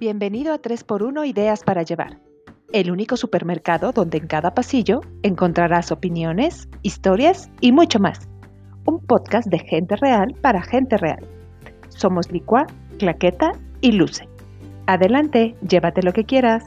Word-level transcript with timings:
Bienvenido 0.00 0.54
a 0.54 0.62
3x1 0.62 1.28
Ideas 1.28 1.62
para 1.62 1.82
Llevar, 1.82 2.18
el 2.72 2.90
único 2.90 3.18
supermercado 3.18 3.92
donde 3.92 4.16
en 4.16 4.28
cada 4.28 4.54
pasillo 4.54 5.02
encontrarás 5.22 5.92
opiniones, 5.92 6.70
historias 6.80 7.50
y 7.60 7.70
mucho 7.72 7.98
más. 7.98 8.26
Un 8.86 9.04
podcast 9.04 9.48
de 9.48 9.58
gente 9.58 9.96
real 9.96 10.34
para 10.40 10.62
gente 10.62 10.96
real. 10.96 11.28
Somos 11.90 12.32
Licua, 12.32 12.66
Claqueta 12.98 13.52
y 13.82 13.92
Luce. 13.92 14.26
Adelante, 14.86 15.54
llévate 15.68 16.02
lo 16.02 16.14
que 16.14 16.24
quieras. 16.24 16.64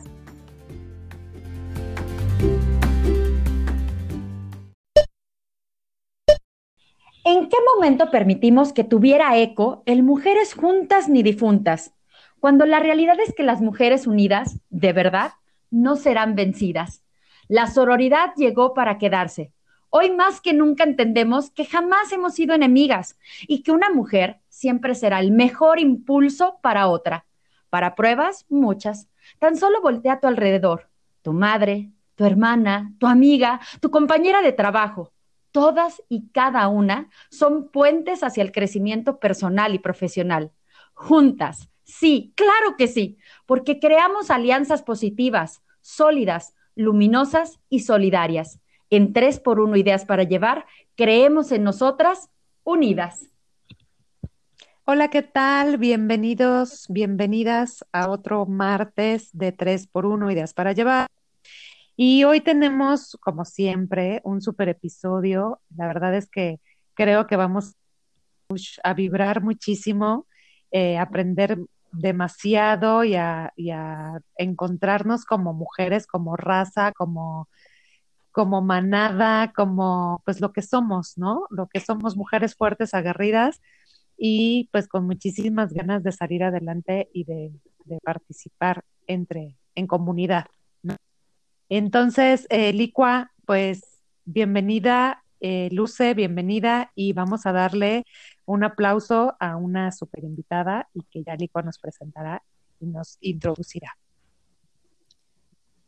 ¿En 7.26 7.50
qué 7.50 7.58
momento 7.74 8.12
permitimos 8.12 8.74
que 8.74 8.84
tuviera 8.84 9.40
eco 9.40 9.82
el 9.88 10.04
mujeres 10.04 10.54
juntas 10.54 11.10
ni 11.10 11.24
difuntas? 11.24 11.96
Cuando 12.44 12.66
la 12.66 12.82
realidad 12.82 13.16
es 13.26 13.34
que 13.34 13.42
las 13.42 13.62
mujeres 13.62 14.06
unidas, 14.06 14.60
de 14.70 14.92
verdad, 14.92 15.32
no 15.72 15.96
serán 15.96 16.36
vencidas. 16.36 17.02
La 17.48 17.68
sororidad 17.68 18.34
llegó 18.36 18.74
para 18.74 18.98
quedarse. 18.98 19.54
Hoy 19.90 20.12
más 20.12 20.42
que 20.42 20.52
nunca 20.52 20.84
entendemos 20.84 21.52
que 21.52 21.64
jamás 21.64 22.12
hemos 22.12 22.34
sido 22.34 22.54
enemigas 22.54 23.18
y 23.48 23.64
que 23.64 23.72
una 23.72 23.90
mujer 23.92 24.42
siempre 24.50 24.94
será 24.94 25.22
el 25.22 25.32
mejor 25.32 25.80
impulso 25.80 26.60
para 26.62 26.90
otra. 26.90 27.26
Para 27.70 27.96
pruebas, 27.96 28.46
muchas. 28.50 29.08
Tan 29.40 29.56
solo 29.56 29.82
voltea 29.82 30.16
a 30.16 30.20
tu 30.20 30.28
alrededor. 30.28 30.90
Tu 31.22 31.32
madre, 31.32 31.92
tu 32.16 32.26
hermana, 32.26 32.92
tu 33.00 33.08
amiga, 33.08 33.62
tu 33.80 33.90
compañera 33.90 34.42
de 34.42 34.52
trabajo. 34.52 35.14
Todas 35.54 36.04
y 36.10 36.28
cada 36.34 36.68
una 36.68 37.10
son 37.30 37.70
puentes 37.70 38.22
hacia 38.22 38.44
el 38.44 38.52
crecimiento 38.52 39.18
personal 39.22 39.74
y 39.76 39.80
profesional. 39.80 40.52
Juntas, 40.94 41.70
Sí, 41.84 42.34
claro 42.36 42.78
que 42.78 42.88
sí, 42.88 43.18
porque 43.46 43.80
creamos 43.80 44.32
alianzas 44.32 44.84
positivas, 44.84 45.62
sólidas, 45.82 46.56
luminosas 46.76 47.60
y 47.70 47.82
solidarias. 47.82 48.60
En 48.90 49.12
3 49.12 49.40
por 49.40 49.60
1 49.60 49.76
Ideas 49.76 50.06
para 50.06 50.24
Llevar, 50.24 50.66
creemos 50.96 51.52
en 51.52 51.64
nosotras 51.64 52.30
unidas. 52.64 53.30
Hola, 54.86 55.10
¿qué 55.10 55.24
tal? 55.24 55.78
Bienvenidos, 55.78 56.88
bienvenidas 56.90 57.86
a 57.92 58.10
otro 58.10 58.46
martes 58.46 59.30
de 59.34 59.52
3 59.52 59.88
por 59.88 60.06
1 60.06 60.32
Ideas 60.32 60.54
para 60.54 60.74
Llevar. 60.74 61.08
Y 61.96 62.24
hoy 62.24 62.42
tenemos, 62.42 63.18
como 63.22 63.46
siempre, 63.46 64.22
un 64.24 64.42
super 64.42 64.70
episodio. 64.70 65.60
La 65.76 65.88
verdad 65.88 66.16
es 66.16 66.28
que 66.30 66.60
creo 66.96 67.28
que 67.28 67.36
vamos 67.36 67.76
a 68.84 68.94
vibrar 68.94 69.42
muchísimo, 69.42 70.28
eh, 70.72 70.98
aprender 70.98 71.58
demasiado 71.94 73.04
y 73.04 73.16
a, 73.16 73.54
encontrarnos 74.38 75.26
como 75.26 75.54
mujeres, 75.54 76.08
como 76.08 76.36
raza, 76.36 76.92
como, 76.92 77.48
como 78.32 78.62
manada, 78.62 79.54
como 79.54 80.22
pues 80.26 80.42
lo 80.42 80.52
que 80.52 80.62
somos, 80.62 81.18
¿no? 81.18 81.46
Lo 81.50 81.68
que 81.68 81.80
somos 81.80 82.18
mujeres 82.18 82.56
fuertes, 82.56 82.94
aguerridas 82.94 83.62
y 84.18 84.70
pues 84.72 84.88
con 84.88 85.06
muchísimas 85.06 85.74
ganas 85.74 86.04
de 86.04 86.12
salir 86.12 86.44
adelante 86.44 87.10
y 87.14 87.26
de, 87.26 87.52
participar 88.04 88.84
entre, 89.08 89.58
en 89.76 89.88
comunidad. 89.88 90.46
Entonces, 91.70 92.48
eh, 92.50 92.72
Licua, 92.72 93.32
pues 93.46 94.00
bienvenida, 94.26 95.24
eh, 95.42 95.68
Luce, 95.72 96.14
bienvenida 96.14 96.92
y 96.96 97.12
vamos 97.12 97.46
a 97.46 97.52
darle 97.52 98.06
un 98.46 98.64
aplauso 98.64 99.36
a 99.40 99.56
una 99.56 99.92
super 99.92 100.24
invitada 100.24 100.90
y 100.94 101.04
que 101.04 101.24
ya 101.24 101.36
Lico 101.36 101.62
nos 101.62 101.80
presentará 101.80 102.44
y 102.80 102.88
nos 102.88 103.18
introducirá. 103.22 103.98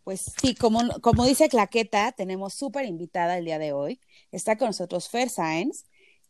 Pues 0.03 0.33
sí, 0.39 0.53
como, 0.53 0.79
como 1.01 1.25
dice 1.25 1.49
Claqueta, 1.49 2.11
tenemos 2.11 2.53
súper 2.53 2.85
invitada 2.85 3.37
el 3.37 3.45
día 3.45 3.57
de 3.57 3.73
hoy. 3.73 3.99
Está 4.31 4.55
con 4.55 4.67
nosotros 4.67 5.09
Fer 5.09 5.29
Sáenz, 5.29 5.85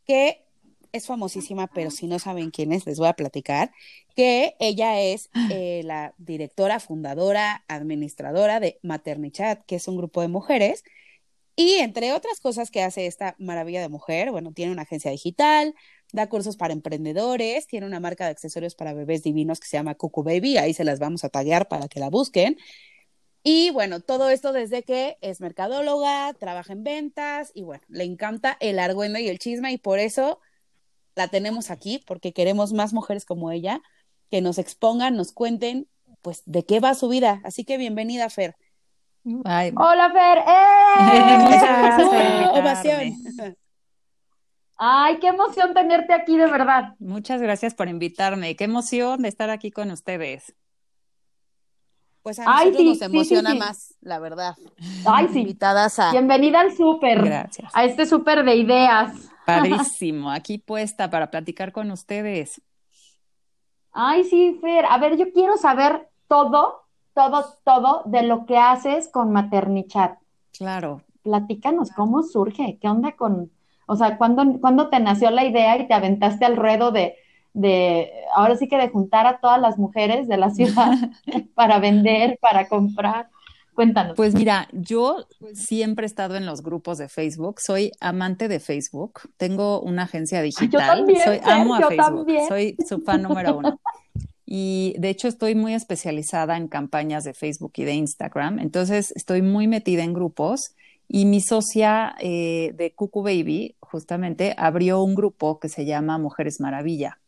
que 0.06 0.46
es 0.94 1.08
famosísima, 1.08 1.68
pero 1.68 1.92
si 1.92 2.08
no 2.08 2.18
saben 2.20 2.52
quién 2.52 2.72
es, 2.72 2.86
les 2.86 3.00
voy 3.00 3.10
a 3.10 3.14
platicar, 3.14 3.72
que 4.16 4.56
ella 4.60 5.02
es 5.02 5.30
eh, 5.52 5.82
la 5.84 6.14
directora, 6.18 6.80
fundadora, 6.80 7.66
administradora 7.68 8.62
de 8.62 8.80
Maternichat, 8.82 9.66
que 9.66 9.76
es 9.76 9.90
un 9.90 9.98
grupo 9.98 10.22
de 10.22 10.30
mujeres. 10.30 10.86
Y 11.58 11.76
entre 11.76 12.14
otras 12.14 12.40
cosas 12.40 12.72
que 12.72 12.82
hace 12.82 13.08
esta 13.08 13.36
maravilla 13.40 13.82
de 13.82 13.90
mujer, 13.90 14.32
bueno, 14.32 14.54
tiene 14.54 14.72
una 14.72 14.84
agencia 14.84 15.12
digital, 15.12 15.76
da 16.16 16.28
cursos 16.28 16.58
para 16.58 16.74
emprendedores, 16.74 17.68
tiene 17.68 17.86
una 17.86 18.00
marca 18.00 18.26
de 18.26 18.32
accesorios 18.32 18.76
para 18.76 18.94
bebés 18.94 19.24
divinos 19.24 19.60
que 19.60 19.68
se 19.68 19.78
llama 19.78 19.96
Cucu 19.96 20.24
Baby, 20.24 20.58
ahí 20.58 20.74
se 20.74 20.84
las 20.84 21.00
vamos 21.00 21.24
a 21.24 21.30
taguear 21.30 21.68
para 21.68 21.88
que 21.88 22.00
la 22.00 22.10
busquen. 22.10 22.58
Y 23.44 23.70
bueno, 23.70 24.00
todo 24.00 24.30
esto 24.30 24.54
desde 24.54 24.82
que 24.82 25.18
es 25.22 25.40
mercadóloga, 25.40 26.34
trabaja 26.34 26.74
en 26.74 26.84
ventas 26.84 27.52
y 27.54 27.62
bueno, 27.62 27.84
le 27.88 28.04
encanta 28.04 28.58
el 28.60 28.80
argüendo 28.80 29.20
y 29.20 29.30
el 29.30 29.38
chisme 29.38 29.72
y 29.72 29.78
por 29.78 30.00
eso 30.00 30.40
la 31.16 31.28
tenemos 31.28 31.70
aquí, 31.70 32.04
porque 32.06 32.34
queremos 32.34 32.74
más 32.74 32.94
mujeres 32.94 33.24
como 33.24 33.52
ella 33.52 33.82
que 34.32 34.42
nos 34.42 34.58
expongan, 34.58 35.16
nos 35.16 35.32
cuenten, 35.32 35.88
pues, 36.22 36.42
de 36.46 36.66
qué 36.66 36.80
va 36.80 36.96
su 36.96 37.08
vida. 37.08 37.42
Así 37.44 37.64
que 37.64 37.78
bienvenida, 37.78 38.30
Fer. 38.30 38.56
Hola, 39.24 40.12
Fer. 40.12 40.38
¡Eh! 40.40 41.38
Muchas 41.44 41.78
gracias 43.38 43.65
Ay, 44.78 45.20
qué 45.20 45.28
emoción 45.28 45.74
tenerte 45.74 46.14
aquí, 46.14 46.38
de 46.38 46.48
verdad. 46.48 46.96
Muchas 47.00 47.42
gracias 47.42 47.74
por 47.74 47.88
invitarme. 47.88 48.56
Qué 48.56 48.66
emoción 48.66 49.22
de 49.22 49.30
estar 49.30 49.50
aquí 49.50 49.72
con 49.72 49.92
ustedes. 49.92 50.54
Pues 52.22 52.40
a 52.40 52.46
nosotros 52.46 52.84
nos 52.84 53.02
emociona 53.04 53.54
más, 53.54 53.94
la 54.02 54.20
verdad. 54.20 54.56
Ay, 55.06 55.28
sí. 55.32 55.42
Invitadas 55.42 56.00
a... 56.00 56.12
Bienvenida 56.12 56.62
al 56.62 56.76
súper. 56.76 57.24
Gracias. 57.24 57.72
A 57.76 57.86
este 57.86 58.06
súper 58.06 58.44
de 58.44 58.56
ideas. 58.56 59.14
Padrísimo, 59.46 60.32
aquí 60.32 60.58
puesta 60.58 61.10
para 61.10 61.30
platicar 61.30 61.72
con 61.72 61.92
ustedes. 61.92 62.62
Ay, 63.92 64.24
sí, 64.24 64.58
Fer. 64.60 64.86
A 64.90 64.98
ver, 64.98 65.18
yo 65.18 65.32
quiero 65.32 65.56
saber 65.58 66.10
todo, 66.28 66.88
todo, 67.14 67.46
todo 67.64 68.02
de 68.06 68.24
lo 68.24 68.46
que 68.46 68.58
haces 68.58 69.08
con 69.08 69.32
Maternichat. 69.32 70.18
Claro. 70.58 71.02
Platícanos 71.22 71.92
cómo 71.92 72.24
surge, 72.24 72.80
qué 72.82 72.88
onda 72.88 73.12
con, 73.12 73.52
o 73.86 73.96
sea, 73.96 74.18
¿cuándo, 74.18 74.90
te 74.90 75.00
nació 75.00 75.32
la 75.32 75.46
idea 75.46 75.78
y 75.78 75.88
te 75.88 75.94
aventaste 75.94 76.46
al 76.46 76.58
ruedo 76.58 76.92
de, 76.92 77.16
de, 77.54 78.12
ahora 78.36 78.56
sí 78.56 78.68
que 78.68 78.78
de 78.78 78.90
juntar 78.90 79.28
a 79.28 79.40
todas 79.40 79.62
las 79.62 79.78
mujeres 79.78 80.28
de 80.28 80.38
la 80.38 80.50
ciudad 80.50 80.92
para 81.56 81.80
vender, 81.80 82.38
para 82.42 82.68
comprar? 82.68 83.30
Cuéntanos. 83.76 84.16
Pues 84.16 84.34
mira, 84.34 84.70
yo 84.72 85.28
siempre 85.54 86.06
he 86.06 86.08
estado 86.08 86.38
en 86.38 86.46
los 86.46 86.64
grupos 86.64 86.98
de 86.98 87.10
Facebook, 87.10 87.60
soy 87.60 87.92
amante 88.00 88.48
de 88.48 88.62
Facebook, 88.62 89.24
tengo 89.36 89.82
una 89.82 90.04
agencia 90.04 90.42
digital, 90.42 90.70
yo 90.72 90.80
también, 90.80 91.22
soy, 91.22 91.40
amo 91.44 91.76
a 91.76 91.82
Facebook, 91.82 92.28
soy 92.48 92.78
su 92.88 93.02
fan 93.02 93.24
número 93.24 93.58
uno. 93.58 93.82
Y 94.46 94.96
de 94.98 95.10
hecho 95.10 95.28
estoy 95.28 95.56
muy 95.56 95.74
especializada 95.74 96.56
en 96.56 96.70
campañas 96.70 97.26
de 97.26 97.34
Facebook 97.34 97.74
y 97.76 97.84
de 97.84 97.96
Instagram, 97.96 98.60
entonces 98.60 99.12
estoy 99.14 99.42
muy 99.42 99.68
metida 99.68 100.04
en 100.04 100.14
grupos 100.14 100.74
y 101.08 101.26
mi 101.26 101.42
socia 101.42 102.16
eh, 102.20 102.74
de 102.76 102.94
Cucu 102.94 103.22
Baby, 103.22 103.76
justamente, 103.80 104.54
abrió 104.58 105.02
un 105.02 105.16
grupo 105.16 105.60
que 105.60 105.70
se 105.70 105.86
llama 105.86 106.18
Mujeres 106.18 106.60
Maravilla. 106.60 107.20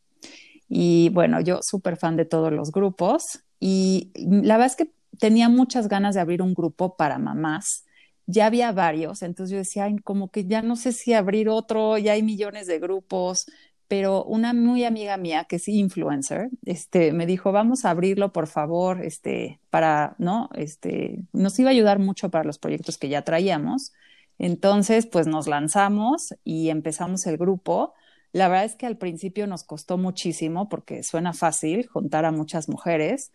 Y 0.70 1.10
bueno, 1.14 1.40
yo 1.42 1.60
súper 1.62 1.98
fan 1.98 2.18
de 2.18 2.26
todos 2.26 2.52
los 2.52 2.72
grupos. 2.72 3.44
Y 3.60 4.12
la 4.16 4.58
verdad 4.58 4.68
es 4.68 4.76
que 4.76 4.92
tenía 5.20 5.50
muchas 5.50 5.88
ganas 5.88 6.16
de 6.16 6.22
abrir 6.22 6.42
un 6.42 6.54
grupo 6.54 6.96
para 6.96 7.20
mamás. 7.20 7.86
Ya 8.26 8.48
había 8.48 8.74
varios, 8.74 9.22
entonces 9.22 9.52
yo 9.52 9.58
decía, 9.58 9.88
como 10.04 10.30
que 10.30 10.46
ya 10.46 10.62
no 10.62 10.76
sé 10.76 10.92
si 10.92 11.14
abrir 11.14 11.48
otro, 11.48 11.98
ya 11.98 12.12
hay 12.12 12.24
millones 12.24 12.68
de 12.68 12.78
grupos, 12.78 13.46
pero 13.88 14.24
una 14.26 14.54
muy 14.54 14.84
amiga 14.84 15.18
mía 15.18 15.46
que 15.46 15.58
es 15.58 15.68
influencer, 15.68 16.50
este, 16.66 17.14
me 17.14 17.26
dijo, 17.26 17.52
vamos 17.52 17.86
a 17.86 17.92
abrirlo, 17.92 18.34
por 18.34 18.48
favor, 18.48 19.04
este, 19.04 19.60
para, 19.70 20.16
¿no? 20.20 20.50
Este, 20.56 21.24
nos 21.32 21.58
iba 21.60 21.70
a 21.70 21.72
ayudar 21.72 22.00
mucho 22.00 22.30
para 22.30 22.44
los 22.44 22.60
proyectos 22.60 22.98
que 22.98 23.10
ya 23.10 23.24
traíamos. 23.24 23.94
Entonces, 24.40 25.06
pues 25.08 25.28
nos 25.28 25.48
lanzamos 25.48 26.36
y 26.44 26.70
empezamos 26.70 27.26
el 27.28 27.38
grupo. 27.38 27.94
La 28.34 28.50
verdad 28.50 28.66
es 28.66 28.76
que 28.76 28.86
al 28.86 28.98
principio 28.98 29.48
nos 29.48 29.64
costó 29.64 29.98
muchísimo 29.98 30.70
porque 30.70 31.04
suena 31.04 31.34
fácil 31.34 31.88
juntar 31.88 32.26
a 32.26 32.32
muchas 32.32 32.70
mujeres, 32.70 33.32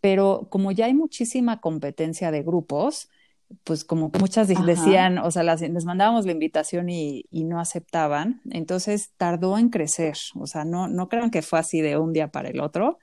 pero 0.00 0.46
como 0.50 0.70
ya 0.72 0.86
hay 0.86 0.94
muchísima 0.94 1.60
competencia 1.60 2.30
de 2.30 2.42
grupos, 2.42 3.10
pues 3.64 3.84
como 3.84 4.10
muchas 4.18 4.48
decían, 4.48 5.18
o 5.18 5.30
sea, 5.30 5.42
les 5.42 5.84
mandábamos 5.84 6.26
la 6.26 6.32
invitación 6.32 6.88
y, 6.88 7.24
no 7.30 7.60
aceptaban, 7.60 8.40
entonces 8.50 9.12
tardó 9.16 9.56
en 9.58 9.68
crecer, 9.70 10.16
o 10.34 10.46
sea, 10.46 10.64
no, 10.64 10.88
no 10.88 11.08
crean 11.08 11.30
que 11.30 11.42
fue 11.42 11.58
así 11.58 11.80
de 11.80 11.96
un 11.98 12.12
día 12.12 12.28
para 12.28 12.48
el 12.48 12.60
otro, 12.60 12.98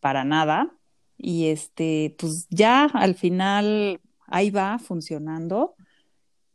para 0.00 0.24
nada, 0.24 0.74
y 1.16 1.48
este, 1.48 2.16
pues 2.18 2.46
ya 2.50 2.84
al 2.86 3.14
final 3.14 4.00
ahí 4.26 4.50
va 4.50 4.78
funcionando. 4.78 5.74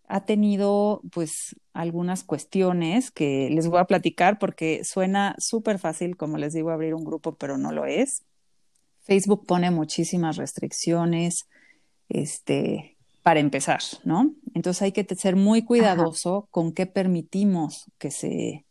Ha 0.07 0.25
tenido 0.25 1.01
pues 1.12 1.56
algunas 1.74 2.24
cuestiones 2.24 3.12
que 3.12 3.50
les 3.51 3.68
voy 3.68 3.80
a 3.80 3.86
platicar 3.86 4.39
porque 4.39 4.83
suena 4.83 5.36
súper 5.38 5.80
fácil, 5.80 6.18
como 6.18 6.38
les 6.38 6.53
digo, 6.53 6.71
abrir 6.71 6.94
un 6.94 7.06
grupo, 7.06 7.36
pero 7.36 7.57
no 7.57 7.71
lo 7.71 7.86
es. 7.86 8.24
Facebook 9.01 9.45
pone 9.45 9.71
muchísimas 9.71 10.38
restricciones, 10.38 11.47
este, 12.09 12.99
para 13.30 13.42
empezar, 13.42 13.81
¿no? 14.06 14.34
Entonces 14.56 14.81
hay 14.81 14.92
que 14.92 15.06
ser 15.14 15.36
muy 15.36 15.64
cuidadoso 15.64 16.48
con 16.50 16.74
qué 16.74 16.88
permitimos 16.88 17.86
que 18.00 18.10
se 18.10 18.66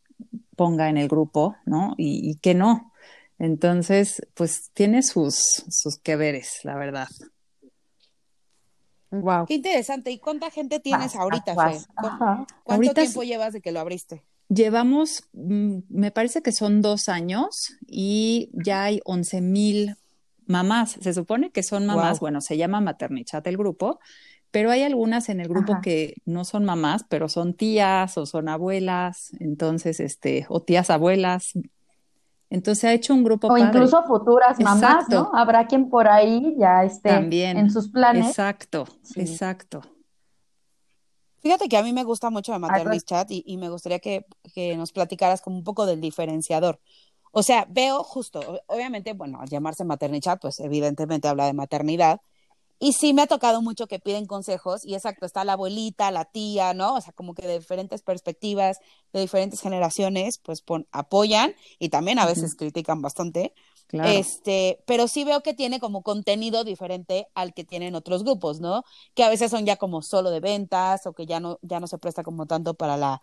ponga 0.57 0.89
en 0.89 0.97
el 0.97 1.07
grupo, 1.07 1.55
¿no? 1.65 1.95
Y, 1.97 2.29
y 2.29 2.39
qué 2.39 2.55
no. 2.55 2.93
Entonces, 3.39 4.21
pues 4.35 4.73
tiene 4.75 5.05
sus, 5.05 5.37
sus 5.69 5.99
que 5.99 6.17
veres, 6.17 6.59
la 6.65 6.75
verdad. 6.75 7.07
Wow. 9.13 9.47
Qué 9.47 9.55
interesante. 9.55 10.11
¿Y 10.11 10.19
cuánta 10.19 10.51
gente 10.51 10.81
tienes 10.81 11.15
ahorita, 11.15 11.55
Fe? 11.55 11.79
¿Cuánto 12.65 12.95
tiempo 12.95 13.23
llevas 13.23 13.53
de 13.53 13.61
que 13.61 13.71
lo 13.71 13.79
abriste? 13.79 14.25
Llevamos, 14.49 15.23
mm, 15.35 15.83
me 15.89 16.11
parece 16.11 16.43
que 16.43 16.51
son 16.51 16.83
dos 16.83 17.09
años 17.09 17.77
y 17.87 18.51
ya 18.55 18.83
hay 18.83 19.01
once 19.05 19.41
mil 19.41 19.95
mamás. 20.47 20.99
Se 21.01 21.15
supone 21.15 21.53
que 21.53 21.63
son 21.63 21.87
mamás, 21.87 22.19
bueno, 22.19 22.41
se 22.41 22.57
llama 22.57 22.81
Maternichat 22.81 23.47
el 23.47 23.57
grupo, 23.57 24.01
pero 24.51 24.71
hay 24.71 24.83
algunas 24.83 25.29
en 25.29 25.41
el 25.41 25.49
grupo 25.49 25.81
que 25.83 26.15
no 26.25 26.45
son 26.45 26.65
mamás, 26.65 27.05
pero 27.09 27.29
son 27.29 27.55
tías 27.55 28.17
o 28.17 28.27
son 28.27 28.49
abuelas, 28.49 29.33
entonces, 29.41 30.01
este, 30.01 30.47
o 30.49 30.61
tías 30.61 30.91
abuelas. 30.91 31.53
Entonces 32.51 32.85
ha 32.85 32.95
hecho 32.95 33.13
un 33.13 33.25
grupo. 33.25 33.49
O 33.49 33.59
incluso 33.59 34.03
futuras 34.05 34.59
mamás, 34.59 35.09
¿no? 35.11 35.31
Habrá 35.35 35.67
quien 35.67 35.91
por 35.91 36.09
ahí 36.09 36.57
ya 36.59 36.85
esté 36.85 37.11
en 37.11 37.71
sus 37.71 37.89
planes. 37.89 38.27
Exacto, 38.27 38.87
exacto. 39.17 39.83
Fíjate 41.41 41.69
que 41.69 41.77
a 41.77 41.83
mí 41.83 41.93
me 41.93 42.05
gusta 42.05 42.31
mucho 42.31 42.53
de 42.53 42.59
Maternity 42.59 43.05
Chat 43.05 43.31
y, 43.31 43.45
y, 43.47 43.59
me 43.59 43.69
gustaría 43.69 44.01
que, 44.01 44.27
que, 44.55 44.77
nos 44.77 44.93
platicaras 44.93 45.41
como 45.41 45.57
un 45.57 45.65
poco 45.65 45.87
del 45.87 46.01
diferenciador. 46.01 46.81
O 47.31 47.43
sea, 47.43 47.67
veo 47.69 48.03
justo, 48.03 48.41
obviamente, 48.67 49.13
bueno, 49.13 49.41
al 49.41 49.49
llamarse 49.49 49.85
Maternity 49.85 50.25
Chat, 50.25 50.41
pues 50.41 50.59
evidentemente 50.59 51.29
habla 51.29 51.47
de 51.47 51.53
maternidad, 51.53 52.21
y 52.79 52.93
sí 52.93 53.13
me 53.13 53.23
ha 53.23 53.27
tocado 53.27 53.61
mucho 53.61 53.87
que 53.87 53.99
piden 53.99 54.27
consejos 54.27 54.85
y 54.85 54.95
exacto, 54.95 55.27
está 55.27 55.45
la 55.45 55.55
abuelita, 55.55 56.11
la 56.11 56.25
tía, 56.25 56.75
¿no? 56.75 56.95
O 56.95 57.01
sea, 57.01 57.13
como 57.13 57.35
que 57.35 57.47
de 57.47 57.59
diferentes 57.59 58.03
perspectivas, 58.03 58.79
de 59.13 59.21
diferentes 59.21 59.61
generaciones, 59.61 60.39
pues 60.39 60.63
apoyan 60.93 61.55
y 61.79 61.89
también 61.89 62.19
a 62.19 62.27
veces 62.27 62.55
critican 62.55 63.03
bastante. 63.03 63.53
Claro. 63.89 64.11
Este, 64.11 64.83
pero 64.87 65.09
sí 65.09 65.25
veo 65.25 65.43
que 65.43 65.55
tiene 65.55 65.81
como 65.81 66.03
contenido 66.03 66.63
diferente 66.63 67.27
al 67.35 67.55
que 67.55 67.65
tienen 67.65 67.95
otros 67.95 68.23
grupos, 68.23 68.61
¿no? 68.61 68.85
Que 69.15 69.25
a 69.25 69.31
veces 69.31 69.51
son 69.51 69.65
ya 69.65 69.77
como 69.77 70.03
solo 70.03 70.31
de 70.31 70.41
ventas 70.41 71.07
o 71.07 71.15
que 71.15 71.27
ya 71.27 71.41
no, 71.41 71.59
ya 71.63 71.81
no 71.81 71.87
se 71.87 71.99
presta 71.99 72.23
como 72.23 72.47
tanto 72.47 72.75
para 72.75 72.97
la, 72.97 73.23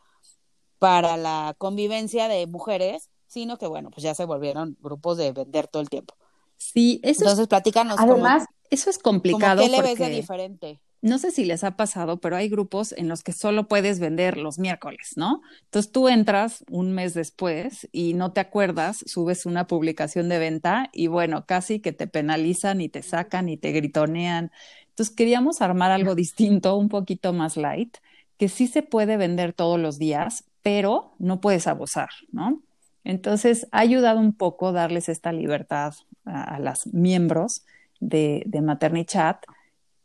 para 0.79 1.17
la 1.17 1.55
convivencia 1.57 2.27
de 2.27 2.47
mujeres, 2.47 3.09
sino 3.27 3.57
que 3.57 3.67
bueno, 3.67 3.91
pues 3.91 4.03
ya 4.03 4.15
se 4.15 4.25
volvieron 4.25 4.75
grupos 4.81 5.17
de 5.17 5.31
vender 5.31 5.67
todo 5.67 5.81
el 5.81 5.89
tiempo. 5.89 6.15
Sí, 6.57 6.99
eso 7.03 7.23
Entonces, 7.23 7.47
platícanos. 7.47 7.99
Además, 7.99 8.45
eso 8.69 8.89
es 8.89 8.97
complicado. 8.97 9.61
¿Qué 9.61 9.69
le 9.69 9.81
ves 9.81 9.97
de 9.97 10.09
diferente? 10.09 10.79
No 11.01 11.19
sé 11.19 11.29
si 11.29 11.45
les 11.45 11.63
ha 11.63 11.75
pasado, 11.75 12.19
pero 12.19 12.35
hay 12.35 12.49
grupos 12.49 12.91
en 12.91 13.07
los 13.07 13.21
que 13.21 13.31
solo 13.31 13.67
puedes 13.67 13.99
vender 13.99 14.37
los 14.37 14.57
miércoles, 14.57 15.13
¿no? 15.15 15.41
Entonces 15.65 15.91
tú 15.91 16.09
entras 16.09 16.65
un 16.67 16.93
mes 16.93 17.13
después 17.13 17.87
y 17.91 18.15
no 18.15 18.33
te 18.33 18.39
acuerdas, 18.39 19.03
subes 19.05 19.45
una 19.45 19.67
publicación 19.67 20.29
de 20.29 20.39
venta 20.39 20.89
y 20.93 21.05
bueno, 21.05 21.45
casi 21.45 21.79
que 21.79 21.91
te 21.91 22.07
penalizan 22.07 22.81
y 22.81 22.89
te 22.89 23.03
sacan 23.03 23.49
y 23.49 23.57
te 23.57 23.71
gritonean. 23.71 24.51
Entonces 24.89 25.15
queríamos 25.15 25.61
armar 25.61 25.91
algo 25.91 26.15
distinto, 26.15 26.75
un 26.75 26.89
poquito 26.89 27.33
más 27.33 27.55
light, 27.55 27.97
que 28.39 28.49
sí 28.49 28.65
se 28.65 28.81
puede 28.81 29.15
vender 29.15 29.53
todos 29.53 29.79
los 29.79 29.99
días, 29.99 30.45
pero 30.63 31.13
no 31.19 31.39
puedes 31.39 31.67
abusar, 31.67 32.09
¿no? 32.31 32.63
Entonces 33.03 33.67
ha 33.71 33.79
ayudado 33.79 34.19
un 34.19 34.33
poco 34.33 34.71
darles 34.71 35.07
esta 35.09 35.31
libertad 35.31 35.93
a, 36.25 36.55
a 36.55 36.59
las 36.59 36.87
miembros 36.93 37.65
de, 37.99 38.43
de 38.45 38.61
Maternichat, 38.61 39.45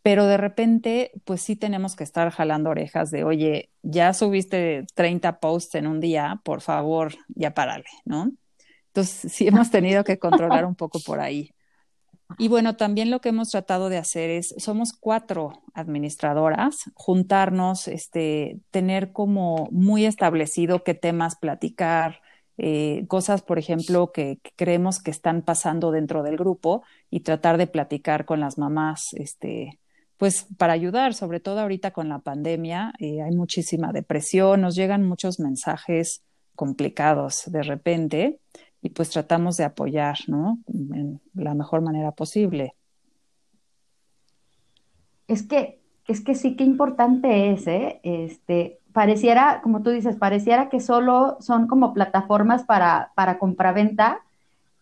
pero 0.02 0.26
de 0.26 0.38
repente, 0.38 1.12
pues 1.24 1.42
sí 1.42 1.56
tenemos 1.56 1.94
que 1.94 2.04
estar 2.04 2.30
jalando 2.30 2.70
orejas 2.70 3.10
de, 3.10 3.24
oye, 3.24 3.70
ya 3.82 4.14
subiste 4.14 4.86
30 4.94 5.40
posts 5.40 5.74
en 5.74 5.86
un 5.86 6.00
día, 6.00 6.40
por 6.42 6.62
favor, 6.62 7.14
ya 7.28 7.52
párale, 7.52 7.84
¿no? 8.04 8.32
Entonces, 8.86 9.32
sí 9.32 9.46
hemos 9.46 9.70
tenido 9.70 10.02
que 10.02 10.18
controlar 10.18 10.64
un 10.64 10.74
poco 10.74 11.00
por 11.00 11.20
ahí. 11.20 11.52
Y 12.38 12.48
bueno, 12.48 12.76
también 12.76 13.10
lo 13.10 13.20
que 13.20 13.30
hemos 13.30 13.50
tratado 13.50 13.88
de 13.88 13.98
hacer 13.98 14.30
es, 14.30 14.54
somos 14.56 14.92
cuatro 14.92 15.62
administradoras, 15.74 16.90
juntarnos, 16.94 17.88
este, 17.88 18.60
tener 18.70 19.12
como 19.12 19.68
muy 19.70 20.06
establecido 20.06 20.82
qué 20.84 20.94
temas 20.94 21.36
platicar, 21.36 22.20
eh, 22.62 23.06
cosas, 23.06 23.40
por 23.40 23.58
ejemplo, 23.58 24.12
que, 24.12 24.38
creemos 24.54 25.02
que 25.02 25.10
están 25.10 25.40
pasando 25.40 25.90
dentro 25.90 26.22
del 26.22 26.36
grupo 26.36 26.82
y 27.08 27.20
tratar 27.20 27.56
de 27.56 27.66
platicar 27.66 28.26
con 28.26 28.38
las 28.38 28.58
mamás, 28.58 29.14
este, 29.14 29.78
pues 30.18 30.46
para 30.58 30.74
ayudar, 30.74 31.14
sobre 31.14 31.40
todo 31.40 31.60
ahorita 31.60 31.92
con 31.92 32.10
la 32.10 32.18
pandemia, 32.18 32.92
eh, 32.98 33.22
hay 33.22 33.34
muchísima 33.34 33.92
depresión, 33.92 34.60
nos 34.60 34.74
llegan 34.74 35.08
muchos 35.08 35.40
mensajes 35.40 36.22
complicados 36.54 37.44
de 37.46 37.62
repente 37.62 38.40
y 38.82 38.90
pues 38.90 39.08
tratamos 39.08 39.56
de 39.56 39.64
apoyar, 39.64 40.18
¿no? 40.26 40.58
En 40.68 41.18
la 41.32 41.54
mejor 41.54 41.80
manera 41.80 42.12
posible. 42.12 42.74
Es 45.28 45.44
que, 45.44 45.80
es 46.06 46.20
que 46.20 46.34
sí 46.34 46.56
que 46.56 46.64
importante 46.64 47.52
es, 47.52 47.66
¿eh? 47.66 48.00
Este, 48.02 48.79
pareciera, 48.92 49.60
como 49.62 49.82
tú 49.82 49.90
dices, 49.90 50.16
pareciera 50.16 50.68
que 50.68 50.80
solo 50.80 51.36
son 51.40 51.66
como 51.66 51.94
plataformas 51.94 52.64
para, 52.64 53.12
para 53.14 53.38
compraventa 53.38 54.20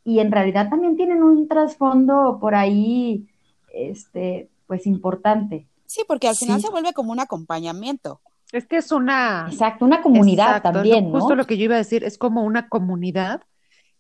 y 0.05 0.21
en 0.21 0.33
realidad 0.33 0.71
también 0.71 0.97
tienen 0.97 1.23
un 1.23 1.49
trasfondo 1.49 2.39
por 2.41 2.55
ahí, 2.55 3.27
este, 3.73 4.49
pues 4.67 4.87
importante. 4.87 5.67
Sí, 5.87 6.03
porque 6.07 6.29
al 6.29 6.37
final 6.37 6.61
se 6.61 6.71
vuelve 6.71 6.93
como 6.93 7.13
un 7.13 7.21
acompañamiento. 7.21 8.21
Es 8.53 8.67
que 8.67 8.79
es 8.79 8.93
una... 8.93 9.47
Exacto, 9.51 9.85
una 9.85 10.01
comunidad 10.03 10.63
también, 10.63 11.13
¿no? 11.13 11.21
Justo 11.21 11.35
lo 11.35 11.47
que 11.47 11.59
yo 11.59 11.65
iba 11.65 11.75
a 11.75 11.79
decir, 11.79 12.05
es 12.05 12.17
como 12.17 12.43
una 12.45 12.69
comunidad 12.69 13.43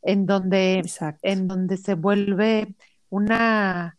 en 0.03 0.27
donde, 0.27 0.83
en 1.23 1.49
donde 1.49 1.77
se 1.77 1.95
vuelve 1.95 2.75
una... 3.11 3.97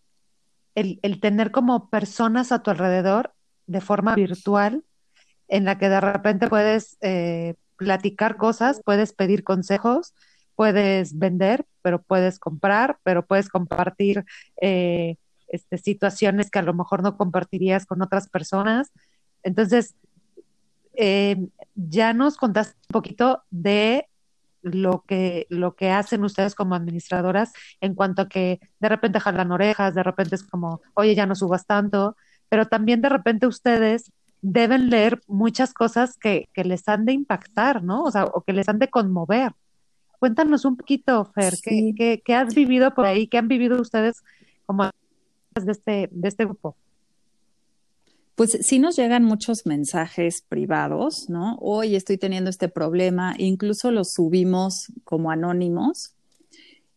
El, 0.75 1.00
el 1.01 1.19
tener 1.19 1.51
como 1.51 1.89
personas 1.89 2.51
a 2.51 2.63
tu 2.63 2.71
alrededor 2.71 3.33
de 3.67 3.81
forma 3.81 4.15
virtual 4.15 4.83
en 5.50 5.66
la 5.66 5.78
que 5.78 5.90
de 5.90 6.00
repente 6.00 6.48
puedes 6.48 6.98
eh, 7.01 7.56
platicar 7.75 8.38
cosas, 8.38 8.81
puedes 8.86 9.13
pedir 9.13 9.44
consejos, 9.44 10.13
puedes 10.56 11.18
vender, 11.18 11.66
pero 11.81 12.02
puedes 12.02 12.40
comprar, 12.40 13.00
pero 13.04 13.26
puedes 13.26 13.50
compartir 13.50 14.26
eh, 14.62 15.18
este, 15.47 15.78
situaciones 15.78 16.52
que 16.52 16.59
a 16.59 16.64
lo 16.64 16.73
mejor 16.73 17.02
no 17.02 17.18
compartirías 17.18 17.85
con 17.85 18.02
otras 18.02 18.30
personas. 18.30 18.92
Entonces, 19.44 19.95
eh, 20.94 21.38
ya 21.76 22.14
nos 22.14 22.38
contaste 22.38 22.76
un 22.90 22.94
poquito 22.94 23.44
de 23.50 24.07
lo 24.62 25.06
que, 25.07 25.47
lo 25.50 25.76
que 25.76 25.90
hacen 25.92 26.23
ustedes 26.23 26.56
como 26.56 26.76
administradoras 26.76 27.54
en 27.80 27.95
cuanto 27.95 28.23
a 28.23 28.30
que 28.30 28.59
de 28.80 28.90
repente 28.90 29.19
jalan 29.19 29.52
orejas, 29.52 29.95
de 29.95 30.04
repente 30.04 30.35
es 30.35 30.44
como, 30.44 30.81
oye, 30.94 31.16
ya 31.16 31.26
no 31.26 31.35
subas 31.35 31.66
tanto, 31.66 32.18
pero 32.50 32.66
también 32.68 33.02
de 33.02 33.09
repente 33.09 33.47
ustedes 33.47 34.12
deben 34.42 34.90
leer 34.90 35.22
muchas 35.28 35.74
cosas 35.74 36.18
que, 36.18 36.48
que, 36.54 36.64
les 36.64 36.88
han 36.88 37.06
de 37.06 37.14
impactar, 37.14 37.84
¿no? 37.84 38.04
O 38.04 38.12
sea, 38.12 38.26
o 38.26 38.42
que 38.42 38.54
les 38.54 38.69
han 38.69 38.80
de 38.80 38.90
conmover. 38.90 39.54
Cuéntanos 40.19 40.66
un 40.66 40.76
poquito, 40.76 41.26
Fer, 41.34 41.54
¿qué, 41.64 42.22
qué, 42.24 42.36
has 42.36 42.54
vivido 42.54 42.94
por 42.94 43.06
ahí? 43.06 43.28
¿Qué 43.28 43.38
han 43.38 43.48
vivido 43.48 43.80
ustedes 43.80 44.22
como 44.66 44.84
de 44.84 45.72
este, 45.72 46.10
de 46.12 46.28
este 46.28 46.46
grupo? 46.46 46.76
Pues 48.36 48.58
sí 48.62 48.80
nos 48.80 48.96
llegan 48.96 49.24
muchos 49.24 49.66
mensajes 49.66 50.44
privados, 50.48 51.26
¿no? 51.30 51.58
Hoy 51.60 51.96
estoy 51.96 52.18
teniendo 52.18 52.50
este 52.50 52.69
problema, 52.69 53.34
incluso 53.38 53.92
los 53.92 54.12
subimos 54.14 54.92
como 55.04 55.31
anónimos. 55.31 56.14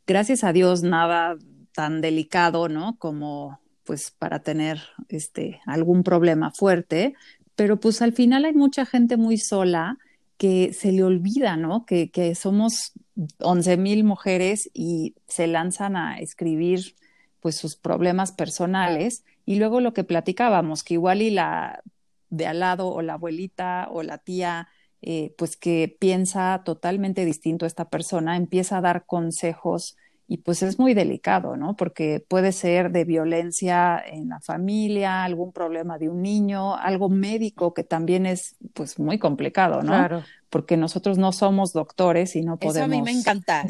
Gracias 0.07 0.45
a 0.45 0.53
Dios, 0.53 0.83
nada 0.83 1.37
tan 1.73 2.01
delicado, 2.01 2.69
¿no? 2.69 2.97
Como 2.99 3.61
pues 3.85 4.11
para 4.11 4.41
tener 4.41 4.81
este, 5.09 5.61
algún 5.67 6.03
problema 6.03 6.51
fuerte, 6.51 7.15
pero 7.57 7.79
pues 7.81 8.03
al 8.03 8.13
final 8.13 8.45
hay 8.45 8.55
mucha 8.55 8.87
gente 8.87 9.17
muy 9.17 9.39
sola 9.39 9.99
que 10.39 10.73
se 10.73 10.93
le 10.93 11.05
olvida, 11.05 11.57
¿no? 11.57 11.87
Que, 11.87 12.11
que 12.11 12.35
somos 12.35 12.93
11 13.39 13.77
mil 13.77 14.05
mujeres 14.05 14.71
y 14.73 15.15
se 15.29 15.47
lanzan 15.47 15.97
a 15.97 16.19
escribir 16.19 16.97
pues 17.41 17.57
sus 17.57 17.77
problemas 17.77 18.33
personales 18.33 19.25
y 19.45 19.57
luego 19.57 19.81
lo 19.81 19.93
que 19.93 20.05
platicábamos, 20.05 20.83
que 20.83 20.95
igual 20.95 21.23
y 21.23 21.31
la 21.31 21.83
de 22.31 22.47
al 22.47 22.61
lado 22.61 22.89
o 22.89 23.03
la 23.03 23.15
abuelita 23.15 23.89
o 23.91 24.03
la 24.03 24.19
tía, 24.19 24.69
eh, 25.03 25.35
pues 25.37 25.57
que 25.57 25.95
piensa 26.01 26.63
totalmente 26.65 27.25
distinto 27.25 27.67
a 27.67 27.69
esta 27.69 27.91
persona, 27.91 28.37
empieza 28.37 28.79
a 28.79 28.81
dar 28.81 29.05
consejos 29.05 29.97
y 30.29 30.39
pues 30.39 30.63
es 30.63 30.79
muy 30.79 30.95
delicado, 30.95 31.57
¿no? 31.57 31.77
Porque 31.77 32.25
puede 32.27 32.53
ser 32.53 32.91
de 32.91 33.05
violencia 33.05 34.03
en 34.05 34.29
la 34.29 34.41
familia, 34.41 35.25
algún 35.25 35.53
problema 35.53 35.99
de 35.99 36.09
un 36.09 36.23
niño, 36.23 36.77
algo 36.77 37.09
médico 37.09 37.75
que 37.75 37.85
también 37.85 38.27
es 38.27 38.57
pues 38.73 38.99
muy 38.99 39.19
complicado, 39.19 39.83
¿no? 39.83 39.93
Claro. 39.93 40.23
Porque 40.49 40.77
nosotros 40.77 41.19
no 41.19 41.33
somos 41.33 41.73
doctores 41.73 42.37
y 42.37 42.43
no 42.43 42.57
podemos. 42.57 42.77
Eso 42.77 42.85
a 42.85 42.89
mí 42.89 43.03
me 43.03 43.11
encanta. 43.11 43.65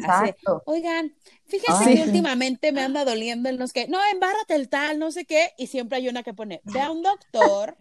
Oigan, 0.64 1.12
fíjense 1.46 1.94
que 1.94 2.02
últimamente 2.02 2.72
me 2.72 2.82
anda 2.82 3.04
doliendo 3.04 3.48
el 3.48 3.58
no 3.58 3.66
sé 3.66 3.72
qué. 3.72 3.88
No, 3.88 3.98
embárrate 4.12 4.54
el 4.54 4.68
tal, 4.68 4.98
no 4.98 5.10
sé 5.10 5.24
qué, 5.24 5.50
y 5.58 5.68
siempre 5.68 5.98
hay 5.98 6.08
una 6.08 6.22
que 6.22 6.34
pone, 6.34 6.60
ve 6.64 6.80
a 6.80 6.90
un 6.90 7.02
doctor. 7.02 7.76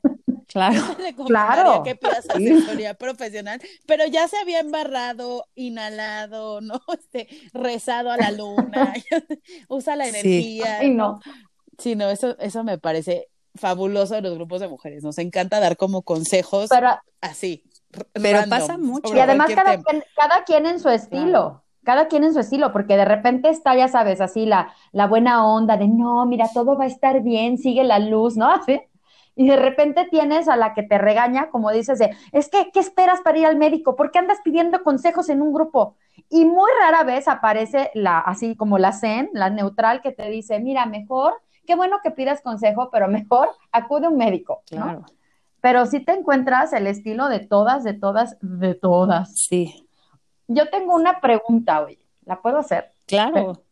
Claro, 0.51 0.81
claro. 1.27 1.84
que 1.84 1.96
pidas 1.96 2.29
asesoría 2.29 2.93
profesional, 2.93 3.62
pero 3.86 4.05
ya 4.08 4.27
se 4.27 4.38
había 4.38 4.60
embarrado, 4.60 5.46
inhalado, 5.55 6.62
¿no? 6.62 6.81
Este, 6.91 7.27
rezado 7.53 8.12
a 8.12 8.17
la 8.17 8.31
luna, 8.31 8.93
usa 9.70 9.96
la 9.96 10.08
energía. 10.08 10.79
Sí, 10.79 10.89
no. 10.89 11.20
Sí, 11.77 11.96
no, 11.96 12.10
eso, 12.10 12.38
eso 12.39 12.63
me 12.63 12.77
parece 12.77 13.29
fabuloso 13.55 14.15
de 14.15 14.22
los 14.22 14.36
grupos 14.36 14.62
de 14.62 14.67
mujeres. 14.67 15.03
Nos 15.03 15.17
encanta 15.17 15.60
dar 15.60 15.77
como 15.77 16.03
consejos 16.03 16.70
así. 17.22 17.63
Pero 18.13 18.48
pasa 18.50 18.77
mucho. 18.77 19.13
Y 19.13 19.20
además 19.20 19.51
cada 19.53 19.81
quien, 19.81 20.03
cada 20.15 20.43
quien, 20.43 20.65
en 20.65 20.79
su 20.79 20.89
estilo. 20.89 21.63
Cada 21.84 22.08
quien 22.08 22.24
en 22.24 22.34
su 22.34 22.39
estilo, 22.39 22.72
porque 22.72 22.96
de 22.96 23.05
repente 23.05 23.50
está, 23.50 23.75
ya 23.75 23.88
sabes, 23.88 24.22
así 24.22 24.46
la, 24.46 24.74
la 24.91 25.08
buena 25.08 25.46
onda 25.48 25.77
de 25.77 25.88
no, 25.88 26.25
mira, 26.27 26.48
todo 26.53 26.77
va 26.77 26.84
a 26.84 26.88
estar 26.88 27.24
bien, 27.24 27.58
sigue 27.58 27.84
la 27.84 27.98
luz, 27.98 28.38
¿no? 28.38 28.51
Así 28.51 28.79
y 29.36 29.48
de 29.48 29.56
repente 29.56 30.08
tienes 30.10 30.48
a 30.48 30.56
la 30.56 30.74
que 30.74 30.84
te 30.84 30.98
regaña, 30.98 31.50
como 31.50 31.72
dices, 31.72 32.00
de, 32.00 32.16
es 32.32 32.50
que, 32.50 32.72
¿qué 32.72 32.80
esperas 32.80 33.22
para 33.22 33.38
ir 33.38 33.46
al 33.46 33.56
médico? 33.56 33.96
¿Por 33.96 34.12
qué 34.12 34.20
andas 34.20 34.40
pidiendo 34.44 34.84
consejos 34.84 35.30
en 35.30 35.42
un 35.42 35.54
grupo? 35.54 35.96
Y 36.30 36.46
muy 36.46 36.70
rara 36.80 37.04
vez 37.04 37.28
aparece 37.28 37.92
la, 37.94 38.20
así 38.20 38.56
como 38.56 38.78
la 38.78 38.92
zen, 38.92 39.30
la 39.34 39.50
neutral, 39.50 40.02
que 40.02 40.12
te 40.12 40.30
dice, 40.30 40.60
mira, 40.60 40.86
mejor, 40.86 41.34
qué 41.66 41.76
bueno 41.76 42.00
que 42.04 42.12
pidas 42.12 42.42
consejo, 42.42 42.90
pero 42.92 43.08
mejor 43.08 43.50
acude 43.72 44.08
a 44.08 44.10
un 44.10 44.18
médico, 44.18 44.64
¿no? 44.72 45.06
Pero 45.62 45.86
si 45.86 46.00
te 46.00 46.14
encuentras 46.14 46.74
el 46.74 46.88
estilo 46.88 47.30
de 47.30 47.40
todas, 47.40 47.84
de 47.84 47.94
todas, 47.94 48.38
de 48.42 48.74
todas. 48.74 49.38
Sí. 49.38 49.88
Yo 50.48 50.70
tengo 50.70 50.96
una 50.96 51.22
pregunta 51.22 51.82
hoy, 51.82 52.00
¿la 52.26 52.42
puedo 52.42 52.58
hacer? 52.58 52.94
Claro. 53.06 53.64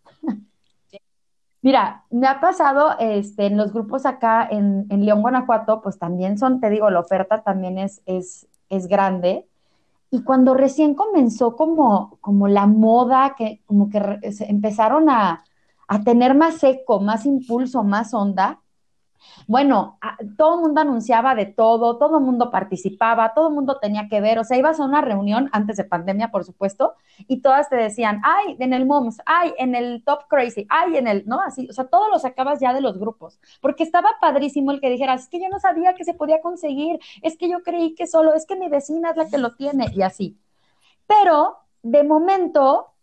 Mira, 1.61 2.05
me 2.09 2.27
ha 2.27 2.39
pasado 2.39 2.95
este, 2.99 3.47
en 3.47 3.57
los 3.57 3.73
grupos 3.73 4.05
acá 4.05 4.47
en, 4.49 4.85
en, 4.89 5.05
León, 5.05 5.21
Guanajuato, 5.21 5.81
pues 5.81 5.99
también 5.99 6.37
son, 6.37 6.61
te 6.61 6.69
digo, 6.69 6.89
la 6.89 7.01
oferta 7.01 7.43
también 7.43 7.77
es, 7.77 8.01
es, 8.05 8.47
es 8.69 8.87
grande. 8.87 9.45
Y 10.09 10.23
cuando 10.23 10.53
recién 10.53 10.95
comenzó 10.95 11.55
como, 11.55 12.17
como 12.21 12.47
la 12.47 12.65
moda, 12.65 13.35
que 13.37 13.61
como 13.65 13.89
que 13.89 14.19
empezaron 14.47 15.09
a, 15.09 15.43
a 15.87 16.03
tener 16.03 16.33
más 16.35 16.63
eco, 16.63 17.01
más 17.01 17.25
impulso, 17.25 17.83
más 17.83 18.13
onda, 18.13 18.59
bueno, 19.47 19.97
todo 20.37 20.55
el 20.55 20.61
mundo 20.61 20.81
anunciaba 20.81 21.35
de 21.35 21.45
todo, 21.45 21.97
todo 21.97 22.17
el 22.19 22.23
mundo 22.23 22.51
participaba, 22.51 23.33
todo 23.33 23.49
el 23.49 23.53
mundo 23.53 23.77
tenía 23.79 24.07
que 24.09 24.21
ver, 24.21 24.39
o 24.39 24.43
sea, 24.43 24.57
ibas 24.57 24.79
a 24.79 24.85
una 24.85 25.01
reunión 25.01 25.49
antes 25.51 25.77
de 25.77 25.83
pandemia, 25.83 26.31
por 26.31 26.43
supuesto, 26.43 26.95
y 27.27 27.41
todas 27.41 27.69
te 27.69 27.75
decían, 27.75 28.21
ay, 28.23 28.57
en 28.59 28.73
el 28.73 28.85
MOMS, 28.85 29.21
ay, 29.25 29.53
en 29.57 29.75
el 29.75 30.03
Top 30.03 30.27
Crazy, 30.29 30.65
ay, 30.69 30.97
en 30.97 31.07
el, 31.07 31.25
¿no? 31.25 31.41
Así, 31.41 31.67
o 31.69 31.73
sea, 31.73 31.85
todos 31.85 32.09
lo 32.11 32.19
sacabas 32.19 32.59
ya 32.59 32.73
de 32.73 32.81
los 32.81 32.97
grupos, 32.97 33.39
porque 33.61 33.83
estaba 33.83 34.09
padrísimo 34.21 34.71
el 34.71 34.81
que 34.81 34.89
dijeras, 34.89 35.23
es 35.23 35.29
que 35.29 35.41
yo 35.41 35.49
no 35.49 35.59
sabía 35.59 35.95
que 35.95 36.03
se 36.03 36.13
podía 36.13 36.41
conseguir, 36.41 36.99
es 37.21 37.37
que 37.37 37.49
yo 37.49 37.63
creí 37.63 37.95
que 37.95 38.07
solo, 38.07 38.33
es 38.33 38.45
que 38.45 38.55
mi 38.55 38.69
vecina 38.69 39.11
es 39.11 39.17
la 39.17 39.29
que 39.29 39.37
lo 39.37 39.55
tiene, 39.55 39.87
y 39.93 40.01
así. 40.01 40.37
Pero, 41.07 41.57
de 41.81 42.03
momento, 42.03 42.93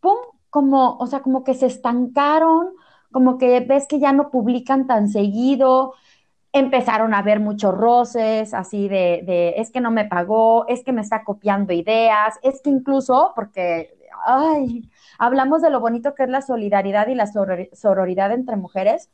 pum, 0.00 0.16
como, 0.50 0.96
o 0.98 1.06
sea, 1.06 1.20
como 1.20 1.44
que 1.44 1.54
se 1.54 1.66
estancaron, 1.66 2.74
como 3.12 3.38
que 3.38 3.60
ves 3.60 3.86
que 3.88 3.98
ya 3.98 4.12
no 4.12 4.30
publican 4.30 4.86
tan 4.86 5.08
seguido, 5.08 5.94
empezaron 6.52 7.14
a 7.14 7.18
haber 7.18 7.40
muchos 7.40 7.74
roces, 7.76 8.54
así 8.54 8.88
de, 8.88 9.22
de, 9.24 9.54
es 9.58 9.70
que 9.70 9.80
no 9.80 9.90
me 9.90 10.04
pagó, 10.06 10.66
es 10.68 10.82
que 10.84 10.92
me 10.92 11.00
está 11.02 11.24
copiando 11.24 11.72
ideas, 11.72 12.38
es 12.42 12.60
que 12.62 12.70
incluso, 12.70 13.32
porque, 13.36 13.96
ay, 14.26 14.90
hablamos 15.18 15.62
de 15.62 15.70
lo 15.70 15.80
bonito 15.80 16.14
que 16.14 16.24
es 16.24 16.28
la 16.28 16.42
solidaridad 16.42 17.08
y 17.08 17.14
la 17.14 17.26
sororidad 17.72 18.32
entre 18.32 18.56
mujeres, 18.56 19.10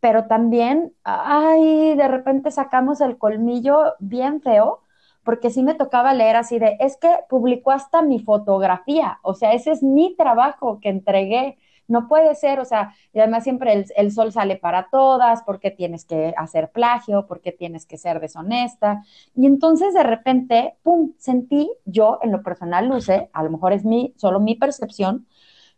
pero 0.00 0.26
también, 0.26 0.92
ay, 1.04 1.94
de 1.96 2.08
repente 2.08 2.50
sacamos 2.50 3.00
el 3.00 3.18
colmillo 3.18 3.94
bien 4.00 4.40
feo, 4.42 4.80
porque 5.24 5.50
sí 5.50 5.62
me 5.62 5.74
tocaba 5.74 6.14
leer 6.14 6.34
así 6.36 6.58
de, 6.58 6.76
es 6.80 6.96
que 6.96 7.08
publicó 7.28 7.70
hasta 7.70 8.02
mi 8.02 8.18
fotografía, 8.18 9.20
o 9.22 9.34
sea, 9.34 9.52
ese 9.52 9.70
es 9.70 9.82
mi 9.84 10.16
trabajo 10.16 10.80
que 10.80 10.88
entregué 10.88 11.58
no 11.92 12.08
puede 12.08 12.34
ser, 12.34 12.58
o 12.58 12.64
sea, 12.64 12.94
y 13.12 13.20
además 13.20 13.44
siempre 13.44 13.84
el, 13.94 14.10
sol 14.12 14.32
sale 14.32 14.56
para 14.56 14.88
todas, 14.90 15.42
porque 15.44 15.70
tienes 15.70 16.04
que 16.04 16.34
hacer 16.36 16.72
plagio, 16.72 17.26
porque 17.26 17.52
tienes 17.52 17.86
que 17.86 17.98
ser 17.98 18.18
deshonesta. 18.18 19.04
Y 19.36 19.46
entonces 19.46 19.94
de 19.94 20.02
repente, 20.02 20.76
pum, 20.82 21.12
sentí 21.18 21.70
yo 21.84 22.18
en 22.22 22.32
lo 22.32 22.42
personal, 22.42 22.88
Luce, 22.88 23.28
a 23.32 23.42
lo 23.44 23.50
mejor 23.50 23.72
es 23.72 23.84
mi, 23.84 24.14
solo 24.16 24.40
mi 24.40 24.54
percepción, 24.56 25.26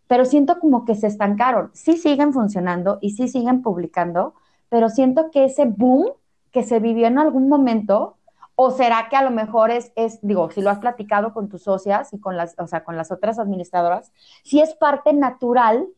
pero 0.07 0.25
siento 0.25 0.61
como 0.61 0.85
que 0.85 0.95
se 0.95 1.09
estancaron. 1.09 1.71
Sí 1.75 1.97
siguen 1.97 2.33
funcionando 2.33 2.99
y 3.01 3.11
sí 3.11 3.29
siguen 3.29 3.63
publicando, 3.63 4.35
pero 4.69 4.89
siento 4.89 5.31
que 5.31 5.45
ese 5.45 5.65
boom 5.65 6.13
que 6.53 6.63
se 6.63 6.79
vivió 6.79 7.09
en 7.09 7.19
algún 7.19 7.49
momento, 7.49 8.17
o 8.57 8.71
será 8.71 9.09
que 9.11 9.17
a 9.17 9.23
lo 9.23 9.31
mejor 9.31 9.71
es, 9.71 9.93
es, 9.97 10.21
digo, 10.23 10.51
si 10.51 10.63
lo 10.63 10.71
has 10.71 10.79
platicado 10.79 11.35
con 11.35 11.49
tus 11.49 11.65
socias 11.65 12.13
y 12.13 12.21
con 12.21 12.37
las, 12.37 12.55
o 12.59 12.67
sea, 12.67 12.85
con 12.85 12.97
las 12.97 13.11
otras 13.11 13.39
administradoras, 13.39 14.13
si 14.45 14.61
es 14.61 14.75
parte 14.75 15.13
natural 15.13 15.89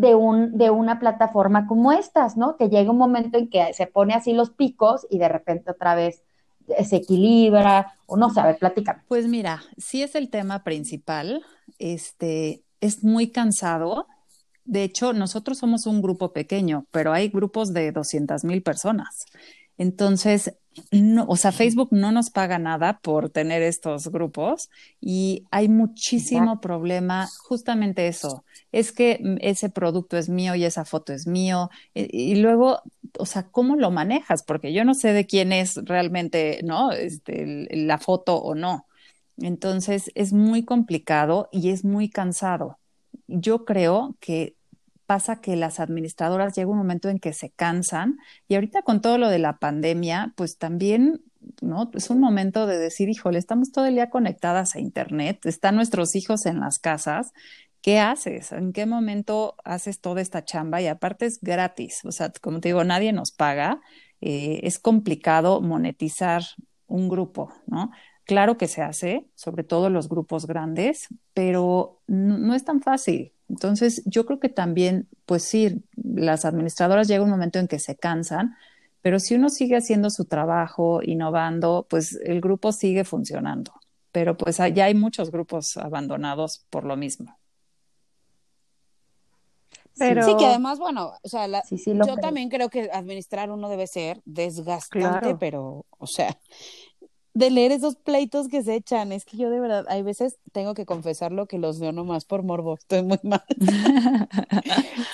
de, 0.00 0.14
un, 0.14 0.56
de 0.56 0.70
una 0.70 1.00
plataforma 1.00 1.66
como 1.66 1.92
estas, 1.92 2.36
¿no? 2.36 2.56
Que 2.56 2.68
llega 2.68 2.90
un 2.90 2.98
momento 2.98 3.38
en 3.38 3.50
que 3.50 3.72
se 3.74 3.86
pone 3.86 4.14
así 4.14 4.32
los 4.32 4.50
picos 4.50 5.06
y 5.10 5.18
de 5.18 5.28
repente 5.28 5.70
otra 5.70 5.94
vez 5.94 6.22
se 6.84 6.96
equilibra, 6.96 7.94
o 8.06 8.16
no 8.16 8.32
ver, 8.32 8.58
platícame. 8.58 9.02
Pues 9.08 9.26
mira, 9.26 9.62
sí 9.76 10.02
es 10.02 10.14
el 10.14 10.30
tema 10.30 10.64
principal, 10.64 11.42
este, 11.78 12.62
es 12.80 13.02
muy 13.02 13.30
cansado. 13.30 14.06
De 14.64 14.84
hecho, 14.84 15.12
nosotros 15.14 15.58
somos 15.58 15.86
un 15.86 16.02
grupo 16.02 16.32
pequeño, 16.32 16.84
pero 16.90 17.12
hay 17.12 17.28
grupos 17.28 17.72
de 17.72 17.90
200 17.90 18.44
mil 18.44 18.62
personas. 18.62 19.24
Entonces, 19.78 20.54
no, 20.92 21.24
o 21.28 21.36
sea, 21.36 21.52
Facebook 21.52 21.88
no 21.90 22.12
nos 22.12 22.30
paga 22.30 22.58
nada 22.58 23.00
por 23.00 23.30
tener 23.30 23.62
estos 23.62 24.08
grupos 24.08 24.70
y 25.00 25.44
hay 25.50 25.68
muchísimo 25.68 26.60
problema, 26.60 27.28
justamente 27.38 28.08
eso, 28.08 28.44
es 28.72 28.92
que 28.92 29.20
ese 29.40 29.70
producto 29.70 30.16
es 30.16 30.28
mío 30.28 30.54
y 30.54 30.64
esa 30.64 30.84
foto 30.84 31.12
es 31.12 31.26
mío 31.26 31.70
y, 31.94 32.36
luego, 32.36 32.82
o 33.18 33.26
sea, 33.26 33.44
¿cómo 33.44 33.76
lo 33.76 33.90
manejas? 33.90 34.42
Porque 34.42 34.72
yo 34.72 34.84
no 34.84 34.94
sé 34.94 35.12
de 35.12 35.26
quién 35.26 35.52
es 35.52 35.76
realmente, 35.84 36.60
¿no? 36.64 36.92
Este, 36.92 37.66
la 37.70 37.98
foto 37.98 38.36
o 38.36 38.54
no. 38.54 38.86
Entonces, 39.38 40.10
es 40.14 40.32
muy 40.32 40.64
complicado 40.64 41.48
y 41.52 41.70
es 41.70 41.84
muy 41.84 42.08
cansado. 42.08 42.78
Yo 43.26 43.64
creo 43.64 44.16
que 44.20 44.54
pasa 45.08 45.40
que 45.40 45.56
las 45.56 45.80
administradoras 45.80 46.54
llega 46.54 46.70
un 46.70 46.76
momento 46.76 47.08
en 47.08 47.18
que 47.18 47.32
se 47.32 47.48
cansan 47.48 48.18
y 48.46 48.56
ahorita 48.56 48.82
con 48.82 49.00
todo 49.00 49.16
lo 49.16 49.30
de 49.30 49.38
la 49.38 49.58
pandemia, 49.58 50.34
pues 50.36 50.58
también, 50.58 51.22
¿no? 51.62 51.90
Es 51.94 52.10
un 52.10 52.20
momento 52.20 52.66
de 52.66 52.76
decir, 52.76 53.08
híjole, 53.08 53.38
estamos 53.38 53.72
todo 53.72 53.86
el 53.86 53.94
día 53.94 54.10
conectadas 54.10 54.76
a 54.76 54.80
Internet, 54.80 55.46
están 55.46 55.76
nuestros 55.76 56.14
hijos 56.14 56.44
en 56.44 56.60
las 56.60 56.78
casas. 56.78 57.32
¿Qué 57.80 57.98
haces? 58.00 58.52
¿En 58.52 58.74
qué 58.74 58.84
momento 58.84 59.54
haces 59.64 60.02
toda 60.02 60.20
esta 60.20 60.44
chamba? 60.44 60.82
Y 60.82 60.88
aparte 60.88 61.24
es 61.24 61.40
gratis, 61.40 62.04
o 62.04 62.12
sea, 62.12 62.30
como 62.42 62.60
te 62.60 62.68
digo, 62.68 62.84
nadie 62.84 63.14
nos 63.14 63.32
paga. 63.32 63.80
Eh, 64.20 64.60
es 64.64 64.78
complicado 64.78 65.62
monetizar 65.62 66.42
un 66.86 67.08
grupo, 67.08 67.50
¿no? 67.66 67.92
Claro 68.28 68.58
que 68.58 68.68
se 68.68 68.82
hace, 68.82 69.26
sobre 69.34 69.64
todo 69.64 69.88
los 69.88 70.10
grupos 70.10 70.46
grandes, 70.46 71.08
pero 71.32 72.02
no 72.06 72.54
es 72.54 72.62
tan 72.62 72.82
fácil. 72.82 73.32
Entonces, 73.48 74.02
yo 74.04 74.26
creo 74.26 74.38
que 74.38 74.50
también, 74.50 75.08
pues 75.24 75.44
sí, 75.44 75.82
las 75.96 76.44
administradoras 76.44 77.08
llega 77.08 77.24
un 77.24 77.30
momento 77.30 77.58
en 77.58 77.68
que 77.68 77.78
se 77.78 77.96
cansan, 77.96 78.54
pero 79.00 79.18
si 79.18 79.34
uno 79.34 79.48
sigue 79.48 79.78
haciendo 79.78 80.10
su 80.10 80.26
trabajo, 80.26 81.00
innovando, 81.02 81.86
pues 81.88 82.20
el 82.22 82.42
grupo 82.42 82.70
sigue 82.72 83.04
funcionando. 83.04 83.72
Pero 84.12 84.36
pues 84.36 84.58
ya 84.58 84.84
hay 84.84 84.94
muchos 84.94 85.30
grupos 85.30 85.78
abandonados 85.78 86.66
por 86.68 86.84
lo 86.84 86.98
mismo. 86.98 87.34
Pero... 89.96 90.22
Sí, 90.22 90.36
que 90.36 90.44
además, 90.44 90.78
bueno, 90.78 91.14
o 91.22 91.28
sea, 91.30 91.46
yo 91.48 92.16
también 92.20 92.50
creo 92.50 92.68
que 92.68 92.90
administrar 92.92 93.50
uno 93.50 93.70
debe 93.70 93.86
ser 93.86 94.20
desgastante, 94.26 95.34
pero, 95.36 95.86
o 95.96 96.06
sea, 96.06 96.36
de 97.38 97.50
leer 97.50 97.70
esos 97.70 97.94
pleitos 97.94 98.48
que 98.48 98.64
se 98.64 98.74
echan. 98.74 99.12
Es 99.12 99.24
que 99.24 99.36
yo 99.36 99.48
de 99.48 99.60
verdad, 99.60 99.86
hay 99.88 100.02
veces 100.02 100.38
tengo 100.50 100.74
que 100.74 100.86
confesarlo 100.86 101.46
que 101.46 101.58
los 101.58 101.78
veo 101.78 101.92
nomás 101.92 102.24
por 102.24 102.42
morbo. 102.42 102.74
Estoy 102.74 103.04
muy 103.04 103.20
mal. 103.22 103.44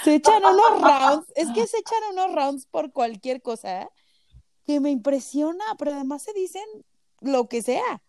se 0.04 0.14
echan 0.14 0.42
unos 0.42 0.80
rounds. 0.80 1.26
Es 1.36 1.50
que 1.50 1.66
se 1.66 1.76
echan 1.76 1.98
unos 2.12 2.34
rounds 2.34 2.66
por 2.66 2.92
cualquier 2.92 3.42
cosa 3.42 3.90
que 4.66 4.80
me 4.80 4.90
impresiona, 4.90 5.64
pero 5.78 5.92
además 5.92 6.22
se 6.22 6.32
dicen 6.32 6.64
lo 7.20 7.46
que 7.46 7.60
sea. 7.60 8.00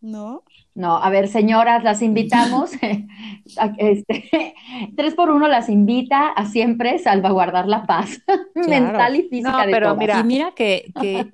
¿No? 0.00 0.42
No, 0.74 0.96
a 0.96 1.08
ver, 1.08 1.28
señoras, 1.28 1.84
las 1.84 2.02
invitamos. 2.02 2.72
este, 3.78 4.54
Tres 4.96 5.14
por 5.14 5.30
uno 5.30 5.46
las 5.46 5.68
invita 5.68 6.30
a 6.30 6.46
siempre 6.46 6.98
salvaguardar 6.98 7.68
la 7.68 7.86
paz 7.86 8.20
mental 8.54 9.14
y 9.14 9.28
física 9.28 9.66
de 9.66 9.72
pero 9.72 9.94
Mira, 9.94 10.18
y 10.18 10.24
mira 10.24 10.52
que, 10.52 10.92
que 11.00 11.30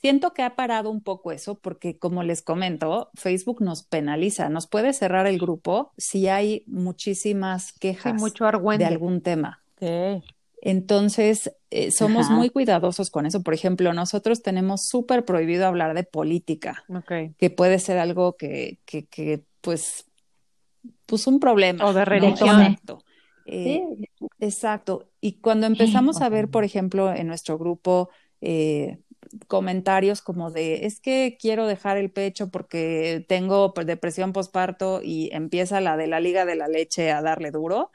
siento 0.00 0.32
que 0.32 0.42
ha 0.42 0.56
parado 0.56 0.90
un 0.90 1.02
poco 1.02 1.32
eso 1.32 1.58
porque, 1.58 1.98
como 1.98 2.22
les 2.22 2.42
comento, 2.42 3.10
Facebook 3.14 3.62
nos 3.62 3.82
penaliza, 3.82 4.48
nos 4.48 4.66
puede 4.66 4.92
cerrar 4.92 5.26
el 5.26 5.38
grupo 5.38 5.92
si 5.96 6.28
hay 6.28 6.64
muchísimas 6.66 7.72
quejas 7.72 8.14
mucho 8.14 8.44
de 8.44 8.84
algún 8.84 9.20
tema. 9.20 9.62
Entonces, 10.62 11.54
eh, 11.70 11.90
somos 11.90 12.28
muy 12.28 12.50
cuidadosos 12.50 13.10
con 13.10 13.24
eso. 13.24 13.42
Por 13.42 13.54
ejemplo, 13.54 13.92
nosotros 13.94 14.42
tenemos 14.42 14.86
súper 14.86 15.24
prohibido 15.24 15.66
hablar 15.66 15.94
de 15.94 16.04
política, 16.04 16.84
que 17.38 17.50
puede 17.50 17.78
ser 17.78 17.98
algo 17.98 18.36
que, 18.36 18.78
que, 18.84 19.06
que, 19.06 19.42
pues, 19.62 20.06
pues 21.06 21.26
un 21.26 21.40
problema. 21.40 21.86
O 21.86 21.94
de 21.94 22.04
religión. 22.04 22.60
Exacto. 22.60 23.02
Eh, 23.46 23.82
exacto. 24.38 25.08
Y 25.20 25.40
cuando 25.40 25.66
empezamos 25.66 26.20
a 26.20 26.28
ver, 26.28 26.48
por 26.48 26.64
ejemplo, 26.64 27.12
en 27.12 27.26
nuestro 27.26 27.58
grupo, 27.58 28.10
eh, 28.40 28.98
comentarios 29.46 30.22
como 30.22 30.50
de 30.50 30.86
es 30.86 31.00
que 31.00 31.36
quiero 31.40 31.66
dejar 31.66 31.96
el 31.96 32.10
pecho 32.10 32.50
porque 32.50 33.24
tengo 33.28 33.72
depresión 33.84 34.32
postparto 34.32 35.00
y 35.02 35.30
empieza 35.32 35.80
la 35.80 35.96
de 35.96 36.06
la 36.06 36.20
liga 36.20 36.44
de 36.44 36.56
la 36.56 36.68
leche 36.68 37.12
a 37.12 37.22
darle 37.22 37.50
duro. 37.50 37.90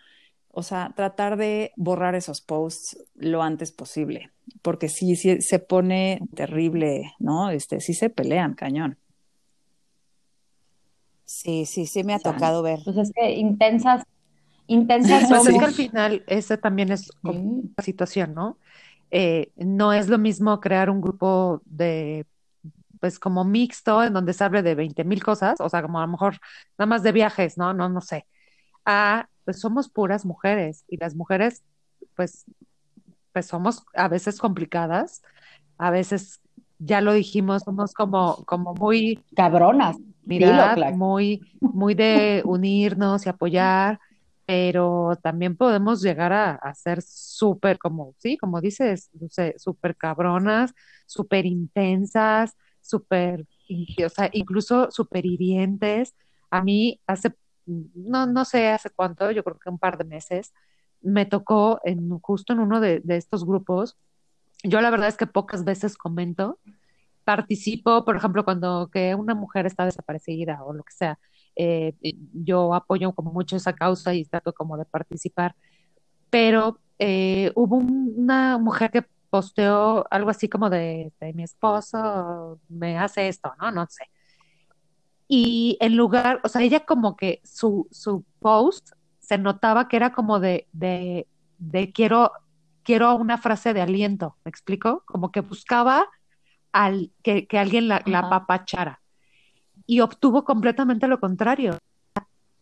O 0.50 0.64
sea, 0.64 0.94
tratar 0.96 1.36
de 1.36 1.74
borrar 1.76 2.16
esos 2.16 2.40
posts 2.40 2.98
lo 3.16 3.44
antes 3.44 3.74
posible, 3.74 4.32
porque 4.62 4.88
sí, 4.88 5.18
sí 5.18 5.42
se 5.42 5.60
pone 5.60 6.22
terrible, 6.34 7.14
¿no? 7.20 7.50
Este, 7.50 7.82
sí 7.82 7.94
se 7.94 8.10
pelean, 8.10 8.54
cañón. 8.54 8.98
Sí, 11.26 11.66
sí, 11.66 11.88
sí 11.88 12.06
me 12.06 12.14
ha 12.14 12.20
tocado 12.20 12.62
ver. 12.62 12.80
Pues 12.86 12.96
es 12.96 13.12
que 13.14 13.34
intensas, 13.34 14.04
intensas 14.68 15.26
pues 15.30 15.48
es 15.48 15.58
que 15.58 15.66
al 15.66 15.74
final 15.74 16.24
ese 16.28 16.58
también 16.58 16.92
es 16.92 17.10
una 17.24 17.84
situación, 17.84 18.34
¿no? 18.34 18.58
Eh, 19.12 19.52
no 19.56 19.94
es 19.94 20.10
lo 20.10 20.18
mismo 20.18 20.60
crear 20.60 20.90
un 20.90 21.02
grupo 21.02 21.62
de, 21.66 22.26
pues 23.00 23.20
como 23.20 23.44
mixto, 23.44 24.04
en 24.04 24.14
donde 24.14 24.34
se 24.34 24.44
hable 24.44 24.64
de 24.64 24.76
20 24.76 25.04
mil 25.04 25.24
cosas, 25.24 25.60
o 25.60 25.70
sea, 25.70 25.82
como 25.82 26.00
a 26.00 26.06
lo 26.06 26.12
mejor 26.12 26.40
nada 26.78 26.88
más 26.88 27.04
de 27.04 27.12
viajes, 27.12 27.58
¿no? 27.58 27.74
No, 27.74 27.88
no 27.90 28.02
sé. 28.02 28.26
A, 28.86 29.28
pues 29.44 29.60
somos 29.60 29.90
puras 29.90 30.26
mujeres 30.26 30.84
y 30.88 30.98
las 30.98 31.16
mujeres, 31.16 31.64
pues, 32.16 32.46
pues 33.32 33.46
somos 33.46 33.86
a 33.94 34.08
veces 34.08 34.40
complicadas, 34.40 35.22
a 35.78 35.92
veces, 35.92 36.42
ya 36.80 37.02
lo 37.02 37.14
dijimos, 37.14 37.64
somos 37.64 37.94
como, 37.94 38.44
como 38.46 38.74
muy 38.74 39.24
cabronas, 39.36 39.98
mira, 40.24 40.76
muy, 40.94 41.42
muy 41.60 41.94
de 41.94 42.42
unirnos 42.46 43.26
y 43.26 43.30
apoyar 43.30 44.00
pero 44.46 45.18
también 45.24 45.58
podemos 45.58 46.02
llegar 46.02 46.32
a, 46.34 46.74
ser 46.76 47.02
súper, 47.02 47.80
como, 47.80 48.14
sí, 48.20 48.38
como 48.38 48.62
dices, 48.62 49.10
súper 49.58 49.96
cabronas, 49.96 50.74
súper 51.08 51.46
intensas, 51.46 52.56
súper, 52.82 53.42
o 53.42 54.24
incluso 54.34 54.92
súper 54.92 55.26
hirientes. 55.26 56.16
A 56.52 56.62
mí 56.64 57.02
hace, 57.08 57.34
no, 57.66 58.28
no 58.28 58.46
sé 58.46 58.70
hace 58.70 58.90
cuánto, 58.92 59.32
yo 59.32 59.44
creo 59.44 59.58
que 59.58 59.70
un 59.70 59.80
par 59.80 59.98
de 59.98 60.04
meses, 60.06 60.54
me 61.02 61.26
tocó 61.26 61.80
en, 61.84 62.10
justo 62.20 62.54
en 62.54 62.60
uno 62.60 62.80
de, 62.80 63.00
de 63.00 63.18
estos 63.18 63.46
grupos. 63.46 63.98
Yo 64.64 64.82
la 64.82 64.90
verdad 64.92 65.08
es 65.10 65.18
que 65.18 65.28
pocas 65.28 65.64
veces 65.64 65.98
comento, 65.98 66.60
participo, 67.24 68.06
por 68.06 68.16
ejemplo, 68.16 68.46
cuando 68.46 68.90
que 68.92 69.16
una 69.16 69.36
mujer 69.36 69.66
está 69.66 69.86
desaparecida 69.86 70.64
o 70.64 70.74
lo 70.74 70.84
que 70.84 70.94
sea, 70.94 71.20
eh, 71.56 71.94
yo 72.34 72.74
apoyo 72.74 73.14
como 73.14 73.32
mucho 73.32 73.56
esa 73.56 73.74
causa 73.74 74.14
y 74.14 74.26
trato 74.26 74.54
como 74.54 74.78
de 74.78 74.86
participar, 74.86 75.56
pero 76.30 76.80
eh, 77.00 77.52
hubo 77.56 77.78
una 77.78 78.58
mujer 78.58 78.92
que 78.92 79.06
posteó 79.30 80.06
algo 80.12 80.30
así 80.30 80.48
como 80.48 80.70
de, 80.70 81.12
mi 81.34 81.44
esposo 81.44 82.60
me 82.70 82.98
hace 82.98 83.28
esto, 83.28 83.54
¿no? 83.60 83.72
No 83.72 83.86
sé. 83.90 84.06
Y 85.28 85.78
en 85.82 85.98
lugar, 85.98 86.40
o 86.44 86.48
sea, 86.48 86.62
ella 86.62 86.86
como 86.86 87.16
que 87.16 87.42
su, 87.44 87.88
su 87.92 88.24
post 88.40 88.92
se 89.20 89.38
notaba 89.38 89.88
que 89.88 89.98
era 89.98 90.14
como 90.14 90.40
de, 90.40 90.68
de, 90.72 91.28
de 91.58 91.92
quiero, 91.92 92.32
quiero 92.84 93.16
una 93.16 93.38
frase 93.38 93.74
de 93.74 93.82
aliento, 93.82 94.38
¿me 94.46 94.50
explico? 94.50 95.04
Como 95.06 95.32
que 95.32 95.42
buscaba 95.42 96.08
al, 96.72 97.12
que, 97.24 97.48
que 97.48 97.58
alguien 97.58 97.88
la, 97.88 98.04
la 98.06 98.30
papachara 98.30 99.02
y 99.88 100.00
obtuvo 100.00 100.44
completamente 100.44 101.08
lo 101.08 101.20
contrario. 101.20 101.78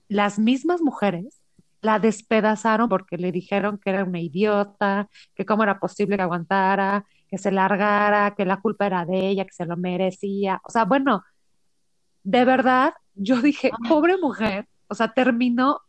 Las 0.07 0.39
mismas 0.39 0.81
mujeres 0.81 1.39
la 1.81 1.99
despedazaron 1.99 2.87
porque 2.87 3.17
le 3.17 3.31
dijeron 3.31 3.77
que 3.77 3.89
era 3.89 4.03
una 4.03 4.21
idiota, 4.21 5.09
que 5.35 5.45
cómo 5.45 5.63
era 5.63 5.79
posible 5.79 6.15
que 6.15 6.23
aguantara, 6.23 7.05
que 7.29 7.37
se 7.37 7.51
largara, 7.51 8.35
que 8.35 8.45
la 8.45 8.61
culpa 8.61 8.85
era 8.85 9.05
de 9.05 9.27
ella, 9.27 9.45
que 9.45 9.53
se 9.53 9.65
lo 9.65 9.75
merecía. 9.75 10.61
O 10.63 10.69
sea, 10.69 10.85
bueno, 10.85 11.23
de 12.23 12.45
verdad, 12.45 12.93
yo 13.15 13.41
dije, 13.41 13.71
pobre 13.87 14.17
mujer, 14.17 14.67
o 14.87 14.95
sea, 14.95 15.13
terminó 15.13 15.81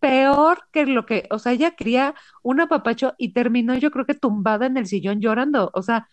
peor 0.00 0.60
que 0.72 0.86
lo 0.86 1.04
que, 1.06 1.26
o 1.30 1.38
sea, 1.38 1.52
ella 1.52 1.72
quería 1.72 2.14
un 2.42 2.60
apapacho 2.60 3.14
y 3.18 3.32
terminó 3.32 3.74
yo 3.74 3.90
creo 3.90 4.06
que 4.06 4.14
tumbada 4.14 4.66
en 4.66 4.76
el 4.76 4.86
sillón 4.86 5.20
llorando, 5.20 5.70
o 5.74 5.82
sea, 5.82 6.08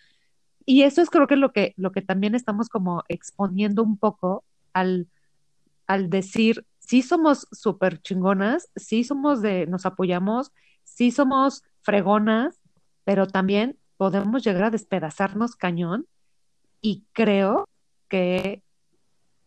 y 0.65 0.84
eso 0.84 1.01
es 1.01 1.10
creo 1.10 1.28
que 1.28 1.36
lo 1.36 1.51
que, 1.51 1.73
lo 1.78 1.91
que 1.91 2.01
también 2.01 2.36
estamos 2.36 2.69
como 2.69 3.04
exponiendo 3.08 3.84
un 3.84 3.97
poco 3.97 4.43
al, 4.73 5.08
al 5.88 6.10
decir, 6.10 6.65
sí 6.80 7.01
somos 7.01 7.47
súper 7.51 8.01
chingonas, 8.01 8.69
sí 8.75 9.04
somos 9.04 9.41
de, 9.41 9.67
nos 9.67 9.86
apoyamos, 9.86 10.51
sí 10.84 11.12
somos 11.12 11.63
fregonas, 11.82 12.60
pero 13.04 13.28
también 13.28 13.78
podemos 13.97 14.43
llegar 14.43 14.65
a 14.65 14.71
despedazarnos 14.71 15.56
cañón 15.56 16.08
y 16.82 17.06
creo 17.13 17.67
que 18.08 18.62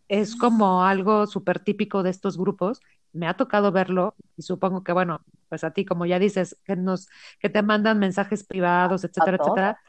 es 0.08 0.36
como 0.36 0.84
algo 0.84 1.26
súper 1.26 1.60
típico 1.60 2.02
de 2.02 2.10
estos 2.10 2.38
grupos. 2.38 2.80
Me 3.12 3.26
ha 3.26 3.36
tocado 3.36 3.72
verlo 3.72 4.14
y 4.36 4.42
supongo 4.42 4.82
que, 4.82 4.92
bueno, 4.92 5.20
pues 5.48 5.64
a 5.64 5.72
ti, 5.72 5.84
como 5.84 6.06
ya 6.06 6.18
dices, 6.18 6.56
que 6.64 6.76
nos, 6.76 7.08
que 7.40 7.48
te 7.48 7.62
mandan 7.62 7.98
mensajes 7.98 8.44
privados, 8.44 9.04
etcétera, 9.04 9.38
etcétera, 9.40 9.80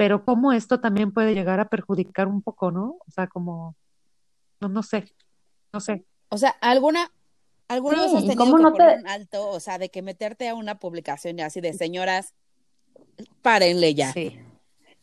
pero 0.00 0.24
cómo 0.24 0.50
esto 0.52 0.80
también 0.80 1.12
puede 1.12 1.34
llegar 1.34 1.60
a 1.60 1.68
perjudicar 1.68 2.26
un 2.26 2.40
poco, 2.40 2.70
¿no? 2.70 2.96
O 3.06 3.10
sea, 3.10 3.26
como, 3.26 3.76
no, 4.58 4.70
no 4.70 4.82
sé, 4.82 5.14
no 5.74 5.80
sé. 5.80 6.06
O 6.30 6.38
sea, 6.38 6.56
alguna, 6.62 7.12
alguna 7.68 8.00
vez 8.00 8.14
has 8.14 8.22
tenido 8.22 8.46
que 8.46 8.62
no 8.62 8.72
poner 8.72 9.00
un 9.00 9.06
alto, 9.06 9.50
o 9.50 9.60
sea, 9.60 9.76
de 9.76 9.90
que 9.90 10.00
meterte 10.00 10.48
a 10.48 10.54
una 10.54 10.78
publicación 10.78 11.38
y 11.38 11.42
así 11.42 11.60
de 11.60 11.74
señoras, 11.74 12.32
párenle 13.42 13.92
ya. 13.92 14.10
Sí, 14.14 14.38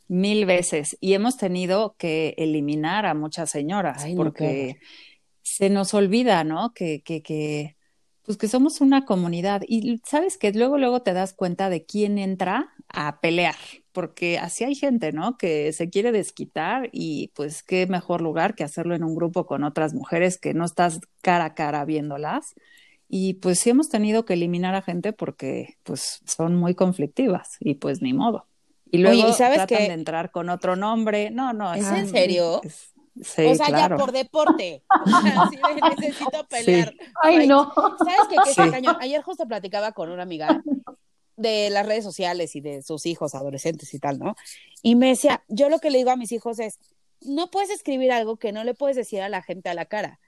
mil 0.08 0.48
veces. 0.48 0.98
Y 1.00 1.14
hemos 1.14 1.38
tenido 1.38 1.96
que 2.00 2.34
eliminar 2.40 3.06
a 3.06 3.14
muchas 3.14 3.52
señoras 3.52 4.04
porque 4.16 4.80
se 5.44 5.70
nos 5.70 5.94
olvida, 5.94 6.44
¿no? 6.44 6.74
Que, 6.74 7.04
que, 7.04 7.22
que, 7.22 7.78
pues 8.24 8.40
que 8.40 8.48
somos 8.48 8.82
una 8.82 9.06
comunidad. 9.06 9.62
Y 9.68 10.02
sabes 10.04 10.40
que 10.40 10.52
luego, 10.54 10.80
luego 10.80 11.04
te 11.04 11.14
das 11.14 11.34
cuenta 11.34 11.70
de 11.70 11.86
quién 11.86 12.18
entra 12.18 12.74
a 12.90 13.20
pelear, 13.20 13.56
porque 13.98 14.38
así 14.38 14.64
hay 14.64 14.76
gente, 14.76 15.12
¿no? 15.12 15.40
Que 15.40 15.74
se 15.74 15.90
quiere 15.90 16.12
desquitar 16.12 16.88
y 16.92 17.32
pues 17.34 17.64
qué 17.64 17.88
mejor 17.88 18.22
lugar 18.22 18.54
que 18.54 18.64
hacerlo 18.64 18.94
en 18.94 19.04
un 19.04 19.16
grupo 19.16 19.48
con 19.48 19.64
otras 19.64 19.96
mujeres 19.96 20.38
que 20.38 20.54
no 20.54 20.66
estás 20.66 21.00
cara 21.24 21.46
a 21.46 21.56
cara 21.56 21.84
viéndolas. 21.84 22.54
Y 23.10 23.34
pues 23.42 23.58
sí 23.58 23.72
hemos 23.72 23.90
tenido 23.90 24.24
que 24.24 24.36
eliminar 24.36 24.76
a 24.76 24.84
gente 24.84 25.14
porque 25.14 25.80
pues 25.82 26.22
son 26.28 26.56
muy 26.56 26.76
conflictivas 26.76 27.58
y 27.60 27.74
pues 27.74 28.04
ni 28.04 28.14
modo. 28.14 28.46
Y 28.92 29.00
luego 29.00 29.34
¿sabes 29.34 29.66
tratan 29.66 29.88
de 29.88 29.94
entrar 29.94 30.30
con 30.30 30.52
otro 30.52 30.76
nombre. 30.76 31.32
No, 31.32 31.52
no. 31.54 31.74
¿Es 31.74 31.88
en 31.88 32.08
serio? 32.08 32.62
sí, 33.20 33.46
o 33.48 33.56
sea, 33.56 33.70
ya 33.72 33.98
por 33.98 34.12
deporte. 34.12 34.84
O 35.06 35.10
sea, 35.10 35.50
sí, 35.50 35.58
necesito 35.98 36.46
pelear. 36.48 36.94
Ay, 37.24 37.48
no. 37.48 37.74
¿Sabes 37.98 38.28
qué? 38.30 38.36
qué? 38.80 38.90
Ayer 39.00 39.24
justo 39.24 39.48
platicaba 39.48 39.92
con 39.94 40.12
una 40.12 40.22
amiga 40.22 40.62
de 41.38 41.70
las 41.70 41.86
redes 41.86 42.04
sociales 42.04 42.56
y 42.56 42.62
de 42.62 42.82
sus 42.82 43.06
hijos 43.06 43.36
adolescentes 43.36 43.94
y 43.94 44.00
tal, 44.00 44.20
¿no? 44.20 44.36
Y 44.82 44.96
me 44.96 45.10
decía, 45.10 45.44
yo 45.48 45.70
lo 45.70 45.80
que 45.80 45.92
le 45.92 46.00
digo 46.00 46.12
a 46.12 46.18
mis 46.18 46.32
hijos 46.32 46.60
es, 46.60 46.80
no 47.22 47.50
puedes 47.50 47.70
escribir 47.70 48.12
algo 48.12 48.38
que 48.38 48.52
no 48.52 48.64
le 48.64 48.74
puedes 48.74 48.98
decir 48.98 49.22
a 49.22 49.30
la 49.30 49.42
gente 49.42 49.70
a 49.70 49.74
la 49.74 49.86
cara. 49.86 50.20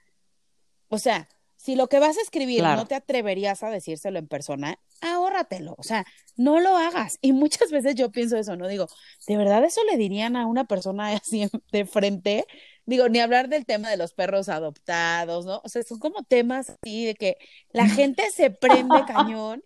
O 0.88 0.98
sea, 0.98 1.28
si 1.56 1.76
lo 1.76 1.88
que 1.88 1.98
vas 1.98 2.16
a 2.16 2.22
escribir 2.22 2.62
no 2.62 2.86
te 2.86 2.94
atreverías 2.94 3.62
a 3.62 3.70
decírselo 3.70 4.18
en 4.18 4.28
persona, 4.28 4.78
ahórratelo, 5.02 5.74
o 5.76 5.82
sea, 5.82 6.06
no 6.36 6.58
lo 6.58 6.76
hagas. 6.76 7.18
Y 7.20 7.32
muchas 7.32 7.70
veces 7.70 7.96
yo 7.96 8.10
pienso 8.10 8.38
eso, 8.38 8.56
¿no? 8.56 8.66
Digo, 8.66 8.86
¿de 9.26 9.36
verdad 9.36 9.62
eso 9.64 9.82
le 9.84 9.98
dirían 9.98 10.36
a 10.36 10.46
una 10.46 10.64
persona 10.64 11.08
así 11.16 11.48
de 11.70 11.84
frente? 11.84 12.46
Digo, 12.86 13.08
ni 13.08 13.20
hablar 13.20 13.48
del 13.48 13.66
tema 13.66 13.90
de 13.90 13.98
los 13.98 14.14
perros 14.14 14.48
adoptados, 14.48 15.44
¿no? 15.44 15.60
O 15.62 15.68
sea, 15.68 15.82
son 15.82 15.98
como 15.98 16.22
temas 16.22 16.70
así 16.70 17.04
de 17.04 17.14
que 17.14 17.36
la 17.72 17.86
gente 17.88 18.30
se 18.30 18.50
prende 18.50 19.04
cañón 19.06 19.62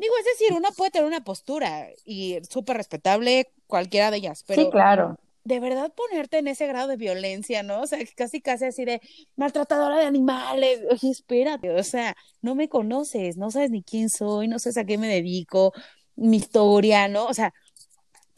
Digo, 0.00 0.14
es 0.18 0.24
decir, 0.24 0.56
uno 0.56 0.70
puede 0.74 0.90
tener 0.90 1.06
una 1.06 1.22
postura 1.22 1.88
y 2.06 2.38
súper 2.48 2.78
respetable 2.78 3.52
cualquiera 3.66 4.10
de 4.10 4.16
ellas, 4.16 4.44
pero 4.46 4.62
sí, 4.62 4.70
claro. 4.70 5.18
de 5.44 5.60
verdad 5.60 5.92
ponerte 5.92 6.38
en 6.38 6.48
ese 6.48 6.66
grado 6.66 6.88
de 6.88 6.96
violencia, 6.96 7.62
¿no? 7.62 7.82
O 7.82 7.86
sea, 7.86 7.98
casi 8.16 8.40
casi 8.40 8.64
así 8.64 8.86
de 8.86 9.02
maltratadora 9.36 9.98
de 9.98 10.06
animales. 10.06 10.80
Oye, 10.90 11.10
espérate, 11.10 11.70
o 11.72 11.84
sea, 11.84 12.16
no 12.40 12.54
me 12.54 12.70
conoces, 12.70 13.36
no 13.36 13.50
sabes 13.50 13.70
ni 13.70 13.82
quién 13.82 14.08
soy, 14.08 14.48
no 14.48 14.58
sabes 14.58 14.78
a 14.78 14.86
qué 14.86 14.96
me 14.96 15.06
dedico, 15.06 15.74
mi 16.16 16.38
historia, 16.38 17.06
¿no? 17.08 17.26
O 17.26 17.34
sea, 17.34 17.52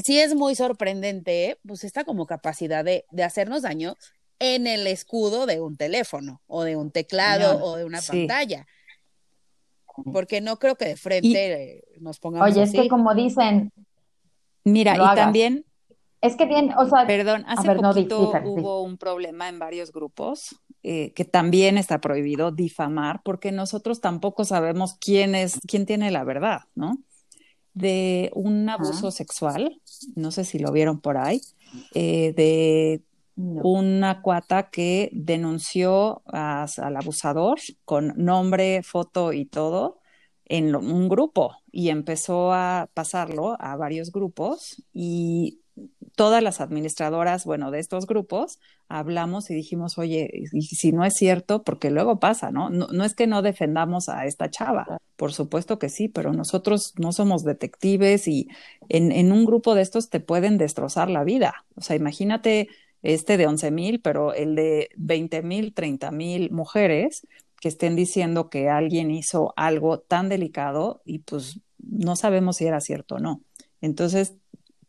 sí 0.05 0.18
es 0.18 0.35
muy 0.35 0.57
sorprendente, 0.57 1.51
¿eh? 1.51 1.59
pues 1.64 1.85
esta 1.85 2.03
como 2.03 2.27
capacidad 2.27 2.85
de, 2.85 3.05
de, 3.12 3.22
hacernos 3.22 3.62
daño 3.62 3.96
en 4.40 4.66
el 4.66 4.88
escudo 4.88 5.46
de 5.46 5.61
un 5.61 5.77
teléfono 5.77 6.42
o 6.48 6.64
de 6.64 6.75
un 6.75 6.90
teclado 6.90 7.64
o 7.64 7.77
de 7.77 7.85
una 7.85 8.03
pantalla. 8.03 8.66
Porque 10.12 10.40
no 10.40 10.59
creo 10.59 10.76
que 10.76 10.87
de 10.87 10.96
frente 10.96 11.85
nos 12.00 12.18
pongamos 12.18 12.50
Oye, 12.50 12.62
es 12.62 12.72
que 12.72 12.88
como 12.88 13.14
dicen... 13.14 13.72
Mira, 14.64 14.94
y 14.96 15.16
también... 15.16 15.64
Es 16.20 16.37
que 16.37 16.46
bien, 16.46 16.72
o 16.78 16.87
sea... 16.87 17.07
Perdón, 17.07 17.44
hace 17.48 17.74
poquito 17.74 18.33
hubo 18.44 18.83
un 18.83 18.96
problema 18.96 19.48
en 19.48 19.59
varios 19.59 19.92
grupos 19.92 20.57
eh, 20.83 21.12
que 21.14 21.24
también 21.24 21.78
está 21.78 22.00
prohibido 22.00 22.52
difamar 22.52 23.22
porque 23.24 23.52
nosotros 23.52 24.00
tampoco 24.00 24.44
sabemos 24.44 24.96
quién 25.00 25.35
es, 25.35 25.59
quién 25.66 25.85
tiene 25.85 26.11
la 26.11 26.24
verdad, 26.24 26.62
¿no? 26.74 26.98
de 27.74 28.31
un 28.35 28.68
abuso 28.68 29.11
sexual, 29.11 29.81
no 30.14 30.31
sé 30.31 30.44
si 30.44 30.59
lo 30.59 30.72
vieron 30.72 31.00
por 31.00 31.16
ahí, 31.16 31.40
eh, 31.94 32.33
de 32.35 33.02
una 33.42 34.22
cuata 34.22 34.70
que 34.70 35.11
denunció 35.12 36.22
al 36.26 36.96
abusador 36.96 37.59
con 37.85 38.14
nombre, 38.16 38.83
foto 38.83 39.33
y 39.33 39.46
todo 39.46 39.98
en 40.44 40.74
un 40.74 41.09
grupo 41.09 41.57
y 41.70 41.88
empezó 41.88 42.52
a 42.52 42.88
pasarlo 42.94 43.57
a 43.59 43.76
varios 43.76 44.12
grupos 44.12 44.83
y 44.92 45.61
todas 46.14 46.42
las 46.42 46.61
administradoras, 46.61 47.46
bueno, 47.46 47.70
de 47.70 47.78
estos 47.78 48.07
grupos, 48.07 48.59
hablamos 48.88 49.50
y 49.50 49.55
dijimos, 49.55 49.96
oye, 49.96 50.28
y 50.52 50.62
si 50.62 50.92
no 50.92 51.05
es 51.07 51.14
cierto, 51.14 51.62
porque 51.62 51.90
luego 51.90 52.20
pasa, 52.20 52.50
¿no? 52.50 52.68
¿no? 52.68 53.05
es 53.05 53.14
que 53.14 53.26
no 53.26 53.40
defendamos 53.40 54.11
a 54.11 54.26
esta 54.26 54.50
chava, 54.50 54.98
por 55.16 55.33
supuesto 55.33 55.78
que 55.78 55.88
sí, 55.88 56.09
pero 56.09 56.35
nosotros 56.35 56.92
no 56.98 57.12
somos 57.12 57.44
detectives 57.44 58.28
y 58.28 58.48
en, 58.90 59.11
en 59.11 59.33
un 59.33 59.46
grupo 59.46 59.74
de 59.74 59.81
estos 59.81 60.11
te 60.11 60.20
pueden 60.20 60.59
destrozar 60.59 61.09
la 61.09 61.24
vida. 61.24 61.64
O 61.76 61.81
sea, 61.81 61.96
imagínate 61.96 62.68
este 63.02 63.36
de 63.36 63.46
11 63.46 63.70
mil, 63.70 64.00
pero 64.00 64.34
el 64.34 64.54
de 64.54 64.90
20 64.96 65.42
mil, 65.42 65.74
30 65.74 66.10
mil 66.10 66.50
mujeres 66.50 67.26
que 67.60 67.68
estén 67.68 67.94
diciendo 67.96 68.50
que 68.50 68.68
alguien 68.68 69.10
hizo 69.10 69.52
algo 69.56 70.00
tan 70.00 70.28
delicado 70.28 71.02
y 71.04 71.20
pues 71.20 71.60
no 71.78 72.16
sabemos 72.16 72.56
si 72.56 72.66
era 72.66 72.80
cierto 72.80 73.16
o 73.16 73.18
no. 73.18 73.40
Entonces, 73.80 74.34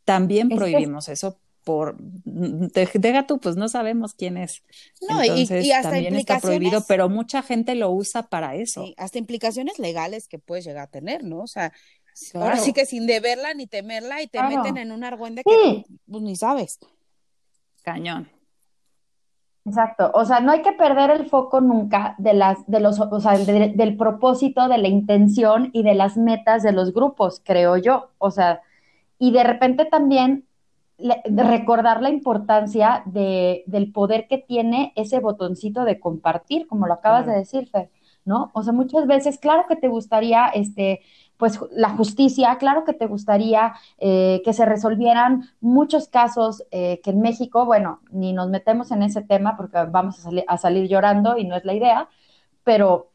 también 0.06 0.50
prohibimos 0.50 1.10
eso 1.10 1.38
por 1.64 1.98
de, 1.98 3.24
tú, 3.28 3.40
pues 3.40 3.56
no 3.56 3.70
sabemos 3.70 4.14
quién 4.14 4.38
es. 4.38 4.64
No, 5.08 5.22
Entonces, 5.22 5.66
y, 5.66 5.72
hasta 5.72 5.92
también 5.92 6.16
está 6.16 6.40
prohibido, 6.40 6.84
pero 6.88 7.10
mucha 7.10 7.42
gente 7.42 7.76
lo 7.76 7.92
usa 7.92 8.24
para 8.24 8.56
eso. 8.56 8.86
Sí, 8.86 8.94
hasta 8.98 9.18
implicaciones 9.18 9.80
legales 9.80 10.28
que 10.28 10.40
puedes 10.40 10.66
llegar 10.66 10.84
a 10.84 10.88
tener, 10.88 11.24
¿no? 11.24 11.40
O 11.40 11.48
sea, 11.48 11.72
ahora 12.34 12.58
sí 12.58 12.74
que 12.74 12.86
sin 12.86 13.08
deberla 13.08 13.54
ni 13.54 13.68
temerla 13.68 14.22
y 14.22 14.28
te 14.28 14.42
meten 14.44 14.78
en 14.78 14.92
un 14.92 15.04
argüende 15.04 15.44
que 15.44 15.86
pues, 16.06 16.24
ni 16.24 16.36
sabes. 16.36 16.80
Cañón. 17.84 18.30
Exacto, 19.66 20.12
o 20.14 20.26
sea, 20.26 20.42
no 20.42 20.52
hay 20.52 20.62
que 20.62 20.74
perder 20.74 21.10
el 21.12 21.26
foco 21.28 21.62
nunca 21.62 22.16
de 22.18 22.34
las, 22.34 22.68
de 22.68 22.82
los, 22.82 23.00
o 23.00 23.20
sea, 23.22 23.38
del 23.38 23.96
propósito, 23.96 24.68
de 24.68 24.78
la 24.78 24.90
intención 24.90 25.70
y 25.72 25.84
de 25.84 25.94
las 25.94 26.18
metas 26.18 26.64
de 26.64 26.74
los 26.74 26.94
grupos, 26.94 27.42
creo 27.46 27.78
yo. 27.78 28.10
O 28.18 28.30
sea, 28.30 28.62
y 29.20 29.32
de 29.32 29.44
repente 29.44 29.86
también 29.86 30.46
recordar 31.26 32.02
la 32.02 32.10
importancia 32.10 33.04
de, 33.06 33.64
del 33.66 33.92
poder 33.92 34.28
que 34.28 34.38
tiene 34.38 34.92
ese 34.98 35.20
botoncito 35.20 35.86
de 35.86 36.00
compartir, 36.00 36.68
como 36.68 36.86
lo 36.86 36.94
acabas 36.94 37.26
de 37.26 37.34
decir, 37.34 37.68
Fer, 37.70 37.90
¿no? 38.26 38.52
O 38.54 38.64
sea, 38.64 38.74
muchas 38.74 39.08
veces, 39.08 39.38
claro 39.40 39.66
que 39.68 39.78
te 39.78 39.88
gustaría, 39.88 40.48
este, 40.48 41.02
pues 41.44 41.60
la 41.74 41.90
justicia, 41.90 42.56
claro 42.58 42.86
que 42.86 42.94
te 42.94 43.06
gustaría 43.06 43.74
eh, 43.98 44.42
que 44.46 44.54
se 44.54 44.64
resolvieran 44.64 45.44
muchos 45.60 46.08
casos 46.08 46.64
eh, 46.72 47.02
que 47.04 47.10
en 47.10 47.20
México, 47.20 47.66
bueno, 47.66 48.00
ni 48.12 48.32
nos 48.32 48.48
metemos 48.48 48.92
en 48.92 49.04
ese 49.04 49.24
tema 49.24 49.58
porque 49.58 49.78
vamos 49.92 50.26
a, 50.26 50.30
a 50.48 50.58
salir 50.58 50.88
llorando 50.88 51.38
y 51.38 51.44
no 51.44 51.58
es 51.58 51.66
la 51.66 51.74
idea, 51.74 52.08
pero, 52.64 53.10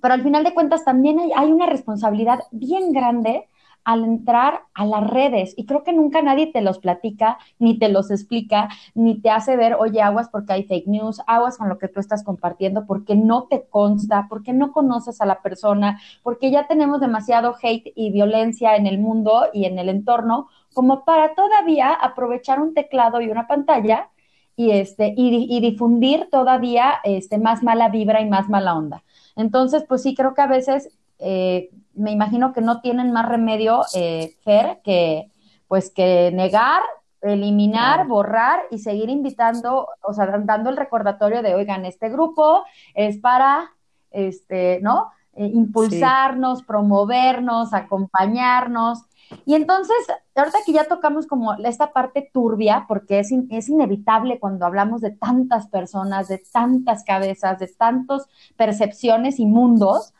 pero 0.00 0.14
al 0.14 0.22
final 0.22 0.44
de 0.44 0.54
cuentas 0.54 0.84
también 0.84 1.18
hay 1.34 1.50
una 1.50 1.66
responsabilidad 1.66 2.38
bien 2.52 2.92
grande 2.92 3.48
al 3.86 4.02
entrar 4.02 4.64
a 4.74 4.84
las 4.84 5.08
redes. 5.08 5.54
Y 5.56 5.64
creo 5.64 5.84
que 5.84 5.92
nunca 5.92 6.20
nadie 6.20 6.48
te 6.48 6.60
los 6.60 6.80
platica, 6.80 7.38
ni 7.60 7.78
te 7.78 7.88
los 7.88 8.10
explica, 8.10 8.68
ni 8.96 9.20
te 9.20 9.30
hace 9.30 9.56
ver, 9.56 9.74
oye, 9.74 10.02
aguas 10.02 10.28
porque 10.28 10.52
hay 10.54 10.64
fake 10.64 10.88
news, 10.88 11.22
aguas 11.28 11.56
con 11.56 11.68
lo 11.68 11.78
que 11.78 11.86
tú 11.86 12.00
estás 12.00 12.24
compartiendo, 12.24 12.84
porque 12.84 13.14
no 13.14 13.44
te 13.44 13.64
consta, 13.68 14.26
porque 14.28 14.52
no 14.52 14.72
conoces 14.72 15.20
a 15.20 15.26
la 15.26 15.40
persona, 15.40 16.00
porque 16.24 16.50
ya 16.50 16.66
tenemos 16.66 17.00
demasiado 17.00 17.54
hate 17.62 17.92
y 17.94 18.10
violencia 18.10 18.74
en 18.74 18.88
el 18.88 18.98
mundo 18.98 19.46
y 19.52 19.66
en 19.66 19.78
el 19.78 19.88
entorno, 19.88 20.48
como 20.74 21.04
para 21.04 21.36
todavía 21.36 21.92
aprovechar 21.92 22.60
un 22.60 22.74
teclado 22.74 23.20
y 23.20 23.30
una 23.30 23.46
pantalla 23.46 24.10
y, 24.56 24.72
este, 24.72 25.14
y, 25.16 25.60
difundir 25.60 26.28
todavía 26.28 26.94
este, 27.04 27.38
más 27.38 27.62
mala 27.62 27.88
vibra 27.88 28.20
y 28.20 28.28
más 28.28 28.48
mala 28.48 28.74
onda. 28.74 29.04
Entonces, 29.36 29.84
pues 29.86 30.02
sí, 30.02 30.16
creo 30.16 30.34
que 30.34 30.42
a 30.42 30.48
veces 30.48 30.98
eh, 31.18 31.70
me 31.94 32.12
imagino 32.12 32.52
que 32.52 32.60
no 32.60 32.80
tienen 32.80 33.12
más 33.12 33.28
remedio, 33.28 33.82
eh, 33.94 34.36
Fer, 34.42 34.80
que 34.84 35.30
pues 35.68 35.90
que 35.90 36.30
negar, 36.32 36.82
eliminar, 37.22 38.06
borrar 38.06 38.60
y 38.70 38.78
seguir 38.78 39.08
invitando, 39.08 39.88
o 40.02 40.12
sea, 40.12 40.26
dando 40.26 40.70
el 40.70 40.76
recordatorio 40.76 41.42
de, 41.42 41.54
oigan, 41.54 41.84
este 41.84 42.08
grupo 42.08 42.64
es 42.94 43.18
para, 43.18 43.72
este, 44.10 44.80
¿no? 44.82 45.10
Eh, 45.32 45.50
impulsarnos, 45.52 46.62
promovernos, 46.62 47.74
acompañarnos. 47.74 49.02
Y 49.44 49.54
entonces, 49.54 49.96
ahorita 50.36 50.58
que 50.64 50.72
ya 50.72 50.84
tocamos 50.84 51.26
como 51.26 51.54
esta 51.54 51.92
parte 51.92 52.30
turbia, 52.32 52.84
porque 52.86 53.18
es, 53.18 53.32
es 53.50 53.68
inevitable 53.68 54.38
cuando 54.38 54.64
hablamos 54.64 55.00
de 55.00 55.10
tantas 55.10 55.66
personas, 55.66 56.28
de 56.28 56.40
tantas 56.52 57.02
cabezas, 57.02 57.58
de 57.58 57.66
tantas 57.66 58.28
percepciones 58.56 59.40
y 59.40 59.46
mundos, 59.46 60.14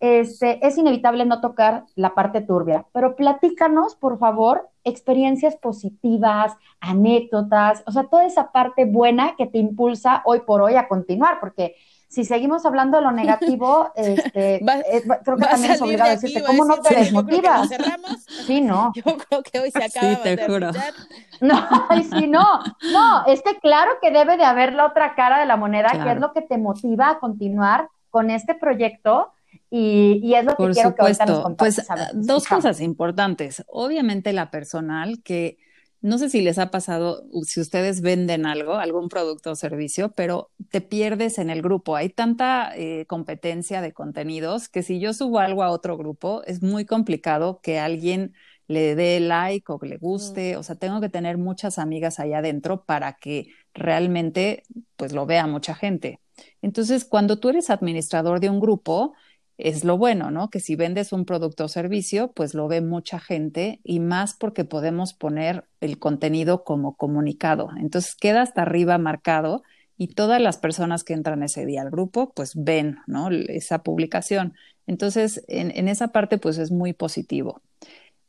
este, 0.00 0.66
es 0.66 0.78
inevitable 0.78 1.26
no 1.26 1.40
tocar 1.40 1.84
la 1.94 2.14
parte 2.14 2.40
turbia, 2.40 2.86
pero 2.92 3.16
platícanos, 3.16 3.94
por 3.94 4.18
favor, 4.18 4.68
experiencias 4.82 5.56
positivas, 5.56 6.54
anécdotas, 6.80 7.82
o 7.86 7.92
sea, 7.92 8.04
toda 8.04 8.24
esa 8.24 8.50
parte 8.50 8.86
buena 8.86 9.36
que 9.36 9.46
te 9.46 9.58
impulsa 9.58 10.22
hoy 10.24 10.40
por 10.40 10.62
hoy 10.62 10.76
a 10.76 10.88
continuar, 10.88 11.38
porque 11.38 11.76
si 12.08 12.24
seguimos 12.24 12.66
hablando 12.66 12.96
de 12.96 13.04
lo 13.04 13.12
negativo, 13.12 13.92
este, 13.94 14.54
eh, 14.64 15.02
creo 15.24 15.36
que 15.36 15.44
también 15.44 15.72
es 15.72 15.82
obligado 15.82 16.10
decirte, 16.10 16.42
¿cómo 16.42 16.64
no 16.64 16.80
te 16.80 16.94
desmotivas? 16.94 17.68
Sí, 18.46 18.60
no. 18.60 18.92
Yo 18.94 19.02
creo 19.02 19.42
que 19.42 19.60
hoy 19.60 19.70
se 19.70 19.84
acaba 19.84 20.14
sí, 20.14 20.18
te 20.22 20.36
de 20.36 20.46
juro. 20.46 20.70
No, 21.40 21.68
sí, 22.10 22.26
no, 22.26 22.60
no, 22.92 23.26
es 23.26 23.42
que 23.42 23.58
claro 23.60 23.92
que 24.00 24.10
debe 24.10 24.36
de 24.36 24.44
haber 24.44 24.72
la 24.72 24.86
otra 24.86 25.14
cara 25.14 25.38
de 25.38 25.46
la 25.46 25.56
moneda, 25.56 25.90
que 25.90 26.10
es 26.10 26.18
lo 26.18 26.32
que 26.32 26.42
te 26.42 26.58
motiva 26.58 27.10
a 27.10 27.18
continuar 27.18 27.88
con 28.10 28.30
este 28.30 28.54
proyecto, 28.54 29.32
y, 29.70 30.34
es 30.34 30.44
lo 30.44 30.56
que 30.56 30.70
quiero 30.72 30.94
que 30.94 31.02
ahorita 31.02 31.26
nos 31.26 31.54
Pues 31.56 31.86
dos 32.14 32.46
cosas 32.46 32.80
importantes. 32.80 33.64
Obviamente 33.68 34.32
la 34.32 34.50
personal, 34.50 35.22
que 35.22 35.58
no 36.02 36.18
sé 36.18 36.30
si 36.30 36.40
les 36.40 36.58
ha 36.58 36.70
pasado, 36.70 37.24
si 37.44 37.60
ustedes 37.60 38.00
venden 38.00 38.46
algo, 38.46 38.74
algún 38.74 39.08
producto 39.08 39.52
o 39.52 39.54
servicio, 39.54 40.12
pero 40.12 40.50
te 40.70 40.80
pierdes 40.80 41.38
en 41.38 41.50
el 41.50 41.62
grupo. 41.62 41.94
Hay 41.94 42.08
tanta 42.08 42.72
eh, 42.74 43.04
competencia 43.06 43.80
de 43.82 43.92
contenidos 43.92 44.68
que 44.68 44.82
si 44.82 44.98
yo 44.98 45.12
subo 45.12 45.38
algo 45.38 45.62
a 45.62 45.70
otro 45.70 45.96
grupo, 45.96 46.42
es 46.46 46.62
muy 46.62 46.86
complicado 46.86 47.60
que 47.62 47.78
alguien 47.78 48.32
le 48.66 48.94
dé 48.94 49.20
like 49.20 49.70
o 49.70 49.78
que 49.78 49.88
le 49.88 49.98
guste. 49.98 50.56
O 50.56 50.62
sea, 50.62 50.76
tengo 50.76 51.00
que 51.00 51.10
tener 51.10 51.38
muchas 51.38 51.78
amigas 51.78 52.18
allá 52.18 52.38
adentro 52.38 52.84
para 52.84 53.18
que 53.18 53.48
realmente 53.74 54.62
pues 54.96 55.12
lo 55.12 55.26
vea 55.26 55.46
mucha 55.46 55.74
gente. 55.74 56.20
Entonces, 56.62 57.04
cuando 57.04 57.38
tú 57.38 57.50
eres 57.50 57.68
administrador 57.68 58.40
de 58.40 58.48
un 58.48 58.60
grupo, 58.60 59.12
es 59.64 59.84
lo 59.84 59.98
bueno, 59.98 60.30
¿no? 60.30 60.50
Que 60.50 60.60
si 60.60 60.76
vendes 60.76 61.12
un 61.12 61.24
producto 61.24 61.64
o 61.64 61.68
servicio, 61.68 62.32
pues 62.32 62.54
lo 62.54 62.68
ve 62.68 62.80
mucha 62.80 63.18
gente 63.18 63.80
y 63.84 64.00
más 64.00 64.34
porque 64.34 64.64
podemos 64.64 65.14
poner 65.14 65.64
el 65.80 65.98
contenido 65.98 66.64
como 66.64 66.96
comunicado. 66.96 67.70
Entonces 67.78 68.14
queda 68.14 68.42
hasta 68.42 68.62
arriba 68.62 68.98
marcado 68.98 69.62
y 69.96 70.08
todas 70.08 70.40
las 70.40 70.56
personas 70.56 71.04
que 71.04 71.12
entran 71.12 71.42
ese 71.42 71.66
día 71.66 71.82
al 71.82 71.90
grupo, 71.90 72.32
pues 72.34 72.52
ven, 72.56 72.98
¿no? 73.06 73.30
Esa 73.30 73.82
publicación. 73.82 74.54
Entonces, 74.86 75.44
en, 75.46 75.88
esa 75.88 76.08
parte, 76.08 76.38
pues 76.38 76.58
es 76.58 76.70
muy 76.70 76.92
positivo. 76.94 77.60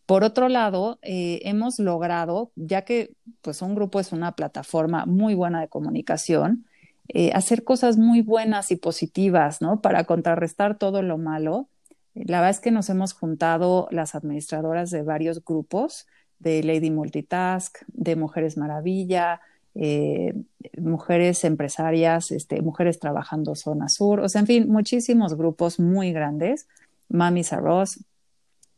Por 0.05 0.25
otro 0.25 0.49
lado, 0.49 0.99
eh, 1.01 1.39
hemos 1.43 1.79
logrado, 1.79 2.51
ya 2.55 2.83
que 2.83 3.13
pues 3.41 3.61
un 3.61 3.73
grupo 3.73 4.01
es 4.01 4.11
una 4.11 4.33
plataforma 4.33 5.05
muy 5.05 5.33
buena 5.33 5.61
de 5.61 5.69
comunicación, 5.69 6.65
eh, 7.13 7.31
hacer 7.33 7.63
cosas 7.63 7.97
muy 7.97 8.21
buenas 8.21 8.71
y 8.71 8.77
positivas, 8.77 9.61
¿no? 9.61 9.81
Para 9.81 10.05
contrarrestar 10.05 10.77
todo 10.77 11.01
lo 11.01 11.17
malo. 11.17 11.67
La 12.13 12.37
verdad 12.39 12.51
es 12.51 12.59
que 12.59 12.71
nos 12.71 12.89
hemos 12.89 13.13
juntado 13.13 13.87
las 13.91 14.15
administradoras 14.15 14.91
de 14.91 15.03
varios 15.03 15.43
grupos 15.43 16.07
de 16.39 16.63
Lady 16.63 16.89
Multitask, 16.89 17.79
de 17.87 18.15
Mujeres 18.15 18.57
Maravilla, 18.57 19.41
eh, 19.75 20.33
mujeres 20.77 21.43
empresarias, 21.43 22.31
este, 22.31 22.61
mujeres 22.61 22.99
trabajando 22.99 23.55
zona 23.55 23.89
sur, 23.89 24.19
o 24.21 24.29
sea, 24.29 24.41
en 24.41 24.47
fin, 24.47 24.69
muchísimos 24.69 25.35
grupos 25.35 25.79
muy 25.79 26.11
grandes, 26.11 26.67
Mamis 27.09 27.53
Arroz. 27.53 27.99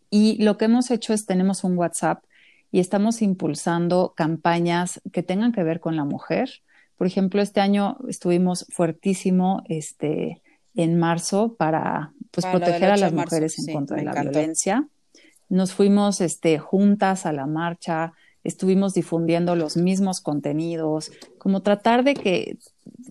Y 0.09 0.43
lo 0.43 0.57
que 0.57 0.65
hemos 0.65 0.91
hecho 0.91 1.13
es, 1.13 1.25
tenemos 1.25 1.63
un 1.63 1.77
WhatsApp 1.77 2.23
y 2.71 2.79
estamos 2.79 3.21
impulsando 3.21 4.13
campañas 4.15 5.01
que 5.11 5.23
tengan 5.23 5.51
que 5.51 5.63
ver 5.63 5.79
con 5.79 5.95
la 5.95 6.03
mujer. 6.03 6.49
Por 6.97 7.07
ejemplo, 7.07 7.41
este 7.41 7.61
año 7.61 7.97
estuvimos 8.07 8.65
fuertísimo 8.69 9.63
este, 9.67 10.41
en 10.75 10.97
marzo 10.97 11.55
para 11.55 12.13
pues, 12.31 12.45
proteger 12.45 12.91
a 12.91 12.97
las 12.97 13.13
mujeres 13.13 13.59
en 13.59 13.73
contra 13.73 13.97
de 13.97 14.03
la 14.03 14.21
violencia. 14.21 14.87
Nos 15.49 15.73
fuimos 15.73 16.21
este, 16.21 16.57
juntas 16.59 17.25
a 17.25 17.33
la 17.33 17.45
marcha, 17.45 18.13
estuvimos 18.43 18.93
difundiendo 18.93 19.55
los 19.55 19.77
mismos 19.77 20.21
contenidos, 20.21 21.11
como 21.37 21.61
tratar 21.61 22.03
de 22.03 22.13
que 22.13 22.57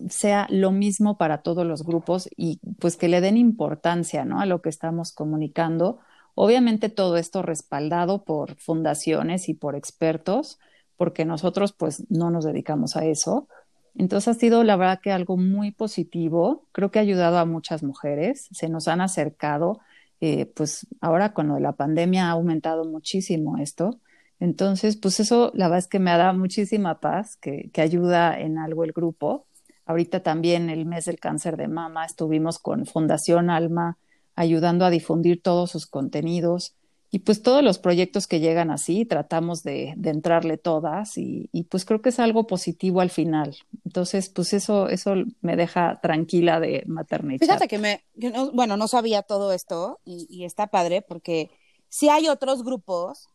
sea 0.09 0.47
lo 0.49 0.71
mismo 0.71 1.17
para 1.17 1.39
todos 1.41 1.65
los 1.65 1.83
grupos 1.83 2.29
y 2.35 2.59
pues 2.79 2.97
que 2.97 3.07
le 3.07 3.21
den 3.21 3.37
importancia 3.37 4.25
¿no? 4.25 4.39
a 4.39 4.45
lo 4.45 4.61
que 4.61 4.69
estamos 4.69 5.11
comunicando. 5.11 5.99
Obviamente 6.35 6.89
todo 6.89 7.17
esto 7.17 7.41
respaldado 7.41 8.23
por 8.23 8.55
fundaciones 8.55 9.49
y 9.49 9.53
por 9.53 9.75
expertos, 9.75 10.59
porque 10.97 11.25
nosotros 11.25 11.73
pues 11.73 12.03
no 12.09 12.29
nos 12.29 12.45
dedicamos 12.45 12.95
a 12.95 13.05
eso. 13.05 13.47
Entonces 13.95 14.27
ha 14.27 14.39
sido 14.39 14.63
la 14.63 14.75
verdad 14.75 14.99
que 15.01 15.11
algo 15.11 15.37
muy 15.37 15.71
positivo, 15.71 16.67
creo 16.71 16.91
que 16.91 16.99
ha 16.99 17.03
ayudado 17.03 17.37
a 17.37 17.45
muchas 17.45 17.83
mujeres, 17.83 18.49
se 18.51 18.69
nos 18.69 18.87
han 18.87 19.01
acercado, 19.01 19.79
eh, 20.21 20.47
pues 20.47 20.87
ahora 21.01 21.33
con 21.33 21.47
lo 21.47 21.55
de 21.55 21.61
la 21.61 21.73
pandemia 21.73 22.27
ha 22.27 22.31
aumentado 22.31 22.85
muchísimo 22.85 23.57
esto. 23.57 23.99
Entonces, 24.39 24.97
pues 24.97 25.19
eso 25.19 25.51
la 25.53 25.67
verdad 25.67 25.79
es 25.79 25.87
que 25.87 25.99
me 25.99 26.11
ha 26.11 26.17
dado 26.17 26.37
muchísima 26.37 26.99
paz, 26.99 27.37
que, 27.37 27.69
que 27.71 27.81
ayuda 27.81 28.39
en 28.39 28.57
algo 28.57 28.83
el 28.83 28.91
grupo. 28.93 29.45
Ahorita 29.85 30.21
también 30.21 30.69
el 30.69 30.85
mes 30.85 31.05
del 31.05 31.19
cáncer 31.19 31.57
de 31.57 31.67
mama 31.67 32.05
estuvimos 32.05 32.59
con 32.59 32.85
Fundación 32.85 33.49
Alma 33.49 33.97
ayudando 34.35 34.85
a 34.85 34.89
difundir 34.89 35.41
todos 35.41 35.71
sus 35.71 35.85
contenidos 35.85 36.75
y 37.13 37.19
pues 37.19 37.43
todos 37.43 37.61
los 37.61 37.77
proyectos 37.77 38.25
que 38.25 38.39
llegan 38.39 38.71
así 38.71 39.05
tratamos 39.05 39.61
de, 39.61 39.93
de 39.97 40.09
entrarle 40.09 40.57
todas 40.57 41.15
y, 41.15 41.47
y, 41.51 41.65
pues 41.65 41.85
creo 41.85 42.01
que 42.01 42.09
es 42.09 42.19
algo 42.19 42.47
positivo 42.47 43.01
al 43.01 43.11
final. 43.11 43.55
Entonces 43.85 44.29
pues 44.29 44.51
eso, 44.51 44.89
eso 44.89 45.13
me 45.41 45.55
deja 45.55 45.99
tranquila 46.01 46.59
de 46.59 46.81
maternidad. 46.87 47.37
Fíjate 47.39 47.67
que 47.67 47.77
me, 47.77 48.03
bueno, 48.51 48.77
no 48.77 48.87
sabía 48.87 49.21
todo 49.21 49.53
esto 49.53 49.99
y, 50.03 50.25
y 50.27 50.45
está 50.45 50.65
padre 50.65 51.03
porque 51.03 51.51
si 51.87 52.09
hay 52.09 52.29
otros 52.29 52.63
grupos 52.63 53.29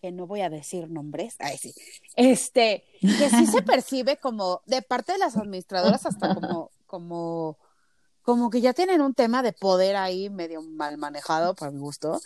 que 0.00 0.10
no 0.10 0.26
voy 0.26 0.40
a 0.40 0.48
decir 0.48 0.88
nombres, 0.88 1.36
ay 1.38 1.58
sí, 1.58 1.74
este, 2.16 2.86
que 3.02 3.28
sí 3.28 3.46
se 3.46 3.60
percibe 3.62 4.16
como 4.16 4.62
de 4.64 4.80
parte 4.80 5.12
de 5.12 5.18
las 5.18 5.36
administradoras 5.36 6.06
hasta 6.06 6.34
como, 6.34 6.70
como, 6.86 7.58
como 8.22 8.48
que 8.48 8.62
ya 8.62 8.72
tienen 8.72 9.02
un 9.02 9.12
tema 9.12 9.42
de 9.42 9.52
poder 9.52 9.96
ahí 9.96 10.30
medio 10.30 10.62
mal 10.62 10.96
manejado 10.96 11.54
para 11.54 11.72
mi 11.72 11.80
gusto, 11.80 12.22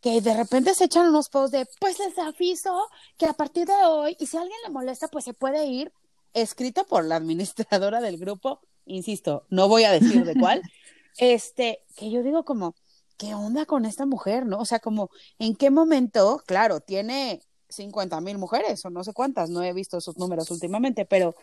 que 0.00 0.20
de 0.20 0.34
repente 0.34 0.74
se 0.74 0.84
echan 0.84 1.08
unos 1.08 1.28
posts 1.28 1.52
de, 1.52 1.66
pues 1.78 1.98
les 1.98 2.18
aviso 2.18 2.88
que 3.18 3.26
a 3.26 3.34
partir 3.34 3.66
de 3.66 3.74
hoy, 3.84 4.16
y 4.18 4.26
si 4.26 4.36
alguien 4.36 4.58
le 4.64 4.70
molesta, 4.70 5.08
pues 5.08 5.24
se 5.24 5.34
puede 5.34 5.66
ir, 5.66 5.92
escrito 6.32 6.84
por 6.84 7.04
la 7.04 7.16
administradora 7.16 8.00
del 8.00 8.18
grupo, 8.18 8.60
insisto, 8.86 9.46
no 9.50 9.68
voy 9.68 9.84
a 9.84 9.92
decir 9.92 10.24
de 10.24 10.34
cuál, 10.34 10.62
este, 11.18 11.80
que 11.96 12.10
yo 12.10 12.22
digo 12.22 12.44
como, 12.44 12.74
¿qué 13.16 13.34
onda 13.34 13.66
con 13.66 13.84
esta 13.84 14.06
mujer, 14.06 14.46
no? 14.46 14.58
O 14.58 14.64
sea, 14.64 14.78
como, 14.78 15.10
¿en 15.38 15.54
qué 15.54 15.70
momento? 15.70 16.42
Claro, 16.46 16.80
tiene 16.80 17.42
50 17.68 18.20
mil 18.20 18.38
mujeres 18.38 18.84
o 18.84 18.90
no 18.90 19.04
sé 19.04 19.12
cuántas, 19.12 19.50
no 19.50 19.62
he 19.62 19.72
visto 19.72 19.98
esos 19.98 20.16
números 20.16 20.50
últimamente, 20.50 21.04
pero, 21.04 21.34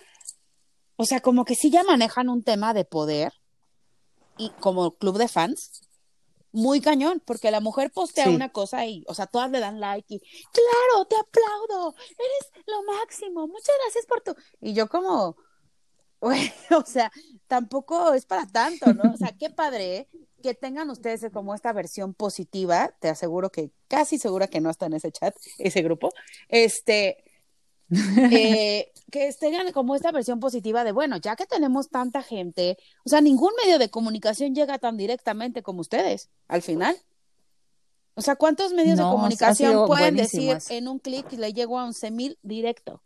o 0.95 1.05
sea, 1.05 1.19
como 1.19 1.45
que 1.45 1.55
sí 1.55 1.69
ya 1.69 1.83
manejan 1.83 2.29
un 2.29 2.43
tema 2.43 2.73
de 2.73 2.85
poder 2.85 3.33
y 4.37 4.49
como 4.59 4.91
club 4.91 5.17
de 5.17 5.27
fans, 5.27 5.86
muy 6.57 6.81
cañón, 6.81 7.21
porque 7.23 7.51
la 7.51 7.59
mujer 7.59 7.91
postea 7.91 8.25
sí. 8.25 8.35
una 8.35 8.49
cosa 8.49 8.83
y, 8.85 9.03
o 9.07 9.13
sea, 9.13 9.27
todas 9.27 9.51
le 9.51 9.59
dan 9.59 9.79
like 9.79 10.15
y, 10.15 10.19
claro, 10.19 11.05
te 11.07 11.15
aplaudo, 11.15 11.95
eres 11.99 12.65
lo 12.65 12.83
máximo, 12.83 13.47
muchas 13.47 13.75
gracias 13.83 14.05
por 14.07 14.21
tu... 14.21 14.35
Y 14.59 14.73
yo 14.73 14.89
como, 14.89 15.37
bueno, 16.19 16.51
o 16.75 16.85
sea, 16.85 17.11
tampoco 17.45 18.13
es 18.13 18.25
para 18.25 18.47
tanto, 18.47 18.91
¿no? 18.93 19.13
O 19.13 19.17
sea, 19.17 19.35
qué 19.37 19.51
padre 19.51 19.97
¿eh? 19.97 20.09
que 20.41 20.55
tengan 20.55 20.89
ustedes 20.89 21.27
como 21.31 21.53
esta 21.53 21.71
versión 21.73 22.15
positiva, 22.15 22.91
te 22.99 23.09
aseguro 23.09 23.51
que 23.51 23.71
casi 23.87 24.17
segura 24.17 24.47
que 24.47 24.59
no 24.59 24.71
está 24.71 24.87
en 24.87 24.93
ese 24.93 25.11
chat, 25.11 25.35
ese 25.59 25.83
grupo, 25.83 26.11
este, 26.49 27.23
eh, 28.31 28.91
que 29.11 29.33
tengan 29.39 29.71
como 29.71 29.95
esta 29.95 30.11
versión 30.11 30.39
positiva 30.39 30.83
de, 30.83 30.91
bueno, 30.91 31.17
ya 31.17 31.35
que 31.35 31.45
tenemos 31.45 31.89
tanta 31.89 32.21
gente, 32.21 32.77
o 33.05 33.09
sea, 33.09 33.21
ningún 33.21 33.51
medio 33.63 33.79
de 33.79 33.89
comunicación 33.89 34.53
llega 34.53 34.77
tan 34.77 34.97
directamente 34.97 35.63
como 35.63 35.81
ustedes, 35.81 36.29
al 36.47 36.61
final. 36.61 36.97
O 38.15 38.21
sea, 38.21 38.35
¿cuántos 38.35 38.73
medios 38.73 38.97
no, 38.97 39.05
de 39.05 39.15
comunicación 39.15 39.85
pueden 39.85 40.15
decir 40.15 40.57
en 40.69 40.87
un 40.87 40.97
clic 40.97 41.31
le 41.33 41.53
llego 41.53 41.79
a 41.79 41.85
11 41.85 42.11
mil 42.11 42.39
directo? 42.41 43.03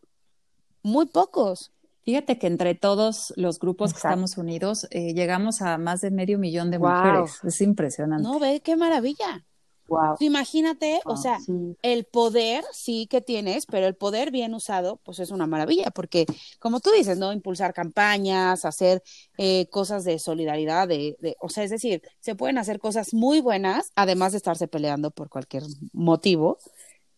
Muy 0.83 1.05
pocos. 1.05 1.73
Fíjate 2.03 2.39
que 2.39 2.47
entre 2.47 2.75
todos 2.75 3.33
los 3.35 3.59
grupos 3.59 3.91
Exacto. 3.91 4.07
que 4.07 4.09
estamos 4.09 4.37
unidos 4.37 4.87
eh, 4.89 5.13
llegamos 5.13 5.61
a 5.61 5.77
más 5.77 6.01
de 6.01 6.11
medio 6.11 6.39
millón 6.39 6.71
de 6.71 6.77
wow. 6.77 6.89
mujeres. 6.89 7.39
Es 7.43 7.61
impresionante. 7.61 8.23
No, 8.23 8.39
ve 8.39 8.61
qué 8.61 8.75
maravilla. 8.75 9.45
Wow. 9.91 10.15
Imagínate, 10.21 11.01
wow, 11.04 11.15
o 11.15 11.17
sea, 11.17 11.38
sí. 11.41 11.75
el 11.82 12.06
poder 12.06 12.63
sí 12.71 13.08
que 13.08 13.19
tienes, 13.19 13.65
pero 13.65 13.88
el 13.88 13.95
poder 13.95 14.32
bien 14.32 14.54
usado, 14.54 15.01
pues 15.04 15.19
es 15.19 15.32
una 15.32 15.47
maravilla, 15.47 15.91
porque 15.91 16.25
como 16.60 16.80
tú 16.80 16.91
dices, 16.91 17.17
¿no? 17.17 17.34
Impulsar 17.34 17.73
campañas, 17.73 18.63
hacer 18.63 19.04
eh, 19.38 19.67
cosas 19.69 20.06
de 20.06 20.17
solidaridad, 20.17 20.88
de, 20.88 21.17
de, 21.19 21.36
o 21.41 21.49
sea, 21.49 21.65
es 21.65 21.71
decir, 21.71 22.01
se 22.21 22.36
pueden 22.36 22.58
hacer 22.58 22.80
cosas 22.80 23.13
muy 23.13 23.41
buenas, 23.41 23.91
además 23.95 24.32
de 24.32 24.38
estarse 24.38 24.69
peleando 24.69 25.12
por 25.12 25.27
cualquier 25.27 25.63
motivo. 25.91 26.58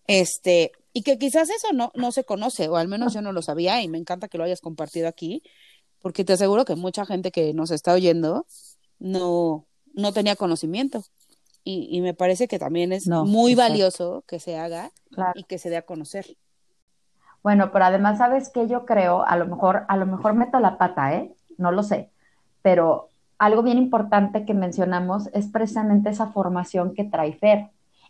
Este, 0.07 0.71
y 0.93 1.03
que 1.03 1.19
quizás 1.19 1.51
eso 1.51 1.73
no, 1.73 1.91
no 1.93 2.11
se 2.11 2.23
conoce, 2.23 2.69
o 2.69 2.77
al 2.77 2.87
menos 2.87 3.13
yo 3.13 3.21
no 3.21 3.33
lo 3.33 3.43
sabía, 3.43 3.83
y 3.83 3.87
me 3.87 3.99
encanta 3.99 4.29
que 4.29 4.39
lo 4.39 4.45
hayas 4.45 4.61
compartido 4.61 5.07
aquí, 5.07 5.43
porque 6.01 6.25
te 6.25 6.33
aseguro 6.33 6.65
que 6.65 6.75
mucha 6.75 7.05
gente 7.05 7.31
que 7.31 7.53
nos 7.53 7.69
está 7.69 7.93
oyendo 7.93 8.47
no, 8.97 9.67
no 9.93 10.11
tenía 10.11 10.35
conocimiento. 10.35 11.03
Y, 11.63 11.87
y 11.91 12.01
me 12.01 12.13
parece 12.13 12.47
que 12.47 12.59
también 12.59 12.91
es 12.91 13.07
no, 13.07 13.25
muy 13.25 13.53
exacto. 13.53 13.71
valioso 13.71 14.23
que 14.27 14.39
se 14.39 14.57
haga 14.57 14.91
claro. 15.11 15.31
y 15.35 15.43
que 15.43 15.57
se 15.57 15.69
dé 15.69 15.77
a 15.77 15.85
conocer. 15.85 16.25
Bueno, 17.41 17.71
pero 17.71 17.85
además, 17.85 18.17
¿sabes 18.17 18.49
qué? 18.49 18.67
Yo 18.67 18.85
creo, 18.85 19.23
a 19.23 19.35
lo 19.35 19.45
mejor, 19.47 19.83
a 19.87 19.97
lo 19.97 20.05
mejor 20.05 20.33
meto 20.33 20.59
la 20.59 20.77
pata, 20.77 21.13
¿eh? 21.13 21.33
No 21.57 21.71
lo 21.71 21.83
sé, 21.83 22.09
pero 22.61 23.09
algo 23.37 23.63
bien 23.63 23.77
importante 23.77 24.45
que 24.45 24.53
mencionamos 24.53 25.27
es 25.33 25.47
precisamente 25.47 26.09
esa 26.09 26.27
formación 26.27 26.93
que 26.93 27.03
trae 27.03 27.33
Fer 27.33 27.69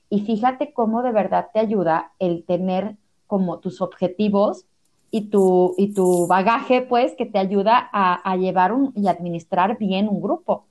y 0.10 0.22
fíjate 0.22 0.74
cómo 0.74 1.02
de 1.02 1.12
verdad 1.12 1.50
te 1.54 1.60
ayuda 1.60 2.12
el 2.20 2.46
tener 2.46 2.96
como 3.26 3.60
tus 3.60 3.82
objetivos 3.82 4.66
y 5.10 5.30
tu, 5.30 5.74
y 5.78 5.94
tu 5.94 6.28
bagaje, 6.28 6.82
pues, 6.82 7.14
que 7.16 7.26
te 7.26 7.40
ayuda 7.40 7.90
a, 7.92 8.14
a 8.14 8.36
llevar 8.38 8.72
un, 8.72 8.94
y 8.96 9.08
administrar 9.08 9.78
bien 9.78 10.08
un 10.08 10.22
grupo. 10.22 10.66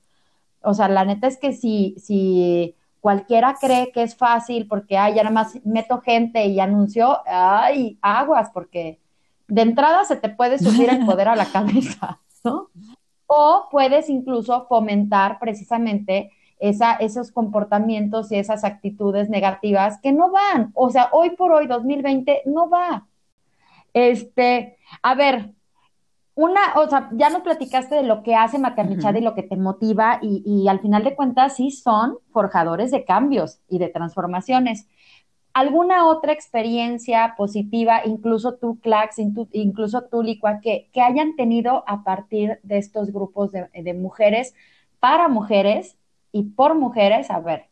O 0.63 0.73
sea, 0.73 0.87
la 0.87 1.05
neta 1.05 1.27
es 1.27 1.37
que 1.37 1.53
si, 1.53 1.95
si 1.97 2.75
cualquiera 3.01 3.55
cree 3.59 3.91
que 3.91 4.03
es 4.03 4.15
fácil 4.15 4.67
porque, 4.67 4.97
ay, 4.97 5.15
ya 5.15 5.23
nada 5.23 5.33
más 5.33 5.59
meto 5.65 5.99
gente 6.01 6.45
y 6.45 6.59
anuncio, 6.59 7.19
ay, 7.25 7.97
aguas, 8.01 8.49
porque 8.53 8.99
de 9.47 9.61
entrada 9.61 10.05
se 10.05 10.15
te 10.15 10.29
puede 10.29 10.57
subir 10.57 10.89
el 10.89 11.05
poder 11.05 11.27
a 11.27 11.35
la 11.35 11.45
cabeza, 11.51 12.21
¿no? 12.43 12.69
O 13.27 13.67
puedes 13.69 14.09
incluso 14.09 14.67
fomentar 14.67 15.37
precisamente 15.39 16.31
esa, 16.59 16.93
esos 16.93 17.31
comportamientos 17.31 18.31
y 18.31 18.37
esas 18.37 18.63
actitudes 18.63 19.29
negativas 19.29 19.99
que 19.99 20.13
no 20.13 20.31
van. 20.31 20.71
O 20.73 20.89
sea, 20.89 21.09
hoy 21.11 21.31
por 21.31 21.51
hoy, 21.51 21.67
2020, 21.67 22.43
no 22.45 22.69
va. 22.69 23.05
Este, 23.93 24.77
a 25.01 25.13
ver, 25.13 25.51
una, 26.35 26.61
o 26.75 26.89
sea, 26.89 27.09
ya 27.13 27.29
nos 27.29 27.41
platicaste 27.41 27.95
de 27.95 28.03
lo 28.03 28.23
que 28.23 28.35
hace 28.35 28.57
Maternichad 28.57 29.11
uh 29.11 29.17
-huh. 29.17 29.21
y 29.21 29.23
lo 29.23 29.35
que 29.35 29.43
te 29.43 29.55
motiva, 29.55 30.19
y, 30.21 30.41
y, 30.45 30.67
al 30.67 30.79
final 30.79 31.03
de 31.03 31.15
cuentas 31.15 31.55
sí 31.57 31.69
son 31.71 32.17
forjadores 32.31 32.91
de 32.91 33.05
cambios 33.05 33.59
y 33.69 33.77
de 33.77 33.89
transformaciones. 33.89 34.87
¿Alguna 35.53 36.07
otra 36.07 36.33
experiencia 36.33 37.35
positiva, 37.37 38.01
incluso 38.05 38.55
tú, 38.55 38.79
Clax, 38.79 39.19
incluso 39.51 40.03
tú, 40.09 40.23
Licua, 40.23 40.59
que, 40.61 40.89
que 40.91 41.01
hayan 41.01 41.35
tenido 41.35 41.83
a 41.85 42.03
partir 42.03 42.59
de 42.63 42.79
estos 42.79 43.11
grupos 43.11 43.51
de, 43.51 43.69
de 43.71 43.93
mujeres 43.93 44.55
para 44.99 45.27
mujeres 45.27 45.97
y 46.31 46.43
por 46.43 46.73
mujeres, 46.73 47.29
a 47.29 47.39
ver, 47.39 47.67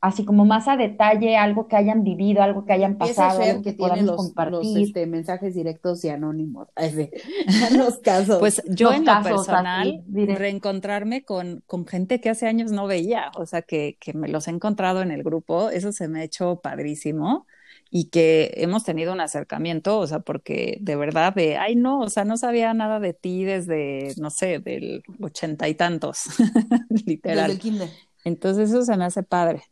así 0.00 0.24
como 0.24 0.44
más 0.44 0.66
a 0.66 0.76
detalle, 0.76 1.36
algo 1.36 1.68
que 1.68 1.76
hayan 1.76 2.04
vivido, 2.04 2.42
algo 2.42 2.64
que 2.64 2.72
hayan 2.72 2.96
pasado, 2.96 3.42
algo 3.42 3.62
que, 3.62 3.70
que 3.70 3.76
tiene 3.76 4.02
los, 4.02 4.16
compartir. 4.16 4.52
Los, 4.52 4.76
este, 4.76 5.06
mensajes 5.06 5.54
directos 5.54 6.04
y 6.04 6.08
anónimos, 6.08 6.68
ese, 6.76 7.10
los 7.76 7.98
casos. 7.98 8.38
Pues 8.38 8.62
yo 8.68 8.90
los 8.90 8.98
en 8.98 9.04
lo 9.04 9.22
personal, 9.22 10.04
reencontrarme 10.10 11.22
con, 11.22 11.62
con, 11.66 11.86
gente 11.86 12.20
que 12.20 12.30
hace 12.30 12.46
años 12.46 12.72
no 12.72 12.86
veía, 12.86 13.30
o 13.36 13.44
sea, 13.46 13.62
que, 13.62 13.96
que 14.00 14.14
me 14.14 14.28
los 14.28 14.48
he 14.48 14.50
encontrado 14.50 15.02
en 15.02 15.10
el 15.10 15.22
grupo, 15.22 15.70
eso 15.70 15.92
se 15.92 16.08
me 16.08 16.20
ha 16.20 16.24
hecho 16.24 16.60
padrísimo. 16.62 17.46
y 17.92 18.04
que 18.04 18.52
hemos 18.56 18.84
tenido 18.84 19.12
un 19.12 19.20
acercamiento, 19.20 19.98
o 19.98 20.06
sea, 20.06 20.20
porque 20.20 20.78
de 20.80 20.94
verdad 20.94 21.34
de, 21.34 21.56
ay 21.56 21.74
no, 21.74 22.00
o 22.00 22.08
sea, 22.08 22.24
no 22.24 22.36
sabía 22.36 22.72
nada 22.72 23.00
de 23.00 23.14
ti 23.14 23.44
desde, 23.44 24.14
no 24.16 24.30
sé, 24.30 24.60
del 24.60 25.02
ochenta 25.20 25.68
y 25.68 25.74
tantos, 25.74 26.26
literal. 27.04 27.58
Desde 27.58 27.90
Entonces 28.24 28.70
eso 28.70 28.82
se 28.82 28.96
me 28.96 29.04
hace 29.04 29.22
padre. 29.22 29.62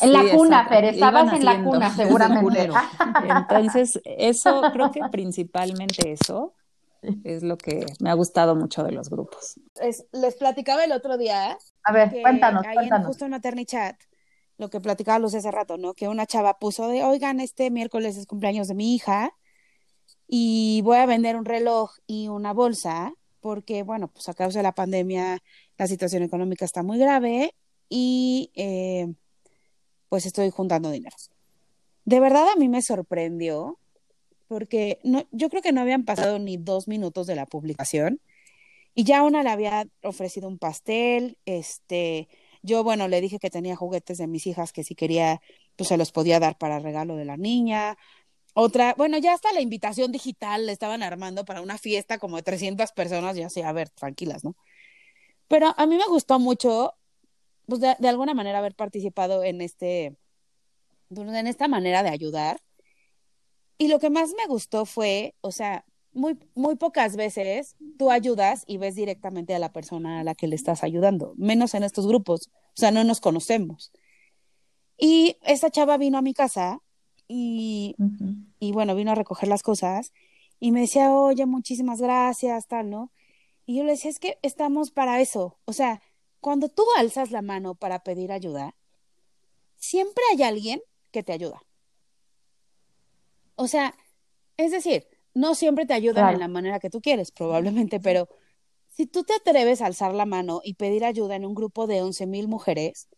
En 0.00 0.12
la 0.12 0.24
cuna, 0.34 0.68
Fer, 0.68 0.84
estabas 0.84 1.32
en 1.32 1.44
la 1.44 1.62
cuna, 1.62 1.90
seguramente. 1.96 2.68
Entonces, 3.28 4.00
eso, 4.04 4.62
creo 4.72 4.90
que 4.90 5.00
principalmente 5.10 6.12
eso 6.12 6.54
es 7.24 7.42
lo 7.42 7.56
que 7.56 7.86
me 8.00 8.10
ha 8.10 8.14
gustado 8.14 8.56
mucho 8.56 8.82
de 8.82 8.92
los 8.92 9.08
grupos. 9.08 9.60
les 10.12 10.34
platicaba 10.36 10.84
el 10.84 10.92
otro 10.92 11.16
día. 11.16 11.56
A 11.84 11.92
ver, 11.92 12.10
cuéntanos, 12.20 12.66
ahí 12.66 12.74
cuéntanos. 12.74 13.18
En 13.18 13.28
justo 13.30 13.48
en 13.48 13.64
Chat, 13.64 13.96
lo 14.58 14.70
que 14.70 14.80
platicaba 14.80 15.18
Luz 15.18 15.34
hace 15.34 15.50
rato, 15.50 15.76
¿no? 15.76 15.94
Que 15.94 16.08
una 16.08 16.26
chava 16.26 16.58
puso 16.58 16.88
de, 16.88 17.04
oigan, 17.04 17.40
este 17.40 17.70
miércoles 17.70 18.16
es 18.16 18.26
cumpleaños 18.26 18.68
de 18.68 18.74
mi 18.74 18.94
hija 18.94 19.30
y 20.26 20.80
voy 20.82 20.96
a 20.96 21.06
vender 21.06 21.36
un 21.36 21.44
reloj 21.44 21.92
y 22.06 22.28
una 22.28 22.52
bolsa 22.52 23.12
porque, 23.40 23.84
bueno, 23.84 24.08
pues 24.08 24.28
a 24.28 24.34
causa 24.34 24.58
de 24.58 24.64
la 24.64 24.72
pandemia 24.72 25.38
la 25.78 25.86
situación 25.86 26.24
económica 26.24 26.64
está 26.64 26.82
muy 26.82 26.98
grave 26.98 27.54
y 27.88 28.50
eh, 28.54 29.12
pues 30.08 30.26
estoy 30.26 30.50
juntando 30.50 30.90
dinero. 30.90 31.16
De 32.04 32.20
verdad 32.20 32.48
a 32.48 32.56
mí 32.56 32.68
me 32.68 32.82
sorprendió 32.82 33.78
porque 34.48 35.00
no, 35.02 35.24
yo 35.32 35.48
creo 35.50 35.62
que 35.62 35.72
no 35.72 35.80
habían 35.80 36.04
pasado 36.04 36.38
ni 36.38 36.56
dos 36.56 36.88
minutos 36.88 37.26
de 37.26 37.34
la 37.34 37.46
publicación 37.46 38.20
y 38.94 39.04
ya 39.04 39.22
una 39.22 39.42
le 39.42 39.50
había 39.50 39.86
ofrecido 40.02 40.48
un 40.48 40.58
pastel, 40.58 41.36
este, 41.44 42.28
yo, 42.62 42.82
bueno, 42.82 43.08
le 43.08 43.20
dije 43.20 43.38
que 43.38 43.50
tenía 43.50 43.76
juguetes 43.76 44.18
de 44.18 44.26
mis 44.26 44.46
hijas 44.46 44.72
que 44.72 44.84
si 44.84 44.94
quería, 44.94 45.40
pues 45.76 45.88
se 45.88 45.96
los 45.96 46.12
podía 46.12 46.40
dar 46.40 46.56
para 46.58 46.78
regalo 46.78 47.14
de 47.16 47.26
la 47.26 47.36
niña. 47.36 47.98
Otra, 48.54 48.94
bueno, 48.96 49.18
ya 49.18 49.34
hasta 49.34 49.52
la 49.52 49.60
invitación 49.60 50.12
digital 50.12 50.64
le 50.64 50.72
estaban 50.72 51.02
armando 51.02 51.44
para 51.44 51.60
una 51.60 51.76
fiesta 51.76 52.18
como 52.18 52.36
de 52.36 52.42
300 52.42 52.90
personas, 52.92 53.36
ya 53.36 53.50
sé, 53.50 53.64
a 53.64 53.72
ver, 53.72 53.90
tranquilas, 53.90 54.44
¿no? 54.44 54.56
Pero 55.46 55.74
a 55.76 55.86
mí 55.86 55.96
me 55.96 56.06
gustó 56.06 56.38
mucho, 56.38 56.94
pues 57.66 57.80
de, 57.80 57.96
de 57.98 58.08
alguna 58.08 58.34
manera 58.34 58.58
haber 58.58 58.74
participado 58.74 59.44
en 59.44 59.60
este, 59.60 60.16
pues, 61.08 61.28
en 61.28 61.46
esta 61.46 61.68
manera 61.68 62.02
de 62.02 62.10
ayudar. 62.10 62.60
Y 63.78 63.88
lo 63.88 63.98
que 63.98 64.10
más 64.10 64.32
me 64.36 64.46
gustó 64.46 64.86
fue, 64.86 65.34
o 65.40 65.52
sea, 65.52 65.84
muy, 66.12 66.38
muy 66.54 66.76
pocas 66.76 67.14
veces 67.16 67.76
tú 67.98 68.10
ayudas 68.10 68.64
y 68.66 68.78
ves 68.78 68.94
directamente 68.94 69.54
a 69.54 69.58
la 69.58 69.72
persona 69.72 70.20
a 70.20 70.24
la 70.24 70.34
que 70.34 70.48
le 70.48 70.56
estás 70.56 70.82
ayudando, 70.82 71.34
menos 71.36 71.74
en 71.74 71.82
estos 71.82 72.06
grupos, 72.06 72.50
o 72.68 72.80
sea, 72.80 72.90
no 72.90 73.04
nos 73.04 73.20
conocemos. 73.20 73.92
Y 74.96 75.36
esta 75.42 75.70
chava 75.70 75.98
vino 75.98 76.16
a 76.16 76.22
mi 76.22 76.32
casa 76.32 76.80
y, 77.28 77.96
y 78.58 78.72
bueno, 78.72 78.94
vino 78.94 79.12
a 79.12 79.14
recoger 79.14 79.48
las 79.48 79.62
cosas 79.62 80.14
y 80.58 80.72
me 80.72 80.80
decía, 80.80 81.12
oye, 81.12 81.44
muchísimas 81.44 82.00
gracias, 82.00 82.66
tal, 82.66 82.88
¿no? 82.88 83.12
Y 83.66 83.76
yo 83.76 83.84
le 83.84 83.92
decía, 83.92 84.10
es 84.10 84.18
que 84.18 84.38
estamos 84.40 84.90
para 84.90 85.20
eso, 85.20 85.58
o 85.66 85.72
sea, 85.74 86.00
cuando 86.46 86.68
tú 86.68 86.84
alzas 86.96 87.32
la 87.32 87.42
mano 87.42 87.74
para 87.74 88.04
pedir 88.04 88.30
ayuda, 88.30 88.76
siempre 89.78 90.22
hay 90.30 90.44
alguien 90.44 90.80
que 91.10 91.24
te 91.24 91.32
ayuda. 91.32 91.60
O 93.56 93.66
sea, 93.66 93.96
es 94.56 94.70
decir, 94.70 95.08
no 95.34 95.56
siempre 95.56 95.86
te 95.86 95.94
ayudan 95.94 96.22
Claro. 96.22 96.34
en 96.34 96.38
la 96.38 96.46
manera 96.46 96.78
que 96.78 96.88
tú 96.88 97.00
quieres, 97.00 97.32
probablemente, 97.32 97.98
pero 97.98 98.28
si 98.90 99.06
tú 99.06 99.24
te 99.24 99.34
atreves 99.34 99.82
a 99.82 99.86
alzar 99.86 100.14
la 100.14 100.24
mano 100.24 100.60
y 100.62 100.74
pedir 100.74 101.04
ayuda 101.04 101.34
en 101.34 101.44
un 101.44 101.56
grupo 101.56 101.88
de 101.88 102.00
11 102.00 102.28
mil 102.28 102.46
mujeres, 102.46 103.08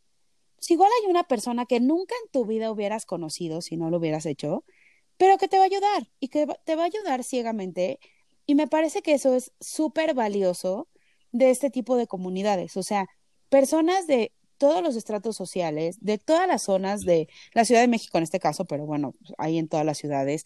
pues 0.57 0.71
igual 0.71 0.89
hay 0.99 1.11
una 1.11 1.25
persona 1.25 1.67
que 1.67 1.81
nunca 1.81 2.15
en 2.25 2.31
tu 2.31 2.47
vida 2.47 2.73
hubieras 2.73 3.05
conocido 3.05 3.61
si 3.61 3.77
no 3.77 3.91
lo 3.91 3.99
hubieras 3.99 4.25
hecho, 4.25 4.65
pero 5.19 5.37
que 5.37 5.49
te 5.49 5.59
va 5.59 5.65
a 5.65 5.67
ayudar 5.67 6.09
y 6.19 6.29
que 6.29 6.47
te 6.65 6.77
va 6.77 6.85
a 6.85 6.87
ayudar 6.87 7.25
ciegamente. 7.25 8.01
Y 8.47 8.55
me 8.55 8.69
parece 8.69 9.03
que 9.03 9.13
eso 9.13 9.35
es 9.35 9.53
súper 9.61 10.15
valioso 10.15 10.89
de 11.31 11.51
este 11.51 11.69
tipo 11.69 11.97
de 11.97 12.07
comunidades, 12.07 12.75
o 12.79 12.83
sea, 12.83 13.07
personas 13.49 14.07
de 14.07 14.33
todos 14.59 14.83
los 14.83 14.97
estratos 14.97 15.37
sociales, 15.37 15.99
de 16.01 16.19
todas 16.19 16.49
las 16.49 16.63
zonas 16.63 17.03
de 17.03 17.29
la 17.55 17.65
Ciudad 17.65 17.81
de 17.81 17.89
México 17.89 18.19
en 18.19 18.25
este 18.25 18.41
caso, 18.41 18.65
pero 18.65 18.87
bueno, 18.87 19.15
hay 19.39 19.59
en 19.59 19.69
todas 19.69 19.87
las 19.87 19.99
ciudades, 19.99 20.45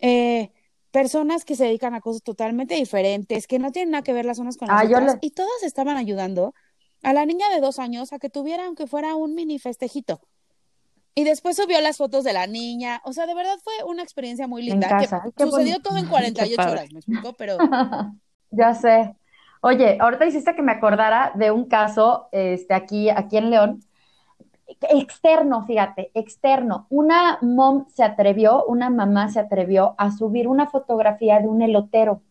eh, 0.00 0.52
personas 0.90 1.44
que 1.44 1.56
se 1.56 1.64
dedican 1.64 1.94
a 1.94 2.00
cosas 2.00 2.22
totalmente 2.22 2.74
diferentes, 2.76 3.46
que 3.46 3.58
no 3.58 3.72
tienen 3.72 3.90
nada 3.92 4.02
que 4.02 4.12
ver 4.12 4.24
las 4.24 4.38
unas 4.38 4.56
con 4.56 4.68
las 4.68 4.80
Ah, 4.80 4.84
otras, 4.84 5.14
le- 5.14 5.18
y 5.20 5.30
todas 5.32 5.62
estaban 5.62 5.96
ayudando 5.96 6.54
a 7.02 7.12
la 7.12 7.26
niña 7.26 7.48
de 7.50 7.60
dos 7.60 7.78
años 7.78 8.12
a 8.12 8.18
que 8.18 8.30
tuviera, 8.30 8.66
aunque 8.66 8.86
fuera 8.86 9.14
un 9.16 9.34
mini 9.34 9.58
festejito. 9.58 10.20
Y 11.14 11.24
después 11.24 11.56
subió 11.56 11.80
las 11.80 11.96
fotos 11.96 12.24
de 12.24 12.32
la 12.32 12.46
niña. 12.46 13.00
O 13.04 13.12
sea, 13.12 13.26
de 13.26 13.34
verdad 13.34 13.58
fue 13.64 13.74
una 13.86 14.02
experiencia 14.04 14.46
muy 14.46 14.62
En 14.62 14.68
linda. 14.70 14.88
casa. 14.88 15.20
Que 15.20 15.24
Ay, 15.24 15.32
qué 15.36 15.44
sucedió 15.44 15.74
bonito. 15.74 15.82
todo 15.90 15.98
en 15.98 16.04
Qué 16.06 16.10
48 16.10 16.56
padre. 16.56 16.72
horas, 16.72 16.92
me 16.92 17.00
explico, 17.00 17.32
pero 17.34 17.58
Ya 18.50 18.74
sé. 18.74 19.14
Oye, 19.60 19.98
ahorita 20.00 20.26
hiciste 20.26 20.54
que 20.54 20.62
me 20.62 20.72
acordara 20.72 21.32
de 21.34 21.50
un 21.50 21.64
caso, 21.66 22.28
este, 22.32 22.74
aquí, 22.74 23.10
aquí 23.10 23.36
en 23.38 23.50
León, 23.50 23.80
externo, 24.90 25.64
fíjate, 25.66 26.10
externo. 26.14 26.86
Una 26.90 27.38
mom 27.42 27.86
se 27.88 28.04
atrevió, 28.04 28.64
una 28.66 28.90
mamá 28.90 29.28
se 29.28 29.40
atrevió 29.40 29.94
a 29.98 30.10
subir 30.12 30.46
una 30.48 30.66
fotografía 30.66 31.40
de 31.40 31.48
un 31.48 31.62
elotero, 31.62 32.22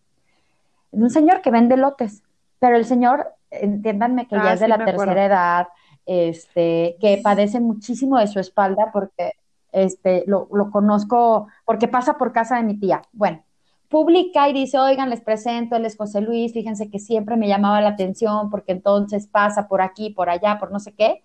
de 0.92 1.04
un 1.04 1.10
señor 1.10 1.42
que 1.42 1.52
vende 1.52 1.76
elotes, 1.76 2.24
pero 2.60 2.78
el 2.78 2.86
señor, 2.86 3.34
entiéndanme 3.52 4.28
que 4.28 4.36
ya 4.36 4.52
Ah, 4.52 4.54
es 4.54 4.60
de 4.60 4.68
la 4.68 4.76
acuerdo. 4.76 5.00
tercera 5.06 5.26
edad, 5.26 5.68
este, 6.06 6.98
que 7.02 7.20
padece 7.24 7.60
muchísimo 7.60 8.18
de 8.20 8.28
su 8.28 8.40
espalda 8.40 8.92
porque 8.94 9.34
este, 9.72 10.24
lo, 10.28 10.48
lo 10.52 10.72
conozco, 10.72 11.48
porque 11.66 11.88
pasa 11.88 12.18
por 12.18 12.32
casa 12.32 12.56
de 12.58 12.64
mi 12.64 12.80
tía. 12.80 13.02
Bueno, 13.12 13.44
publica 13.90 14.50
y 14.50 14.54
dice, 14.54 14.80
oigan, 14.80 15.10
les 15.10 15.22
presento, 15.22 15.76
él 15.76 15.86
es 15.86 15.98
José 15.98 16.22
Luis, 16.22 16.54
fíjense 16.54 16.90
que 16.90 17.00
siempre 17.00 17.38
me 17.38 17.48
llamaba 17.48 17.82
la 17.82 17.90
atención 17.90 18.50
porque 18.50 18.74
entonces 18.74 19.28
pasa 19.28 19.68
por 19.68 19.82
aquí, 19.82 20.10
por 20.10 20.30
allá, 20.30 20.58
por 20.60 20.72
no 20.72 20.80
sé 20.80 20.94
qué. 20.94 21.24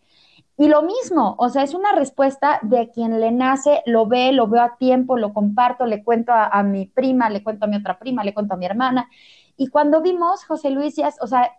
Y 0.58 0.68
lo 0.68 0.82
mismo, 0.82 1.34
o 1.38 1.48
sea, 1.48 1.62
es 1.62 1.74
una 1.74 1.92
respuesta 1.92 2.60
de 2.62 2.90
quien 2.90 3.18
le 3.20 3.32
nace, 3.32 3.82
lo 3.86 4.06
ve, 4.06 4.32
lo 4.32 4.46
veo 4.48 4.62
a 4.62 4.76
tiempo, 4.76 5.16
lo 5.16 5.32
comparto, 5.32 5.86
le 5.86 6.04
cuento 6.04 6.32
a, 6.32 6.62
mi 6.62 6.86
prima, 6.86 7.30
le 7.30 7.42
cuento 7.42 7.64
a 7.64 7.68
mi 7.68 7.76
otra 7.76 7.98
prima, 7.98 8.22
le 8.22 8.34
cuento 8.34 8.54
a 8.54 8.56
mi 8.58 8.66
hermana. 8.66 9.08
Y 9.56 9.68
cuando 9.68 10.02
vimos, 10.02 10.44
José 10.44 10.70
Luis 10.70 10.94
ya, 10.96 11.10
o 11.20 11.26
sea, 11.26 11.50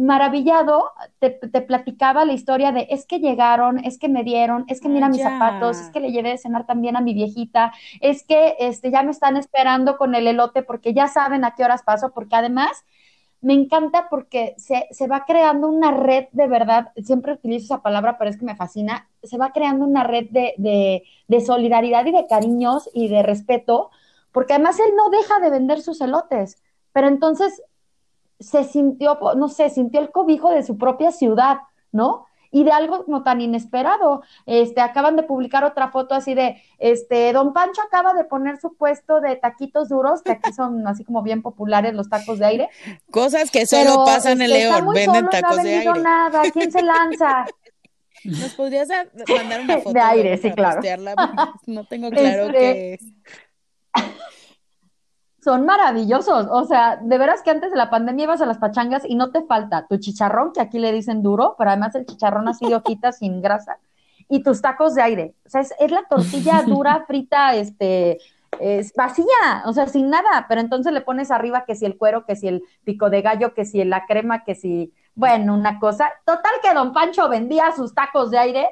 maravillado, 0.00 0.90
te, 1.18 1.30
te 1.30 1.62
platicaba 1.62 2.24
la 2.24 2.32
historia 2.32 2.72
de 2.72 2.86
es 2.90 3.06
que 3.06 3.18
llegaron, 3.20 3.78
es 3.84 3.98
que 3.98 4.08
me 4.08 4.24
dieron, 4.24 4.64
es 4.68 4.80
que 4.80 4.88
mira 4.88 5.08
Ah, 5.08 5.10
mis 5.10 5.22
zapatos, 5.22 5.80
es 5.80 5.90
que 5.90 6.00
le 6.00 6.12
llevé 6.12 6.30
de 6.30 6.38
cenar 6.38 6.66
también 6.66 6.96
a 6.96 7.00
mi 7.00 7.14
viejita, 7.14 7.72
es 8.00 8.24
que 8.24 8.56
este, 8.60 8.90
ya 8.90 9.02
me 9.02 9.10
están 9.12 9.36
esperando 9.36 9.96
con 9.98 10.14
el 10.14 10.26
elote 10.26 10.62
porque 10.62 10.94
ya 10.94 11.08
saben 11.08 11.44
a 11.44 11.54
qué 11.54 11.64
horas 11.64 11.82
paso, 11.82 12.12
porque 12.14 12.36
además 12.36 12.84
me 13.42 13.54
encanta 13.54 14.08
porque 14.10 14.54
se, 14.58 14.86
se 14.90 15.06
va 15.08 15.24
creando 15.24 15.68
una 15.68 15.92
red 15.92 16.26
de 16.32 16.46
verdad, 16.46 16.92
siempre 17.02 17.32
utilizo 17.32 17.64
esa 17.66 17.82
palabra, 17.82 18.18
pero 18.18 18.30
es 18.30 18.36
que 18.38 18.44
me 18.44 18.56
fascina, 18.56 19.08
se 19.22 19.38
va 19.38 19.52
creando 19.52 19.86
una 19.86 20.04
red 20.04 20.26
de, 20.30 20.54
de, 20.58 21.04
de 21.28 21.40
solidaridad 21.40 22.04
y 22.06 22.12
de 22.12 22.26
cariños 22.28 22.90
y 22.92 23.08
de 23.08 23.22
respeto, 23.22 23.90
porque 24.32 24.52
además 24.54 24.78
él 24.80 24.94
no 24.96 25.08
deja 25.10 25.40
de 25.40 25.50
vender 25.50 25.80
sus 25.80 26.00
elotes, 26.02 26.62
pero 26.92 27.08
entonces 27.08 27.62
se 28.40 28.64
sintió, 28.64 29.18
no 29.36 29.48
sé, 29.48 29.70
sintió 29.70 30.00
el 30.00 30.10
cobijo 30.10 30.50
de 30.50 30.62
su 30.64 30.76
propia 30.78 31.12
ciudad, 31.12 31.58
¿no? 31.92 32.26
Y 32.52 32.64
de 32.64 32.72
algo 32.72 33.04
no 33.06 33.22
tan 33.22 33.40
inesperado. 33.40 34.22
Este, 34.44 34.80
acaban 34.80 35.14
de 35.14 35.22
publicar 35.22 35.62
otra 35.62 35.90
foto 35.92 36.16
así 36.16 36.34
de, 36.34 36.60
este, 36.80 37.32
Don 37.32 37.52
Pancho 37.52 37.80
acaba 37.80 38.12
de 38.14 38.24
poner 38.24 38.58
su 38.60 38.74
puesto 38.74 39.20
de 39.20 39.36
taquitos 39.36 39.88
duros, 39.88 40.20
que 40.22 40.32
aquí 40.32 40.52
son 40.52 40.84
así 40.88 41.04
como 41.04 41.22
bien 41.22 41.42
populares 41.42 41.94
los 41.94 42.08
tacos 42.08 42.40
de 42.40 42.46
aire. 42.46 42.68
cosas 43.12 43.52
que 43.52 43.66
solo 43.66 43.82
Pero, 43.90 44.04
pasan 44.04 44.42
en 44.42 44.50
este, 44.50 44.58
León, 44.58 44.86
venden 44.92 45.04
solo 45.14 45.18
y 45.18 45.22
no 45.22 45.28
tacos 45.30 45.58
ha 45.58 45.62
de 45.62 45.74
aire. 45.76 46.00
nada. 46.02 46.42
¿Quién 46.52 46.72
se 46.72 46.82
lanza? 46.82 47.46
¿Nos 48.24 48.54
podrías 48.54 48.88
dar- 48.88 49.10
mandar 49.28 49.60
una 49.60 49.76
De 49.76 49.82
foto 49.82 50.00
aire, 50.02 50.22
luego 50.30 50.42
sí, 50.42 50.50
claro. 50.52 50.74
postearla? 50.74 51.14
No 51.66 51.84
tengo 51.84 52.10
claro 52.10 52.42
Este, 52.46 52.52
qué 52.58 52.94
es. 52.94 53.00
Son 55.42 55.64
maravillosos. 55.64 56.48
O 56.50 56.64
sea, 56.64 56.98
de 57.02 57.18
veras 57.18 57.42
que 57.42 57.50
antes 57.50 57.70
de 57.70 57.76
la 57.76 57.90
pandemia 57.90 58.24
ibas 58.24 58.42
a 58.42 58.46
las 58.46 58.58
pachangas 58.58 59.04
y 59.06 59.14
no 59.14 59.30
te 59.30 59.42
falta 59.42 59.86
tu 59.86 59.96
chicharrón, 59.96 60.52
que 60.52 60.60
aquí 60.60 60.78
le 60.78 60.92
dicen 60.92 61.22
duro, 61.22 61.54
pero 61.58 61.70
además 61.70 61.94
el 61.94 62.06
chicharrón 62.06 62.48
así 62.48 62.66
de 62.66 62.76
hojitas 62.76 63.18
sin 63.18 63.40
grasa, 63.40 63.78
y 64.28 64.42
tus 64.42 64.60
tacos 64.60 64.94
de 64.94 65.02
aire. 65.02 65.34
O 65.46 65.48
sea, 65.48 65.62
es, 65.62 65.74
es 65.78 65.90
la 65.90 66.04
tortilla 66.08 66.62
dura, 66.66 67.04
frita, 67.06 67.54
este, 67.54 68.18
es 68.58 68.92
vacía, 68.94 69.62
o 69.64 69.72
sea, 69.72 69.86
sin 69.86 70.10
nada, 70.10 70.46
pero 70.48 70.60
entonces 70.60 70.92
le 70.92 71.00
pones 71.00 71.30
arriba 71.30 71.64
que 71.64 71.74
si 71.74 71.86
el 71.86 71.96
cuero, 71.96 72.24
que 72.26 72.36
si 72.36 72.48
el 72.48 72.62
pico 72.84 73.08
de 73.08 73.22
gallo, 73.22 73.54
que 73.54 73.64
si 73.64 73.82
la 73.84 74.06
crema, 74.06 74.44
que 74.44 74.54
si, 74.54 74.92
bueno, 75.14 75.54
una 75.54 75.78
cosa. 75.78 76.10
Total 76.26 76.52
que 76.62 76.74
don 76.74 76.92
Pancho 76.92 77.28
vendía 77.28 77.72
sus 77.72 77.94
tacos 77.94 78.30
de 78.30 78.38
aire 78.38 78.68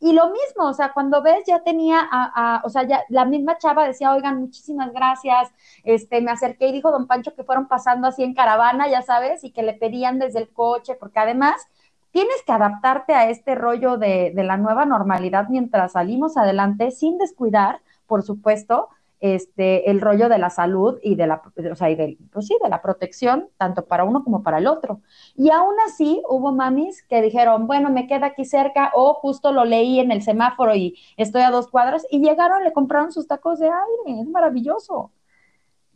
y 0.00 0.12
lo 0.14 0.30
mismo, 0.30 0.64
o 0.64 0.72
sea, 0.72 0.92
cuando 0.92 1.22
ves 1.22 1.44
ya 1.46 1.62
tenía 1.62 2.00
a, 2.00 2.56
a, 2.56 2.62
o 2.64 2.70
sea, 2.70 2.84
ya 2.84 3.02
la 3.10 3.26
misma 3.26 3.58
chava 3.58 3.86
decía, 3.86 4.12
oigan, 4.12 4.40
muchísimas 4.40 4.92
gracias, 4.92 5.52
este, 5.84 6.22
me 6.22 6.30
acerqué 6.30 6.68
y 6.68 6.72
dijo 6.72 6.90
don 6.90 7.06
Pancho 7.06 7.34
que 7.34 7.44
fueron 7.44 7.68
pasando 7.68 8.08
así 8.08 8.24
en 8.24 8.34
caravana, 8.34 8.88
ya 8.88 9.02
sabes, 9.02 9.44
y 9.44 9.50
que 9.52 9.62
le 9.62 9.74
pedían 9.74 10.18
desde 10.18 10.40
el 10.40 10.48
coche, 10.50 10.94
porque 10.98 11.20
además 11.20 11.66
tienes 12.12 12.42
que 12.46 12.52
adaptarte 12.52 13.14
a 13.14 13.28
este 13.28 13.54
rollo 13.54 13.98
de, 13.98 14.32
de 14.34 14.44
la 14.44 14.56
nueva 14.56 14.86
normalidad 14.86 15.48
mientras 15.48 15.92
salimos 15.92 16.36
adelante 16.36 16.90
sin 16.90 17.18
descuidar, 17.18 17.80
por 18.06 18.22
supuesto, 18.22 18.88
este, 19.20 19.90
el 19.90 20.00
rollo 20.00 20.28
de 20.28 20.38
la 20.38 20.50
salud 20.50 20.98
y 21.02 21.14
de 21.14 21.26
la, 21.26 21.42
o 21.70 21.74
sea, 21.74 21.90
y 21.90 21.94
de, 21.94 22.18
pues 22.32 22.46
sí, 22.46 22.56
de 22.62 22.68
la 22.68 22.82
protección, 22.82 23.48
tanto 23.58 23.86
para 23.86 24.04
uno 24.04 24.24
como 24.24 24.42
para 24.42 24.58
el 24.58 24.66
otro. 24.66 25.00
Y 25.36 25.50
aún 25.50 25.74
así 25.86 26.22
hubo 26.28 26.52
mamis 26.52 27.02
que 27.02 27.22
dijeron, 27.22 27.66
bueno, 27.66 27.90
me 27.90 28.06
queda 28.06 28.26
aquí 28.26 28.44
cerca, 28.44 28.92
o 28.94 29.14
justo 29.14 29.52
lo 29.52 29.64
leí 29.64 30.00
en 30.00 30.10
el 30.10 30.22
semáforo 30.22 30.74
y 30.74 30.98
estoy 31.16 31.42
a 31.42 31.50
dos 31.50 31.68
cuadras, 31.68 32.06
y 32.10 32.20
llegaron, 32.20 32.64
le 32.64 32.72
compraron 32.72 33.12
sus 33.12 33.26
tacos 33.26 33.58
de 33.58 33.66
aire, 33.66 34.20
es 34.22 34.28
maravilloso. 34.28 35.12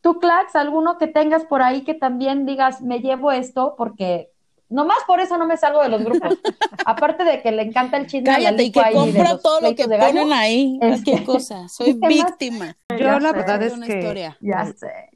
Tú, 0.02 0.18
Clax, 0.18 0.54
alguno 0.54 0.98
que 0.98 1.06
tengas 1.06 1.46
por 1.46 1.62
ahí 1.62 1.82
que 1.82 1.94
también 1.94 2.44
digas, 2.44 2.82
me 2.82 3.00
llevo 3.00 3.32
esto 3.32 3.74
porque 3.78 4.33
Nomás 4.74 4.98
por 5.06 5.20
eso 5.20 5.38
no 5.38 5.46
me 5.46 5.56
salgo 5.56 5.84
de 5.84 5.88
los 5.88 6.02
grupos. 6.02 6.36
Aparte 6.84 7.22
de 7.22 7.40
que 7.40 7.52
le 7.52 7.62
encanta 7.62 7.96
el 7.96 8.08
chisme. 8.08 8.26
Cállate, 8.26 8.64
y 8.64 8.72
que 8.72 8.82
compro 8.92 9.38
todo 9.38 9.60
lo 9.60 9.72
que 9.76 9.86
ponen 9.86 10.32
ahí. 10.32 10.80
Es 10.82 11.04
qué 11.04 11.22
cosa. 11.22 11.68
Soy 11.68 11.92
víctima. 11.92 12.76
Yo 12.98 13.20
la 13.20 13.32
verdad 13.32 13.62
es 13.62 13.74
que 13.74 14.32
ya 14.40 14.66
sé. 14.66 15.10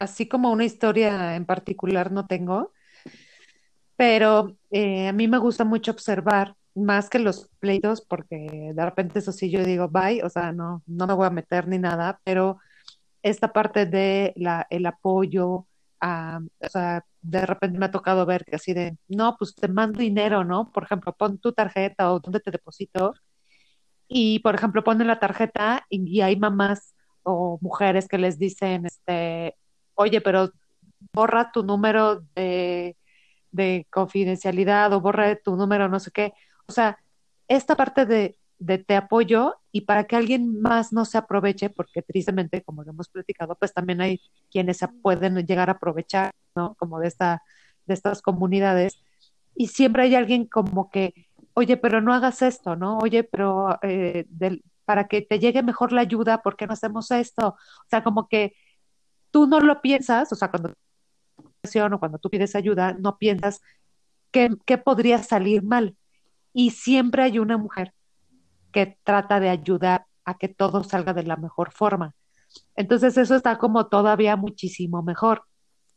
así 0.00 0.26
como 0.26 0.50
una 0.50 0.64
historia 0.64 1.36
en 1.36 1.44
particular 1.44 2.10
no 2.10 2.26
tengo, 2.26 2.72
pero 3.94 4.56
eh, 4.72 5.06
a 5.06 5.12
mí 5.12 5.28
me 5.28 5.38
gusta 5.38 5.64
mucho 5.64 5.92
observar 5.92 6.56
más 6.74 7.08
que 7.08 7.20
los 7.20 7.48
pleitos, 7.60 8.00
porque 8.00 8.72
de 8.74 8.84
repente 8.84 9.20
eso 9.20 9.30
sí 9.30 9.48
yo 9.48 9.62
digo, 9.62 9.86
bye, 9.86 10.24
o 10.24 10.28
sea, 10.28 10.50
no, 10.50 10.82
no 10.88 11.06
me 11.06 11.14
voy 11.14 11.26
a 11.28 11.30
meter 11.30 11.68
ni 11.68 11.78
nada, 11.78 12.20
pero 12.24 12.58
esta 13.22 13.52
parte 13.52 13.86
de 13.86 14.32
la, 14.34 14.66
el 14.70 14.86
apoyo, 14.86 15.66
a, 16.00 16.40
o 16.58 16.68
sea, 16.68 17.04
de 17.24 17.46
repente 17.46 17.78
me 17.78 17.86
ha 17.86 17.90
tocado 17.90 18.26
ver 18.26 18.44
que 18.44 18.56
así 18.56 18.74
de, 18.74 18.96
no, 19.08 19.36
pues 19.38 19.54
te 19.54 19.68
mando 19.68 20.00
dinero, 20.00 20.44
¿no? 20.44 20.70
Por 20.72 20.84
ejemplo, 20.84 21.14
pon 21.14 21.38
tu 21.38 21.52
tarjeta 21.52 22.12
o 22.12 22.20
dónde 22.20 22.40
te 22.40 22.50
deposito. 22.50 23.14
Y, 24.08 24.40
por 24.40 24.54
ejemplo, 24.54 24.84
ponen 24.84 25.06
la 25.08 25.18
tarjeta 25.20 25.86
y, 25.88 26.20
hay 26.20 26.36
mamás 26.36 26.94
o 27.22 27.58
mujeres 27.62 28.08
que 28.08 28.18
les 28.18 28.38
dicen, 28.38 28.86
este, 28.86 29.56
oye, 29.94 30.20
pero 30.20 30.52
borra 31.14 31.50
tu 31.52 31.62
número 31.64 32.22
de, 32.36 32.96
de 33.52 33.86
confidencialidad 33.90 34.92
o 34.92 35.00
borra 35.00 35.36
tu 35.36 35.56
número, 35.56 35.88
no 35.88 36.00
sé 36.00 36.10
qué. 36.10 36.34
O 36.66 36.72
sea, 36.72 36.98
esta 37.48 37.76
parte 37.76 38.06
de, 38.06 38.36
de 38.58 38.78
te 38.78 38.96
apoyo 38.96 39.56
y 39.72 39.82
para 39.82 40.04
que 40.04 40.16
alguien 40.16 40.60
más 40.60 40.92
no 40.92 41.04
se 41.06 41.18
aproveche, 41.18 41.70
porque 41.70 42.02
tristemente, 42.02 42.62
como 42.62 42.82
hemos 42.82 43.08
platicado, 43.08 43.56
pues 43.56 43.72
también 43.72 44.00
hay 44.02 44.20
quienes 44.50 44.80
pueden 45.02 45.36
llegar 45.46 45.70
a 45.70 45.74
aprovechar, 45.74 46.32
¿no? 46.54 46.74
Como 46.76 47.00
de, 47.00 47.08
esta, 47.08 47.42
de 47.86 47.94
estas 47.94 48.22
comunidades. 48.22 49.02
Y 49.54 49.68
siempre 49.68 50.04
hay 50.04 50.14
alguien 50.14 50.46
como 50.46 50.90
que, 50.90 51.28
oye, 51.54 51.76
pero 51.76 52.00
no 52.00 52.12
hagas 52.12 52.42
esto, 52.42 52.76
¿no? 52.76 52.98
Oye, 52.98 53.24
pero 53.24 53.78
eh, 53.82 54.26
para 54.84 55.08
que 55.08 55.22
te 55.22 55.38
llegue 55.38 55.62
mejor 55.62 55.92
la 55.92 56.02
ayuda, 56.02 56.42
¿por 56.42 56.56
qué 56.56 56.66
no 56.66 56.72
hacemos 56.72 57.10
esto? 57.10 57.48
O 57.48 57.88
sea, 57.88 58.02
como 58.02 58.28
que 58.28 58.54
tú 59.30 59.46
no 59.46 59.60
lo 59.60 59.80
piensas, 59.80 60.32
o 60.32 60.36
sea, 60.36 60.50
cuando 60.50 60.74
tú 62.20 62.30
pides 62.30 62.54
ayuda, 62.54 62.94
no 62.94 63.18
piensas 63.18 63.60
qué, 64.30 64.50
qué 64.66 64.78
podría 64.78 65.22
salir 65.22 65.62
mal. 65.62 65.96
Y 66.52 66.70
siempre 66.70 67.22
hay 67.24 67.38
una 67.38 67.58
mujer 67.58 67.94
que 68.72 68.98
trata 69.04 69.40
de 69.40 69.48
ayudar 69.48 70.06
a 70.24 70.36
que 70.38 70.48
todo 70.48 70.84
salga 70.84 71.12
de 71.12 71.24
la 71.24 71.36
mejor 71.36 71.72
forma. 71.72 72.14
Entonces 72.76 73.16
eso 73.16 73.34
está 73.34 73.58
como 73.58 73.86
todavía 73.86 74.36
muchísimo 74.36 75.02
mejor. 75.02 75.44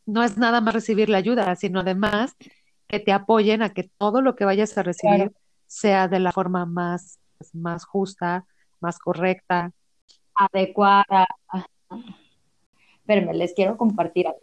No 0.08 0.22
es 0.22 0.38
nada 0.38 0.62
más 0.62 0.72
recibir 0.72 1.10
la 1.10 1.18
ayuda, 1.18 1.54
sino 1.54 1.80
además 1.80 2.34
que 2.86 2.98
te 2.98 3.12
apoyen 3.12 3.60
a 3.60 3.74
que 3.74 3.90
todo 3.98 4.22
lo 4.22 4.36
que 4.36 4.46
vayas 4.46 4.78
a 4.78 4.82
recibir 4.82 5.32
sea 5.66 6.08
de 6.08 6.18
la 6.18 6.32
forma 6.32 6.64
más, 6.64 7.20
más 7.52 7.84
justa, 7.84 8.46
más 8.80 8.98
correcta. 8.98 9.70
Adecuada. 10.34 11.26
Espérenme, 13.00 13.34
les 13.34 13.52
quiero 13.52 13.76
compartir 13.76 14.28
algo. 14.28 14.40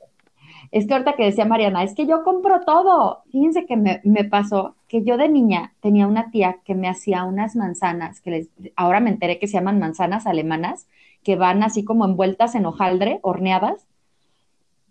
Es 0.69 0.85
que 0.85 0.93
ahorita 0.93 1.15
que 1.15 1.25
decía 1.25 1.45
Mariana, 1.45 1.81
es 1.81 1.95
que 1.95 2.05
yo 2.05 2.23
compro 2.23 2.61
todo. 2.61 3.23
Fíjense 3.31 3.65
que 3.65 3.75
me, 3.75 4.01
me, 4.03 4.23
pasó 4.23 4.75
que 4.87 5.03
yo 5.03 5.17
de 5.17 5.29
niña 5.29 5.73
tenía 5.79 6.05
una 6.05 6.29
tía 6.29 6.59
que 6.63 6.75
me 6.75 6.87
hacía 6.87 7.23
unas 7.23 7.55
manzanas, 7.55 8.21
que 8.21 8.29
les, 8.29 8.49
ahora 8.75 8.99
me 8.99 9.09
enteré 9.09 9.39
que 9.39 9.47
se 9.47 9.53
llaman 9.53 9.79
manzanas 9.79 10.27
alemanas, 10.27 10.87
que 11.23 11.35
van 11.35 11.63
así 11.63 11.83
como 11.83 12.05
envueltas 12.05 12.53
en 12.53 12.67
hojaldre, 12.67 13.19
horneadas. 13.23 13.87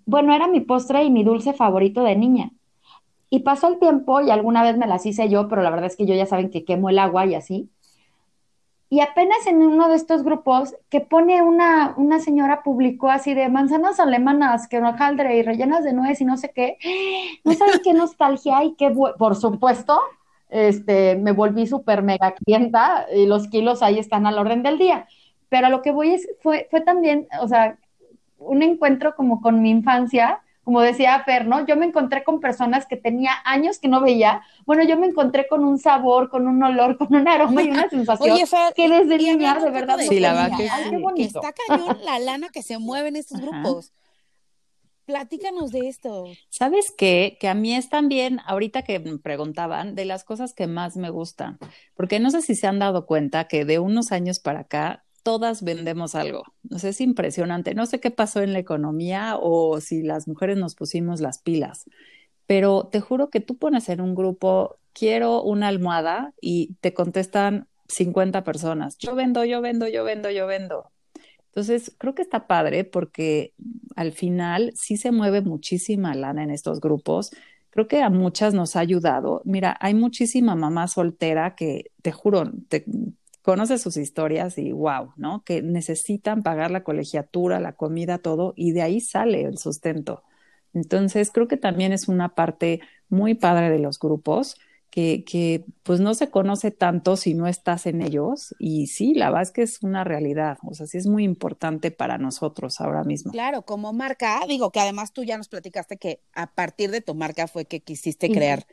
Bueno, 0.07 0.35
era 0.35 0.49
mi 0.49 0.61
postre 0.61 1.05
y 1.05 1.11
mi 1.11 1.25
dulce 1.25 1.53
favorito 1.53 2.03
de 2.03 2.17
niña. 2.17 2.51
Y 3.31 3.41
pasó 3.41 3.69
el 3.69 3.79
tiempo 3.79 4.21
y 4.21 4.31
alguna 4.31 4.63
vez 4.63 4.77
me 4.77 4.87
las 4.87 5.07
hice 5.07 5.29
yo, 5.29 5.49
pero 5.49 5.63
la 5.63 5.71
verdad 5.71 5.87
es 5.87 5.97
que 5.97 6.07
yo 6.07 6.15
ya 6.15 6.27
saben 6.27 6.51
que 6.51 6.65
quemo 6.65 6.91
el 6.91 6.99
agua 6.99 7.27
y 7.27 7.35
así. 7.35 7.71
Y 8.91 9.01
apenas 9.01 9.45
en 9.49 9.57
uno 9.57 9.89
de 9.89 9.97
estos 9.97 10.23
grupos 10.23 10.77
que 10.89 11.01
pone 11.01 11.43
una, 11.43 11.95
una 11.97 12.21
señora 12.21 12.63
publicó 12.63 13.11
así 13.11 13.35
de 13.35 13.49
manzanas 13.49 13.99
alemanas 13.99 14.69
que 14.69 14.79
hojaldre 14.79 15.37
y 15.37 15.43
rellenas 15.43 15.83
de 15.83 15.93
nuez 15.93 16.21
y 16.21 16.25
no 16.25 16.37
sé 16.37 16.53
qué. 16.55 16.79
No 17.45 17.55
saben 17.55 17.81
qué 17.83 17.93
nostalgia 17.93 18.63
y 18.63 18.75
qué, 18.77 18.91
por 18.91 19.35
supuesto, 19.35 20.01
este, 20.49 21.17
me 21.17 21.33
volví 21.33 21.67
súper 21.67 22.03
mega 22.03 22.35
clienta 22.35 23.07
y 23.13 23.27
los 23.27 23.49
kilos 23.49 23.83
ahí 23.83 23.99
están 23.99 24.27
al 24.27 24.39
orden 24.39 24.63
del 24.63 24.79
día. 24.79 25.09
Pero 25.49 25.67
a 25.67 25.71
lo 25.71 25.83
que 25.83 25.91
voy 25.91 26.15
es, 26.15 26.29
fue, 26.41 26.69
fue 26.71 26.81
también, 26.81 27.27
o 27.41 27.49
sea, 27.49 27.77
un 28.47 28.63
encuentro 28.63 29.15
como 29.15 29.41
con 29.41 29.63
mi 29.63 29.71
infancia, 29.71 30.41
como 30.65 30.81
decía 30.81 31.23
Fer, 31.25 31.47
¿no? 31.47 31.67
Yo 31.67 31.77
me 31.77 31.85
encontré 31.85 32.25
con 32.25 32.41
personas 32.41 32.87
que 32.87 32.97
tenía 32.97 33.33
años 33.45 33.79
que 33.79 33.87
no 33.87 34.01
veía. 34.01 34.43
Bueno, 34.65 34.83
yo 34.83 34.99
me 34.99 35.07
encontré 35.07 35.47
con 35.47 35.63
un 35.63 35.79
sabor, 35.79 36.31
con 36.31 36.49
un 36.49 36.63
olor, 36.63 36.97
con 36.99 37.15
un 37.15 37.29
aroma 37.29 37.63
y 37.63 37.71
una 37.71 37.89
sensación 37.89 38.33
Oye, 38.33 38.47
Fer, 38.47 38.73
que 38.75 38.89
desde 38.89 39.19
niña 39.19 39.61
de 39.61 39.71
verdad 39.71 39.99
sí, 39.99 40.21
la 40.21 40.51
que, 40.57 40.69
que 41.17 41.23
está 41.23 41.53
cañón 41.53 41.99
la 42.05 42.19
lana 42.19 42.49
que 42.49 42.63
se 42.63 42.79
mueve 42.79 43.09
en 43.09 43.17
estos 43.17 43.41
grupos. 43.41 43.93
Platícanos 45.05 45.71
de 45.71 45.89
esto. 45.89 46.25
¿Sabes 46.49 46.91
qué? 46.97 47.37
Que 47.39 47.49
a 47.49 47.55
mí 47.55 47.75
es 47.75 47.91
también, 47.91 48.41
ahorita 48.47 48.83
que 48.83 48.99
me 48.99 49.19
preguntaban, 49.19 49.95
de 49.95 50.07
las 50.07 50.25
cosas 50.25 50.55
que 50.55 50.67
más 50.67 50.97
me 50.97 51.11
gustan, 51.11 51.59
porque 51.95 52.21
no 52.21 52.31
sé 52.31 52.41
si 52.41 52.55
se 52.55 52.67
han 52.67 52.79
dado 52.79 53.05
cuenta 53.05 53.47
que 53.47 53.67
de 53.67 53.79
unos 53.79 54.13
años 54.13 54.41
para 54.41 54.61
acá 54.61 55.05
todas 55.25 55.65
vendemos 55.65 56.15
algo. 56.15 56.45
No 56.63 56.79
sé, 56.79 56.91
es 56.91 57.01
impresionante. 57.01 57.75
No 57.75 57.87
sé 57.87 57.99
qué 57.99 58.13
pasó 58.13 58.43
en 58.43 58.53
la 58.53 58.61
economía 58.61 59.37
o 59.41 59.81
si 59.81 60.03
las 60.03 60.29
mujeres 60.29 60.57
nos 60.57 60.77
pusimos 60.77 61.21
las 61.21 61.39
pilas, 61.39 61.87
pero 62.47 62.89
te 62.93 63.01
juro 63.01 63.31
que 63.31 63.41
tú 63.41 63.57
pones 63.57 63.89
en 63.89 64.01
un 64.01 64.15
grupo, 64.15 64.77
quiero 64.93 65.43
una 65.43 65.69
almohada 65.69 66.35
y 66.41 66.75
te 66.81 66.95
contestan 66.95 67.67
50 67.89 68.45
personas. 68.45 68.97
Yo 68.99 69.15
vendo, 69.15 69.45
yo 69.45 69.61
vendo, 69.61 69.89
yo 69.89 70.05
vendo, 70.05 70.31
yo 70.31 70.47
vendo. 70.47 70.91
Entonces, 71.47 71.95
creo 71.99 72.15
que 72.15 72.23
está 72.23 72.47
padre 72.47 72.85
porque 72.85 73.55
al 73.97 74.13
final 74.13 74.73
sí 74.75 74.97
se 74.97 75.11
mueve 75.11 75.41
muchísima 75.41 76.15
lana 76.15 76.43
en 76.43 76.51
estos 76.51 76.81
grupos. 76.81 77.31
Creo 77.71 77.89
que 77.89 78.03
a 78.03 78.11
muchas 78.11 78.53
nos 78.53 78.77
ha 78.77 78.81
ayudado. 78.81 79.41
Mira, 79.45 79.77
hay 79.81 79.95
muchísima 79.95 80.55
mamá 80.55 80.87
soltera 80.87 81.55
que, 81.55 81.93
te 82.03 82.13
juro, 82.13 82.51
te, 82.69 82.85
conoce 83.45 83.77
sus 83.77 83.99
historias 83.99 84.57
y 84.57 84.73
wow, 84.73 85.13
¿no? 85.17 85.45
Que 85.45 85.61
necesitan 85.61 86.43
pagar 86.43 86.71
la 86.71 86.83
colegiatura, 86.83 87.61
la 87.61 87.75
comida, 87.75 88.17
todo, 88.17 88.55
y 88.57 88.73
de 88.73 88.81
ahí 88.81 89.03
sale 89.03 89.43
el 89.43 89.59
sustento. 89.59 90.23
Entonces, 90.73 91.31
creo 91.31 91.47
que 91.47 91.59
también 91.59 91.93
es 91.93 92.09
una 92.09 92.35
parte 92.35 92.81
muy 93.11 93.35
padre 93.35 93.69
de 93.69 93.79
los 93.79 93.99
grupos, 93.99 94.57
que, 94.89 95.25
que 95.25 95.67
pues 95.83 96.01
no 96.01 96.15
se 96.15 96.31
conoce 96.31 96.71
tanto 96.71 97.17
si 97.19 97.35
no 97.35 97.47
estás 97.47 97.85
en 97.85 98.01
ellos, 98.01 98.55
y 98.59 98.87
sí, 98.87 99.13
la 99.13 99.27
verdad 99.27 99.43
es 99.43 99.51
que 99.51 99.63
es 99.63 99.83
una 99.83 100.05
realidad, 100.05 100.57
o 100.63 100.73
sea, 100.73 100.87
sí 100.87 100.97
es 100.97 101.07
muy 101.07 101.23
importante 101.25 101.91
para 101.91 102.17
nosotros 102.17 102.81
ahora 102.81 103.05
mismo. 103.05 103.31
Claro, 103.31 103.63
como 103.67 103.93
marca, 103.93 104.41
digo 104.49 104.71
que 104.71 104.81
además 104.81 105.13
tú 105.13 105.23
ya 105.23 105.37
nos 105.37 105.49
platicaste 105.49 105.99
que 105.99 106.23
a 106.33 106.55
partir 106.55 106.91
de 106.91 107.03
tu 107.03 107.15
marca 107.15 107.47
fue 107.47 107.67
que 107.67 107.81
quisiste 107.81 108.31
crear, 108.31 108.67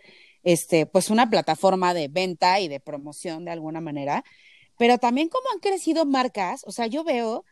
este, 0.44 0.86
pues 0.86 1.10
una 1.10 1.30
plataforma 1.30 1.94
de 1.94 2.08
venta 2.08 2.62
y 2.62 2.70
de 2.70 2.80
promoción 2.80 3.44
de 3.44 3.52
alguna 3.52 3.82
manera 3.82 4.24
pero 4.82 4.98
también 4.98 5.30
como 5.30 5.48
han 5.54 5.60
crecido 5.60 6.08
marcas, 6.08 6.64
o 6.66 6.72
sea, 6.72 6.88
yo 6.88 7.04
veo, 7.04 7.46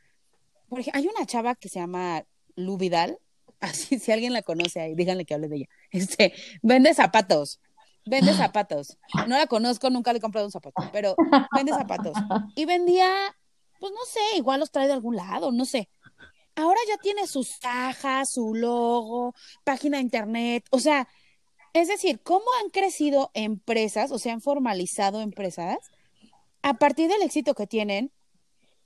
por 0.68 0.80
ejemplo, 0.80 1.00
hay 1.00 1.08
una 1.08 1.28
chava 1.28 1.54
que 1.54 1.70
se 1.70 1.80
llama 1.80 2.24
Lu 2.56 2.76
Vidal, 2.76 3.20
así 3.60 4.00
si 4.00 4.12
alguien 4.12 4.34
la 4.34 4.42
conoce 4.42 4.82
ahí, 4.82 4.96
díganle 4.96 5.26
que 5.26 5.36
hable 5.36 5.48
de 5.48 5.58
ella. 5.58 5.70
Este, 5.92 6.34
vende 6.64 6.92
zapatos, 6.96 7.60
vende 8.04 8.34
zapatos. 8.34 8.98
No 9.28 9.38
la 9.38 9.46
conozco, 9.46 9.92
nunca 9.92 10.12
le 10.12 10.18
he 10.18 10.22
comprado 10.22 10.48
un 10.48 10.52
zapato, 10.52 10.90
pero 10.92 11.16
vende 11.56 11.72
zapatos. 11.72 12.14
Y 12.56 12.66
vendía, 12.66 13.08
pues 13.80 13.94
no 13.94 14.04
sé, 14.06 14.38
igual 14.38 14.60
los 14.60 14.72
trae 14.72 14.88
de 14.88 14.94
algún 14.94 15.16
lado, 15.16 15.52
no 15.52 15.66
sé. 15.66 15.88
Ahora 16.56 16.80
ya 16.88 16.98
tiene 16.98 17.28
sus 17.28 17.60
cajas, 17.60 18.32
su 18.32 18.56
logo, 18.56 19.36
página 19.64 19.98
de 19.98 20.04
internet, 20.04 20.66
o 20.72 20.80
sea, 20.80 21.08
es 21.74 21.90
decir, 21.90 22.22
cómo 22.24 22.46
han 22.64 22.72
crecido 22.72 23.30
empresas, 23.36 24.10
o 24.10 24.18
sea, 24.18 24.34
han 24.34 24.42
formalizado 24.42 25.22
empresas 25.22 25.78
a 26.62 26.76
partir 26.76 27.10
del 27.10 27.22
éxito 27.22 27.54
que 27.54 27.68
tienen 27.68 28.12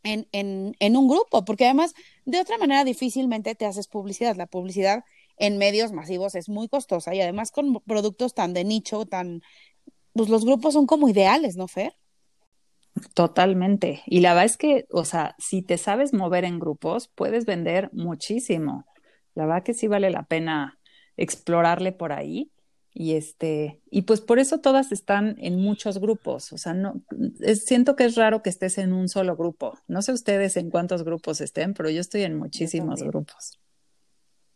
en, 0.04 0.28
en, 0.32 0.76
en, 0.80 0.98
un 0.98 1.08
grupo, 1.08 1.46
porque 1.46 1.66
además 1.66 1.94
de 2.26 2.40
otra 2.40 2.58
manera 2.58 2.84
difícilmente 2.84 3.56
te 3.56 3.66
haces 3.66 3.88
publicidad. 3.88 4.36
La 4.36 4.48
publicidad 4.48 5.04
en 5.38 5.58
medios 5.58 5.92
masivos 5.92 6.36
es 6.36 6.50
muy 6.50 6.68
costosa 6.68 7.16
y 7.16 7.22
además 7.22 7.52
con 7.52 7.82
productos 7.86 8.34
tan 8.34 8.54
de 8.54 8.64
nicho, 8.64 9.06
tan, 9.06 9.42
pues 10.14 10.30
los 10.30 10.46
grupos 10.46 10.74
son 10.74 10.86
como 10.86 11.10
ideales, 11.10 11.56
¿no, 11.56 11.68
Fer? 11.68 11.96
Totalmente. 13.14 14.04
Y 14.06 14.20
la 14.20 14.34
verdad 14.34 14.46
es 14.46 14.58
que, 14.58 14.86
o 14.92 15.06
sea, 15.06 15.36
si 15.40 15.62
te 15.62 15.78
sabes 15.78 16.14
mover 16.14 16.46
en 16.46 16.60
grupos, 16.60 17.08
puedes 17.08 17.46
vender 17.46 17.90
muchísimo. 17.94 18.86
La 19.34 19.46
verdad 19.46 19.64
que 19.64 19.74
sí 19.74 19.88
vale 19.88 20.12
la 20.12 20.24
pena 20.24 20.80
explorarle 21.18 21.92
por 21.92 22.12
ahí. 22.12 22.52
Y 22.96 23.16
este, 23.16 23.82
y 23.90 24.04
pues 24.04 24.22
por 24.22 24.38
eso 24.38 24.60
todas 24.60 24.92
están 24.92 25.36
en 25.40 25.60
muchos 25.60 26.00
grupos. 26.00 26.54
O 26.54 26.58
sea, 26.58 26.74
no, 26.74 27.02
siento 27.56 27.96
que 27.96 28.06
es 28.06 28.16
raro 28.16 28.44
que 28.44 28.52
estés 28.52 28.78
en 28.78 28.94
un 28.94 29.10
solo 29.10 29.36
grupo. 29.36 29.80
No 29.88 30.02
sé 30.04 30.12
ustedes 30.12 30.58
en 30.58 30.70
cuántos 30.70 31.04
grupos 31.04 31.42
estén, 31.42 31.74
pero 31.74 31.90
yo 31.90 32.02
estoy 32.02 32.22
en 32.22 32.38
muchísimos 32.38 33.02
grupos. 33.02 33.60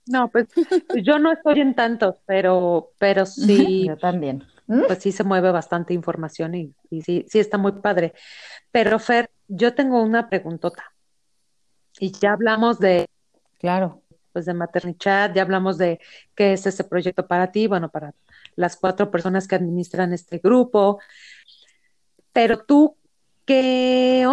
No, 0.06 0.30
pues, 0.30 0.48
pues 0.88 1.04
yo 1.04 1.20
no 1.20 1.32
estoy 1.32 1.62
en 1.62 1.74
tantos, 1.74 2.16
pero, 2.26 2.92
pero 2.98 3.26
sí. 3.26 3.86
Yo 3.88 3.98
también. 3.98 4.44
Pues 4.66 5.00
sí 5.00 5.14
se 5.14 5.24
mueve 5.24 5.52
bastante 5.52 5.94
información 5.94 6.54
y, 6.54 6.74
y 6.90 7.02
sí, 7.02 7.26
sí 7.30 7.40
está 7.40 7.58
muy 7.58 7.72
padre. 7.72 8.14
Pero 8.70 9.00
Fer, 9.00 9.30
yo 9.48 9.74
tengo 9.74 10.04
una 10.04 10.30
preguntota. 10.30 10.94
Y 12.00 12.12
ya 12.12 12.34
hablamos 12.34 12.78
de, 12.80 13.08
claro, 13.60 14.04
pues 14.38 14.46
de 14.46 14.54
Maternidad, 14.54 15.34
ya 15.34 15.42
hablamos 15.42 15.80
de 15.80 16.00
qué 16.36 16.54
es 16.54 16.68
ese 16.68 16.84
proyecto 16.84 17.26
para 17.26 17.52
ti, 17.52 17.66
bueno, 17.66 17.90
para 17.90 18.14
las 18.56 18.78
cuatro 18.78 19.10
personas 19.10 19.48
que 19.48 19.56
administran 19.56 20.14
este 20.14 20.38
grupo. 20.38 21.00
Pero 22.34 22.60
tú, 22.60 22.96
¿qué, 23.46 24.28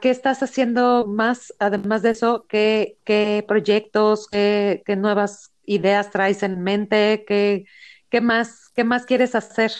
qué 0.00 0.08
estás 0.08 0.42
haciendo 0.42 1.06
más, 1.06 1.52
además 1.58 2.00
de 2.00 2.12
eso? 2.12 2.46
¿Qué, 2.48 2.96
qué 3.04 3.44
proyectos, 3.46 4.28
qué, 4.28 4.82
qué 4.86 4.96
nuevas 4.96 5.52
ideas 5.66 6.10
traes 6.10 6.42
en 6.42 6.62
mente? 6.62 7.26
¿Qué, 7.28 7.66
qué, 8.08 8.22
más, 8.22 8.70
¿Qué 8.74 8.82
más 8.82 9.04
quieres 9.04 9.34
hacer? 9.34 9.72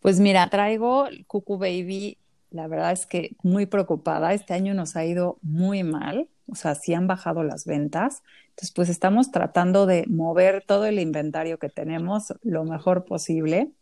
Pues 0.00 0.18
mira, 0.18 0.50
traigo 0.50 1.06
Cucu 1.28 1.56
Baby, 1.56 2.18
la 2.50 2.66
verdad 2.66 2.90
es 2.90 3.06
que 3.06 3.36
muy 3.44 3.66
preocupada. 3.66 4.34
Este 4.34 4.54
año 4.54 4.74
nos 4.74 4.96
ha 4.96 5.04
ido 5.04 5.38
muy 5.40 5.84
mal, 5.84 6.28
o 6.48 6.54
sea, 6.54 6.74
sí 6.74 6.94
han 6.94 7.06
bajado 7.06 7.42
las 7.42 7.64
ventas. 7.64 8.22
Entonces, 8.50 8.72
pues 8.72 8.88
estamos 8.88 9.30
tratando 9.30 9.86
de 9.86 10.04
mover 10.08 10.64
todo 10.66 10.86
el 10.86 10.98
inventario 10.98 11.58
que 11.58 11.68
tenemos 11.68 12.34
lo 12.42 12.64
mejor 12.64 13.04
posible. 13.04 13.72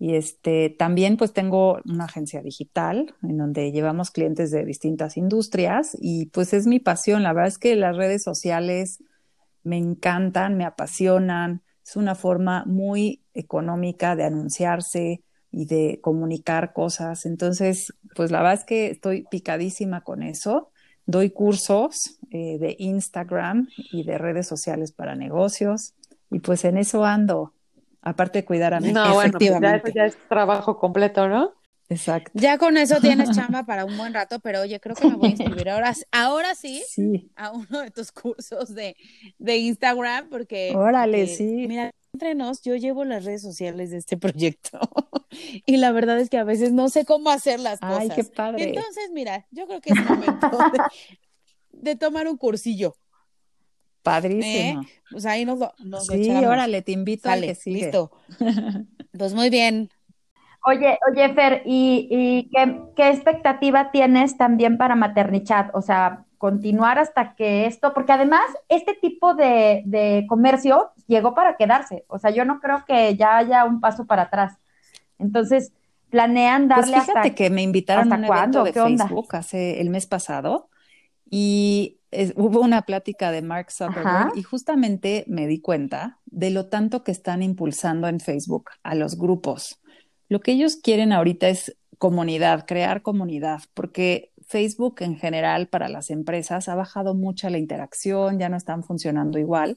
Y 0.00 0.14
este, 0.14 0.70
también 0.70 1.16
pues 1.16 1.32
tengo 1.32 1.80
una 1.84 2.04
agencia 2.04 2.40
digital 2.40 3.14
en 3.22 3.36
donde 3.36 3.72
llevamos 3.72 4.12
clientes 4.12 4.52
de 4.52 4.64
distintas 4.64 5.16
industrias 5.16 5.96
y 6.00 6.26
pues 6.26 6.52
es 6.52 6.66
mi 6.66 6.78
pasión. 6.78 7.24
La 7.24 7.32
verdad 7.32 7.48
es 7.48 7.58
que 7.58 7.74
las 7.74 7.96
redes 7.96 8.22
sociales 8.22 9.02
me 9.64 9.76
encantan, 9.76 10.56
me 10.56 10.64
apasionan. 10.64 11.62
Es 11.84 11.96
una 11.96 12.14
forma 12.14 12.64
muy 12.66 13.22
económica 13.34 14.14
de 14.14 14.24
anunciarse 14.24 15.22
y 15.50 15.66
de 15.66 15.98
comunicar 16.00 16.72
cosas. 16.72 17.26
Entonces, 17.26 17.92
pues 18.14 18.30
la 18.30 18.38
verdad 18.38 18.54
es 18.54 18.64
que 18.64 18.90
estoy 18.90 19.24
picadísima 19.30 20.02
con 20.02 20.22
eso. 20.22 20.70
Doy 21.08 21.30
cursos 21.30 22.18
eh, 22.30 22.58
de 22.58 22.76
Instagram 22.78 23.68
y 23.76 24.02
de 24.02 24.18
redes 24.18 24.46
sociales 24.46 24.92
para 24.92 25.14
negocios 25.14 25.94
y 26.30 26.40
pues 26.40 26.66
en 26.66 26.76
eso 26.76 27.06
ando 27.06 27.54
aparte 28.02 28.40
de 28.40 28.44
cuidar 28.44 28.74
a 28.74 28.80
mí. 28.80 28.92
No, 28.92 29.14
bueno, 29.14 29.38
pues 29.38 29.50
ya, 29.58 29.76
eso 29.76 29.88
ya 29.88 30.04
es 30.04 30.18
trabajo 30.28 30.78
completo, 30.78 31.26
¿no? 31.26 31.54
Exacto. 31.90 32.30
Ya 32.34 32.58
con 32.58 32.76
eso 32.76 33.00
tienes 33.00 33.30
chamba 33.36 33.64
para 33.64 33.84
un 33.84 33.96
buen 33.96 34.12
rato, 34.12 34.40
pero 34.40 34.60
oye, 34.60 34.78
creo 34.80 34.94
que 34.94 35.08
me 35.08 35.16
voy 35.16 35.28
a 35.28 35.30
inscribir 35.30 35.68
ahora, 35.70 35.94
ahora 36.12 36.54
sí, 36.54 36.82
sí. 36.88 37.30
a 37.36 37.52
uno 37.52 37.80
de 37.80 37.90
tus 37.90 38.12
cursos 38.12 38.74
de, 38.74 38.96
de 39.38 39.56
Instagram, 39.56 40.28
porque... 40.28 40.72
Órale, 40.76 41.26
sí. 41.26 41.66
Mira, 41.66 41.90
entre 42.12 42.34
nos, 42.34 42.62
yo 42.62 42.74
llevo 42.76 43.04
las 43.04 43.24
redes 43.24 43.42
sociales 43.42 43.90
de 43.90 43.98
este 43.98 44.16
proyecto 44.16 44.80
y 45.66 45.78
la 45.78 45.92
verdad 45.92 46.18
es 46.20 46.28
que 46.28 46.38
a 46.38 46.44
veces 46.44 46.72
no 46.72 46.88
sé 46.88 47.04
cómo 47.04 47.30
hacer 47.30 47.60
las 47.60 47.80
cosas. 47.80 48.00
Ay, 48.00 48.10
qué 48.14 48.24
padre. 48.24 48.64
Entonces, 48.64 49.10
mira, 49.12 49.46
yo 49.50 49.66
creo 49.66 49.80
que 49.80 49.92
es 49.92 50.04
momento 50.04 50.50
de 51.72 51.96
tomar 51.96 52.28
un 52.28 52.36
cursillo. 52.36 52.96
Padrísimo. 54.02 54.82
¿Eh? 54.82 54.86
Pues 55.10 55.26
ahí 55.26 55.44
nos 55.44 55.58
lo, 55.58 55.72
nos 55.78 56.06
sí, 56.06 56.30
órale, 56.30 56.82
te 56.82 56.92
invito 56.92 57.30
a 57.30 57.38
que 57.38 57.54
sigue. 57.54 57.82
Listo. 57.82 58.10
pues 59.16 59.34
muy 59.34 59.50
bien. 59.50 59.90
Oye, 60.68 60.98
oye, 61.10 61.32
Fer, 61.32 61.62
¿y, 61.64 62.08
y 62.10 62.50
qué, 62.50 62.82
qué, 62.94 63.08
expectativa 63.08 63.90
tienes 63.90 64.36
también 64.36 64.76
para 64.76 64.96
Maternichat? 64.96 65.74
O 65.74 65.80
sea, 65.80 66.26
continuar 66.36 66.98
hasta 66.98 67.34
que 67.34 67.64
esto, 67.64 67.94
porque 67.94 68.12
además 68.12 68.42
este 68.68 68.92
tipo 68.94 69.34
de, 69.34 69.82
de, 69.86 70.26
comercio 70.28 70.90
llegó 71.06 71.34
para 71.34 71.56
quedarse. 71.56 72.04
O 72.08 72.18
sea, 72.18 72.30
yo 72.32 72.44
no 72.44 72.60
creo 72.60 72.84
que 72.86 73.16
ya 73.16 73.38
haya 73.38 73.64
un 73.64 73.80
paso 73.80 74.04
para 74.04 74.24
atrás. 74.24 74.58
Entonces, 75.18 75.72
planean 76.10 76.68
darle 76.68 76.92
pues 76.92 77.04
fíjate 77.04 77.18
hasta, 77.18 77.34
que 77.34 77.48
me 77.48 77.62
invitaron 77.62 78.12
a 78.12 78.16
un 78.16 78.24
evento 78.24 78.64
de 78.64 78.72
Facebook 78.74 79.34
hace 79.34 79.80
el 79.80 79.88
mes 79.88 80.06
pasado 80.06 80.68
y 81.30 81.98
hubo 82.36 82.60
una 82.60 82.82
plática 82.82 83.30
de 83.30 83.42
Mark 83.42 83.70
Zuckerberg 83.70 84.06
Ajá. 84.06 84.32
y 84.34 84.42
justamente 84.42 85.24
me 85.28 85.46
di 85.46 85.60
cuenta 85.60 86.18
de 86.26 86.50
lo 86.50 86.66
tanto 86.68 87.04
que 87.04 87.12
están 87.12 87.42
impulsando 87.42 88.06
en 88.08 88.20
Facebook 88.20 88.70
a 88.82 88.94
los 88.94 89.18
grupos. 89.18 89.80
Lo 90.28 90.40
que 90.40 90.52
ellos 90.52 90.76
quieren 90.76 91.12
ahorita 91.12 91.48
es 91.48 91.76
comunidad, 91.98 92.66
crear 92.66 93.02
comunidad, 93.02 93.62
porque 93.74 94.32
Facebook 94.46 94.96
en 95.00 95.16
general 95.16 95.68
para 95.68 95.88
las 95.88 96.10
empresas 96.10 96.68
ha 96.68 96.74
bajado 96.74 97.14
mucha 97.14 97.50
la 97.50 97.58
interacción, 97.58 98.38
ya 98.38 98.48
no 98.48 98.56
están 98.56 98.82
funcionando 98.82 99.38
igual, 99.38 99.76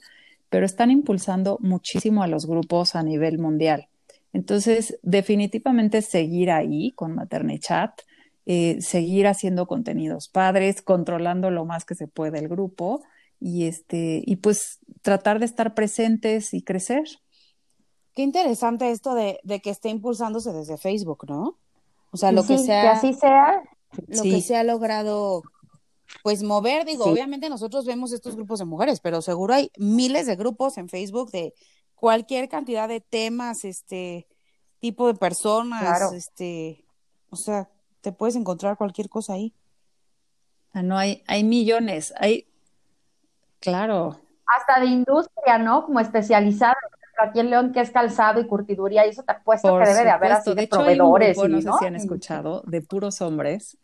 pero 0.49 0.65
están 0.65 0.91
impulsando 0.91 1.57
muchísimo 1.61 2.23
a 2.23 2.27
los 2.27 2.45
grupos 2.45 2.95
a 2.95 3.03
nivel 3.03 3.37
mundial. 3.37 3.87
Entonces, 4.33 4.97
definitivamente 5.01 6.01
seguir 6.01 6.51
ahí 6.51 6.91
con 6.91 7.15
Maternechat, 7.15 8.01
eh, 8.45 8.81
seguir 8.81 9.27
haciendo 9.27 9.67
contenidos 9.67 10.29
padres, 10.29 10.81
controlando 10.81 11.51
lo 11.51 11.65
más 11.65 11.85
que 11.85 11.95
se 11.95 12.07
puede 12.07 12.39
el 12.39 12.47
grupo 12.47 13.03
y 13.39 13.65
este 13.65 14.21
y 14.25 14.37
pues 14.37 14.79
tratar 15.01 15.39
de 15.39 15.45
estar 15.45 15.73
presentes 15.73 16.53
y 16.53 16.61
crecer. 16.61 17.03
Qué 18.13 18.21
interesante 18.23 18.91
esto 18.91 19.13
de, 19.15 19.39
de 19.43 19.61
que 19.61 19.69
esté 19.69 19.89
impulsándose 19.89 20.51
desde 20.51 20.77
Facebook, 20.77 21.25
¿no? 21.29 21.57
O 22.11 22.17
sea, 22.17 22.31
lo 22.31 22.41
sí, 22.43 22.55
que 22.55 22.57
sea, 22.59 22.81
que 22.81 22.87
así 22.89 23.13
sea, 23.13 23.63
lo 24.07 24.23
Sí. 24.23 24.29
que 24.31 24.41
se 24.41 24.57
ha 24.57 24.63
logrado, 24.63 25.43
pues 26.23 26.43
mover, 26.43 26.85
digo, 26.85 27.05
Sí. 27.05 27.09
obviamente 27.11 27.49
nosotros 27.49 27.85
vemos 27.85 28.11
estos 28.11 28.35
grupos 28.35 28.59
de 28.59 28.65
mujeres, 28.65 28.99
pero 28.99 29.21
seguro 29.21 29.53
hay 29.53 29.71
miles 29.77 30.25
de 30.27 30.35
grupos 30.35 30.77
en 30.77 30.89
Facebook 30.89 31.31
de 31.31 31.53
cualquier 31.95 32.49
cantidad 32.49 32.87
de 32.89 32.99
temas, 32.99 33.63
este, 33.63 34.27
tipo 34.79 35.07
de 35.07 35.13
personas, 35.13 35.81
Claro. 35.81 36.11
este, 36.13 36.83
o 37.29 37.35
sea, 37.35 37.69
te 38.01 38.11
puedes 38.11 38.35
encontrar 38.35 38.77
cualquier 38.77 39.07
cosa 39.09 39.33
ahí. 39.33 39.53
Ah, 40.73 40.81
no 40.81 40.97
hay, 40.97 41.23
hay 41.27 41.43
millones, 41.43 42.13
hay, 42.17 42.47
claro, 43.59 44.19
hasta 44.47 44.79
de 44.81 44.87
industria, 44.87 45.57
¿no? 45.59 45.85
Como 45.85 45.99
especializado. 45.99 46.73
Aquí 47.21 47.39
en 47.39 47.49
León, 47.49 47.71
que 47.71 47.81
es 47.81 47.91
calzado 47.91 48.39
y 48.39 48.47
curtiduría, 48.47 49.05
y 49.05 49.09
eso 49.09 49.23
te 49.23 49.31
apuesto 49.31 49.69
por 49.69 49.83
que 49.83 49.89
debe 49.89 50.03
de 50.03 50.09
haber 50.09 50.31
así 50.31 50.49
de, 50.49 50.55
de 50.55 50.63
hecho, 50.63 50.81
hay 50.81 50.93
un 50.93 50.97
proveedores. 50.97 51.37
grupo, 51.37 51.47
y, 51.47 51.63
no 51.63 51.73
sé 51.73 51.79
si 51.79 51.85
han 51.85 51.95
escuchado, 51.95 52.63
de 52.65 52.81
puros 52.81 53.21
hombres 53.21 53.77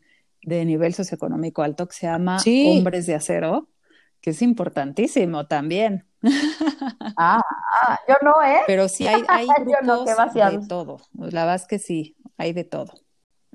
de 0.43 0.63
nivel 0.65 0.93
socioeconómico 0.93 1.61
alto 1.61 1.87
que 1.87 1.95
se 1.95 2.07
llama 2.07 2.39
Sí. 2.39 2.77
Hombres 2.77 3.05
de 3.05 3.15
Acero, 3.15 3.67
que 4.21 4.31
es 4.31 4.41
importantísimo 4.41 5.47
también. 5.47 6.05
Ah, 7.17 7.41
ah, 7.81 7.99
yo 8.07 8.15
no, 8.21 8.41
¿eh? 8.43 8.61
Pero 8.65 8.87
sí 8.87 9.07
hay, 9.07 9.23
hay 9.27 9.47
no, 9.83 10.05
de 10.05 10.67
todo. 10.67 10.99
La 11.13 11.41
verdad 11.41 11.55
es 11.55 11.67
que 11.67 11.79
sí, 11.79 12.15
hay 12.37 12.53
de 12.53 12.63
todo. 12.63 12.93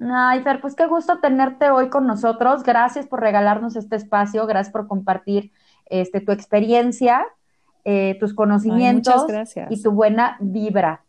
Ay, 0.00 0.42
Fer, 0.42 0.60
pues 0.60 0.74
qué 0.74 0.86
gusto 0.86 1.20
tenerte 1.20 1.70
hoy 1.70 1.88
con 1.88 2.06
nosotros. 2.06 2.62
Gracias 2.62 3.06
por 3.06 3.20
regalarnos 3.20 3.76
este 3.76 3.96
espacio, 3.96 4.46
gracias 4.46 4.72
por 4.72 4.88
compartir 4.88 5.52
este, 5.86 6.20
tu 6.20 6.32
experiencia, 6.32 7.24
eh, 7.84 8.16
tus 8.20 8.34
conocimientos 8.34 9.26
y 9.70 9.82
tu 9.82 9.90
buena 9.92 10.36
vibra. 10.40 11.04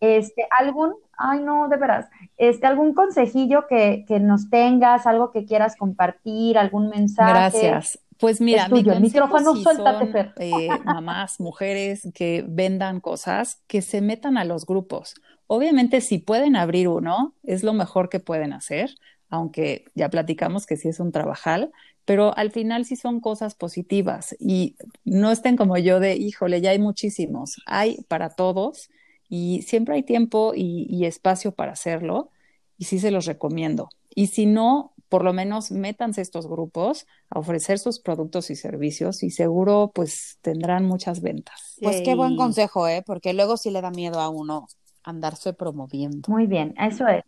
Este, 0.00 0.46
algún, 0.56 0.94
ay 1.16 1.40
no, 1.40 1.68
de 1.68 1.76
veras, 1.76 2.08
este, 2.36 2.66
algún 2.66 2.94
consejillo 2.94 3.66
que, 3.66 4.04
que 4.06 4.20
nos 4.20 4.48
tengas, 4.48 5.06
algo 5.06 5.32
que 5.32 5.44
quieras 5.44 5.74
compartir, 5.76 6.56
algún 6.56 6.88
mensaje. 6.88 7.32
Gracias. 7.32 7.98
Pues 8.18 8.40
mira, 8.40 8.64
Es 8.64 8.72
mi 8.72 8.80
tuyo, 8.82 8.92
el 8.92 9.00
micrófono, 9.00 9.54
suéltate, 9.54 10.04
son, 10.04 10.12
Fer. 10.12 10.32
eh, 10.38 10.68
mamás, 10.84 11.38
mujeres 11.38 12.08
que 12.14 12.44
vendan 12.48 13.00
cosas, 13.00 13.62
que 13.68 13.80
se 13.80 14.00
metan 14.00 14.36
a 14.38 14.44
los 14.44 14.66
grupos. 14.66 15.14
Obviamente, 15.46 16.00
si 16.00 16.18
pueden 16.18 16.56
abrir 16.56 16.88
uno, 16.88 17.34
es 17.44 17.62
lo 17.62 17.72
mejor 17.72 18.08
que 18.08 18.18
pueden 18.18 18.52
hacer, 18.52 18.90
aunque 19.30 19.84
ya 19.94 20.08
platicamos 20.10 20.66
que 20.66 20.76
sí 20.76 20.88
es 20.88 20.98
un 20.98 21.12
trabajal, 21.12 21.72
pero 22.08 22.34
al 22.38 22.50
final 22.50 22.86
sí 22.86 22.96
son 22.96 23.20
cosas 23.20 23.54
positivas 23.54 24.34
y 24.40 24.76
no 25.04 25.30
estén 25.30 25.58
como 25.58 25.76
yo 25.76 26.00
de, 26.00 26.16
híjole, 26.16 26.62
ya 26.62 26.70
hay 26.70 26.78
muchísimos, 26.78 27.60
hay 27.66 27.98
para 28.08 28.30
todos 28.30 28.88
y 29.28 29.60
siempre 29.60 29.94
hay 29.94 30.02
tiempo 30.04 30.54
y, 30.54 30.86
y 30.88 31.04
espacio 31.04 31.52
para 31.52 31.72
hacerlo 31.72 32.30
y 32.78 32.86
sí 32.86 32.98
se 32.98 33.10
los 33.10 33.26
recomiendo. 33.26 33.90
Y 34.14 34.28
si 34.28 34.46
no, 34.46 34.94
por 35.10 35.22
lo 35.22 35.34
menos 35.34 35.70
métanse 35.70 36.22
estos 36.22 36.46
grupos 36.46 37.06
a 37.28 37.40
ofrecer 37.40 37.78
sus 37.78 38.00
productos 38.00 38.48
y 38.48 38.56
servicios 38.56 39.22
y 39.22 39.30
seguro 39.30 39.92
pues 39.94 40.38
tendrán 40.40 40.86
muchas 40.86 41.20
ventas. 41.20 41.76
Pues 41.82 42.00
qué 42.00 42.14
buen 42.14 42.36
consejo, 42.36 42.88
¿eh? 42.88 43.02
Porque 43.04 43.34
luego 43.34 43.58
sí 43.58 43.70
le 43.70 43.82
da 43.82 43.90
miedo 43.90 44.18
a 44.18 44.30
uno 44.30 44.66
andarse 45.02 45.52
promoviendo. 45.52 46.30
Muy 46.30 46.46
bien, 46.46 46.74
eso 46.78 47.06
es. 47.06 47.22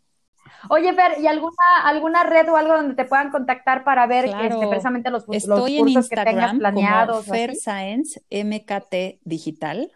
Oye, 0.68 0.92
Fer, 0.94 1.20
¿y 1.20 1.26
alguna, 1.26 1.54
alguna 1.84 2.22
red 2.24 2.48
o 2.50 2.56
algo 2.56 2.74
donde 2.74 2.94
te 2.94 3.04
puedan 3.04 3.30
contactar 3.30 3.84
para 3.84 4.06
ver 4.06 4.26
este, 4.26 4.66
precisamente 4.66 5.10
los, 5.10 5.24
Estoy 5.30 5.78
los 5.78 5.84
cursos 5.84 6.08
que 6.08 6.16
tengas 6.16 6.54
planeados? 6.54 7.24
Como 7.24 7.34
Fer 7.34 7.54
Science 7.54 8.22
MKT 8.30 9.20
Digital 9.24 9.90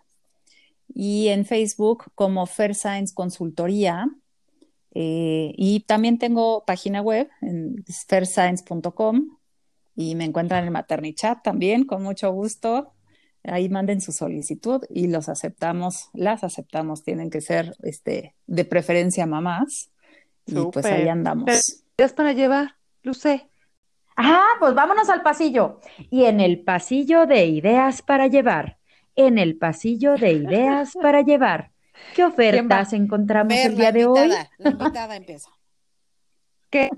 y 0.95 1.29
en 1.29 1.45
Facebook 1.45 2.05
como 2.15 2.47
Fair 2.47 2.75
Science 2.75 3.13
Consultoría. 3.15 4.09
Eh, 4.97 5.53
y 5.57 5.81
también 5.81 6.19
tengo 6.19 6.65
página 6.65 7.03
web 7.03 7.29
en 7.41 7.85
fairscience.com 8.09 9.37
y 9.97 10.15
me 10.15 10.25
encuentran 10.25 10.65
en 10.65 10.73
Maternichat 10.73 11.43
también, 11.43 11.85
con 11.85 12.03
mucho 12.03 12.31
gusto. 12.33 12.93
Ahí 13.43 13.69
manden 13.69 14.01
su 14.01 14.13
solicitud 14.13 14.83
y 14.89 15.09
los 15.09 15.29
aceptamos, 15.29 16.11
las 16.15 16.45
aceptamos, 16.45 17.03
tienen 17.03 17.29
que 17.29 17.41
ser 17.41 17.75
este, 17.83 18.35
de 18.47 18.65
preferencia 18.65 19.27
mamás. 19.27 19.91
Y 20.47 20.55
pues 20.72 20.86
ahí 20.86 21.09
andamos. 21.09 21.82
¿Ideas 21.97 22.12
para 22.12 22.32
llevar, 22.32 22.76
Luce? 23.03 23.49
Ah, 24.16 24.47
pues 24.61 24.74
vámonos 24.74 25.09
al 25.09 25.22
pasillo. 25.22 25.80
Y 26.11 26.24
en 26.24 26.40
el 26.40 26.61
pasillo 26.61 27.26
de 27.26 27.47
ideas 27.47 28.03
para 28.03 28.26
llevar 28.26 28.78
en 29.16 29.38
el 29.38 29.57
pasillo 29.57 30.16
de 30.16 30.32
ideas 30.32 30.92
para 31.01 31.22
llevar. 31.22 31.70
¿Qué 32.14 32.24
ofertas 32.24 32.92
encontramos 32.92 33.55
el 33.55 33.76
día 33.76 33.92
de 33.92 34.07
hoy? 34.07 34.28
La 34.28 34.49
invitada 34.70 35.16
empieza. 35.16 35.51
¿Qué, 36.70 36.90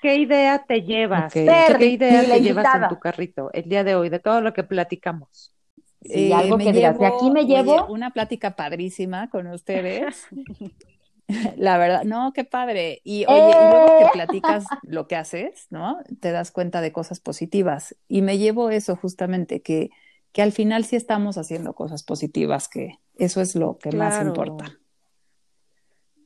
¿Qué 0.00 0.16
idea 0.16 0.64
te 0.66 0.82
llevas? 0.82 1.32
¿Qué 1.32 1.44
idea 1.44 2.24
te 2.24 2.40
llevas 2.40 2.74
en 2.74 2.88
tu 2.88 2.98
carrito 2.98 3.50
el 3.52 3.68
día 3.68 3.84
de 3.84 3.94
hoy, 3.94 4.08
de 4.08 4.18
todo 4.18 4.40
lo 4.40 4.52
que 4.52 4.64
platicamos? 4.64 5.54
Sí, 6.00 6.32
algo 6.32 6.58
eh, 6.58 6.64
que 6.64 6.72
digas, 6.72 6.98
de 6.98 7.06
aquí 7.06 7.30
me 7.30 7.46
llevo. 7.46 7.86
una 7.86 8.10
plática 8.10 8.56
padrísima 8.56 9.30
con 9.30 9.46
ustedes. 9.46 10.26
La 11.56 11.78
verdad, 11.78 12.04
no, 12.04 12.32
qué 12.32 12.44
padre. 12.44 13.00
Y 13.04 13.24
oye, 13.26 13.50
y 13.50 13.70
luego 13.70 13.98
que 13.98 14.04
eh. 14.04 14.10
platicas 14.12 14.64
lo 14.82 15.06
que 15.06 15.16
haces, 15.16 15.66
¿no? 15.70 15.98
Te 16.20 16.32
das 16.32 16.50
cuenta 16.50 16.80
de 16.80 16.92
cosas 16.92 17.20
positivas. 17.20 17.96
Y 18.08 18.22
me 18.22 18.38
llevo 18.38 18.70
eso 18.70 18.96
justamente, 18.96 19.62
que 19.62 19.90
que 20.32 20.42
al 20.42 20.52
final 20.52 20.84
sí 20.84 20.96
estamos 20.96 21.38
haciendo 21.38 21.74
cosas 21.74 22.02
positivas, 22.02 22.68
que 22.68 22.98
eso 23.16 23.40
es 23.40 23.54
lo 23.54 23.78
que 23.78 23.92
más 23.92 24.20
importa. 24.24 24.78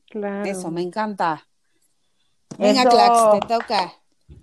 Claro. 0.09 0.45
Eso, 0.45 0.71
me 0.71 0.81
encanta. 0.81 1.45
Venga, 2.57 2.85
Clax, 2.85 3.31
te 3.39 3.47
toca. 3.47 3.93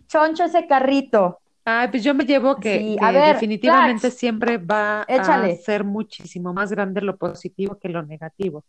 Choncho 0.06 0.44
ese 0.44 0.66
carrito. 0.66 1.40
Ay, 1.64 1.88
pues 1.88 2.04
yo 2.04 2.14
me 2.14 2.24
llevo 2.24 2.56
que, 2.56 2.96
definitivamente 3.10 4.10
siempre 4.10 4.58
va 4.58 5.00
a 5.02 5.56
ser 5.56 5.82
muchísimo 5.82 6.52
más 6.52 6.70
grande 6.70 7.00
lo 7.00 7.16
positivo 7.16 7.78
que 7.78 7.88
lo 7.88 8.02
negativo. 8.02 8.66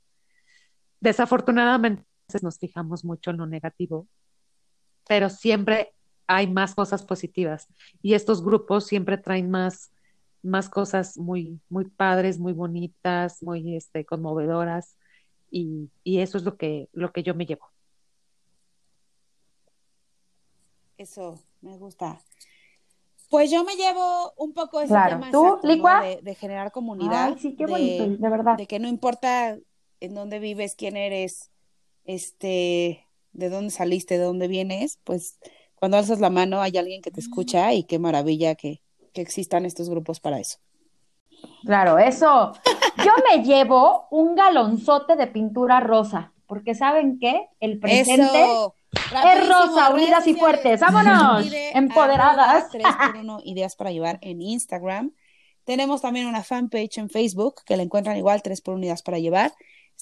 Desafortunadamente 0.99 2.03
nos 2.41 2.57
fijamos 2.57 3.05
mucho 3.05 3.31
en 3.31 3.37
lo 3.37 3.45
negativo, 3.45 4.07
pero 5.07 5.29
siempre 5.29 5.93
hay 6.27 6.47
más 6.47 6.73
cosas 6.73 7.03
positivas 7.03 7.67
y 8.01 8.15
estos 8.15 8.43
grupos 8.43 8.87
siempre 8.87 9.17
traen 9.17 9.51
más 9.51 9.91
más 10.45 10.69
cosas 10.69 11.17
muy, 11.17 11.59
muy 11.69 11.85
padres, 11.85 12.37
muy 12.39 12.53
bonitas, 12.53 13.41
muy 13.41 13.75
este, 13.75 14.05
conmovedoras, 14.05 14.95
y, 15.49 15.89
eso 16.03 16.37
es 16.37 16.43
lo 16.43 16.57
que, 16.57 16.89
lo 16.93 17.11
que 17.11 17.23
yo 17.23 17.33
me 17.33 17.45
llevo. 17.45 17.65
Eso, 20.97 21.39
me 21.61 21.77
gusta. 21.77 22.19
Pues 23.29 23.49
yo 23.51 23.63
me 23.63 23.75
llevo 23.75 24.33
un 24.37 24.53
poco 24.53 24.81
ese 24.81 24.93
tema 25.07 25.29
de, 26.21 26.35
generar 26.35 26.71
comunidad. 26.71 27.37
sí, 27.37 27.55
qué 27.55 27.65
bonito, 27.65 28.07
de, 28.07 28.29
verdad. 28.29 28.57
De 28.57 28.67
que 28.67 28.79
no 28.79 28.87
importa 28.87 29.57
en 29.99 30.15
dónde 30.15 30.39
vives, 30.39 30.75
quién 30.75 30.97
eres, 30.97 31.51
este, 32.05 33.05
de 33.33 33.49
dónde 33.49 33.71
saliste, 33.71 34.17
de 34.17 34.23
dónde 34.23 34.47
vienes, 34.47 34.99
pues 35.03 35.39
cuando 35.75 35.97
alzas 35.97 36.19
la 36.19 36.29
mano 36.29 36.61
hay 36.61 36.77
alguien 36.77 37.01
que 37.01 37.11
te 37.11 37.19
escucha 37.19 37.73
y 37.73 37.83
qué 37.83 37.99
maravilla 37.99 38.55
que, 38.55 38.81
que 39.13 39.21
existan 39.21 39.65
estos 39.65 39.89
grupos 39.89 40.19
para 40.19 40.39
eso. 40.39 40.57
Claro, 41.65 41.97
eso. 41.97 42.53
Yo 43.05 43.11
me 43.29 43.43
llevo 43.43 44.07
un 44.11 44.35
galonzote 44.35 45.15
de 45.15 45.27
pintura 45.27 45.79
rosa, 45.79 46.33
porque 46.47 46.75
¿saben 46.75 47.19
qué? 47.19 47.49
El 47.59 47.79
presente 47.79 48.45
es 48.91 49.47
rosa, 49.47 49.93
unidas 49.93 50.25
y 50.27 50.35
fuertes. 50.35 50.79
¡Vámonos! 50.81 51.51
Empoderadas. 51.73 52.69
3 52.69 52.83
por 52.83 53.17
1 53.17 53.39
ideas 53.43 53.75
para 53.75 53.91
llevar 53.91 54.19
en 54.21 54.41
Instagram. 54.41 55.13
Tenemos 55.65 56.01
también 56.01 56.27
una 56.27 56.43
fanpage 56.43 56.99
en 56.99 57.09
Facebook 57.09 57.63
que 57.65 57.75
la 57.75 57.83
encuentran 57.83 58.17
igual, 58.17 58.41
3 58.41 58.61
por 58.61 58.75
unidades 58.75 59.01
para 59.01 59.19
llevar. 59.19 59.53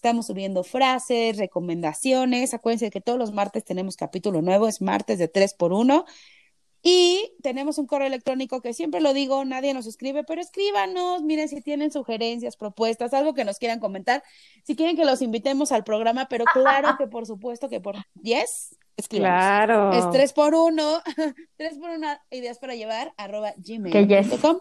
Estamos 0.03 0.27
subiendo 0.27 0.65
frases, 0.65 1.37
recomendaciones. 1.37 2.53
Acuérdense 2.53 2.89
que 2.89 2.99
todos 2.99 3.17
los 3.17 3.31
martes 3.31 3.63
tenemos 3.63 3.95
capítulo 3.95 4.41
nuevo, 4.41 4.67
es 4.67 4.81
martes 4.81 5.17
de 5.17 5.29
3 5.29 5.53
por 5.53 5.71
1 5.71 6.03
y 6.81 7.31
tenemos 7.41 7.77
un 7.77 7.87
correo 7.87 8.07
electrónico 8.07 8.61
que 8.61 8.73
siempre 8.73 8.99
lo 8.99 9.13
digo, 9.13 9.45
nadie 9.45 9.73
nos 9.73 9.87
escribe, 9.87 10.25
pero 10.25 10.41
escríbanos, 10.41 11.23
miren 11.23 11.47
si 11.47 11.61
tienen 11.61 11.89
sugerencias, 11.89 12.57
propuestas, 12.57 13.13
algo 13.13 13.33
que 13.33 13.45
nos 13.45 13.59
quieran 13.59 13.79
comentar, 13.79 14.21
si 14.65 14.75
quieren 14.75 14.97
que 14.97 15.05
los 15.05 15.21
invitemos 15.21 15.71
al 15.71 15.85
programa, 15.85 16.27
pero 16.27 16.43
claro 16.51 16.97
que 16.97 17.07
por 17.07 17.25
supuesto 17.25 17.69
que 17.69 17.79
por 17.79 17.95
yes, 18.21 18.77
escríbanos. 18.97 19.39
Claro. 19.39 19.93
Es 19.93 20.11
tres 20.11 20.33
por 20.33 20.53
uno, 20.53 21.01
tres 21.55 21.77
por 21.77 21.91
una 21.91 22.21
ideas 22.29 22.59
para 22.59 22.75
llevar, 22.75 23.13
arroba 23.15 23.53
gmail.com. 23.55 24.59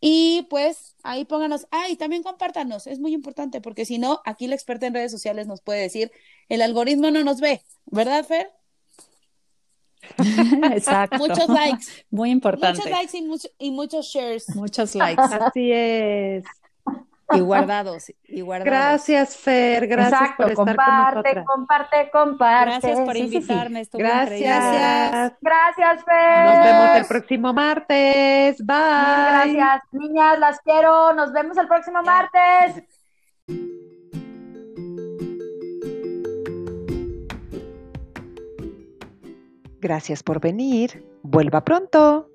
Y 0.00 0.46
pues 0.50 0.94
ahí 1.02 1.24
pónganos, 1.24 1.66
ay, 1.70 1.92
y 1.92 1.96
también 1.96 2.22
compártanos, 2.22 2.86
es 2.86 2.98
muy 2.98 3.14
importante, 3.14 3.60
porque 3.60 3.84
si 3.84 3.98
no, 3.98 4.20
aquí 4.24 4.46
la 4.46 4.54
experta 4.54 4.86
en 4.86 4.94
redes 4.94 5.10
sociales 5.10 5.46
nos 5.46 5.62
puede 5.62 5.80
decir, 5.80 6.12
el 6.48 6.62
algoritmo 6.62 7.10
no 7.10 7.24
nos 7.24 7.40
ve, 7.40 7.62
¿verdad, 7.86 8.24
Fer? 8.24 8.50
Exacto. 10.72 11.18
Muchos 11.18 11.48
likes. 11.48 11.86
Muy 12.10 12.30
importante. 12.30 12.78
Muchos 12.78 12.90
likes 12.90 13.52
y, 13.58 13.70
muchos 13.70 14.06
shares. 14.06 14.54
Muchos 14.54 14.94
likes. 14.94 15.22
Así 15.22 15.72
es. 15.72 16.44
Y 17.32 17.40
guardados, 17.40 18.12
y 18.24 18.40
guardados. 18.40 18.72
Gracias, 18.72 19.36
Fer. 19.36 19.88
Gracias 19.88 20.30
por 20.36 20.50
estar 20.50 20.76
comparte, 20.76 21.34
con 21.34 21.44
comparte, 21.44 22.10
comparte. 22.12 22.70
Gracias 22.70 23.00
por 23.00 23.16
invitarme. 23.16 23.84
gracias. 23.92 25.32
Gracias, 25.40 26.04
Fer. 26.04 26.44
Nos 26.44 26.64
vemos 26.64 26.96
el 26.96 27.06
próximo 27.06 27.52
martes. 27.52 28.64
Bye. 28.64 29.54
gracias, 29.54 29.82
niñas. 29.90 30.38
Las 30.38 30.60
quiero. 30.60 31.12
Nos 31.14 31.32
vemos 31.32 31.56
el 31.56 31.66
próximo 31.66 32.00
martes. 32.02 32.84
Gracias 39.80 40.22
por 40.22 40.40
venir. 40.40 41.04
Vuelva 41.22 41.64
pronto. 41.64 42.30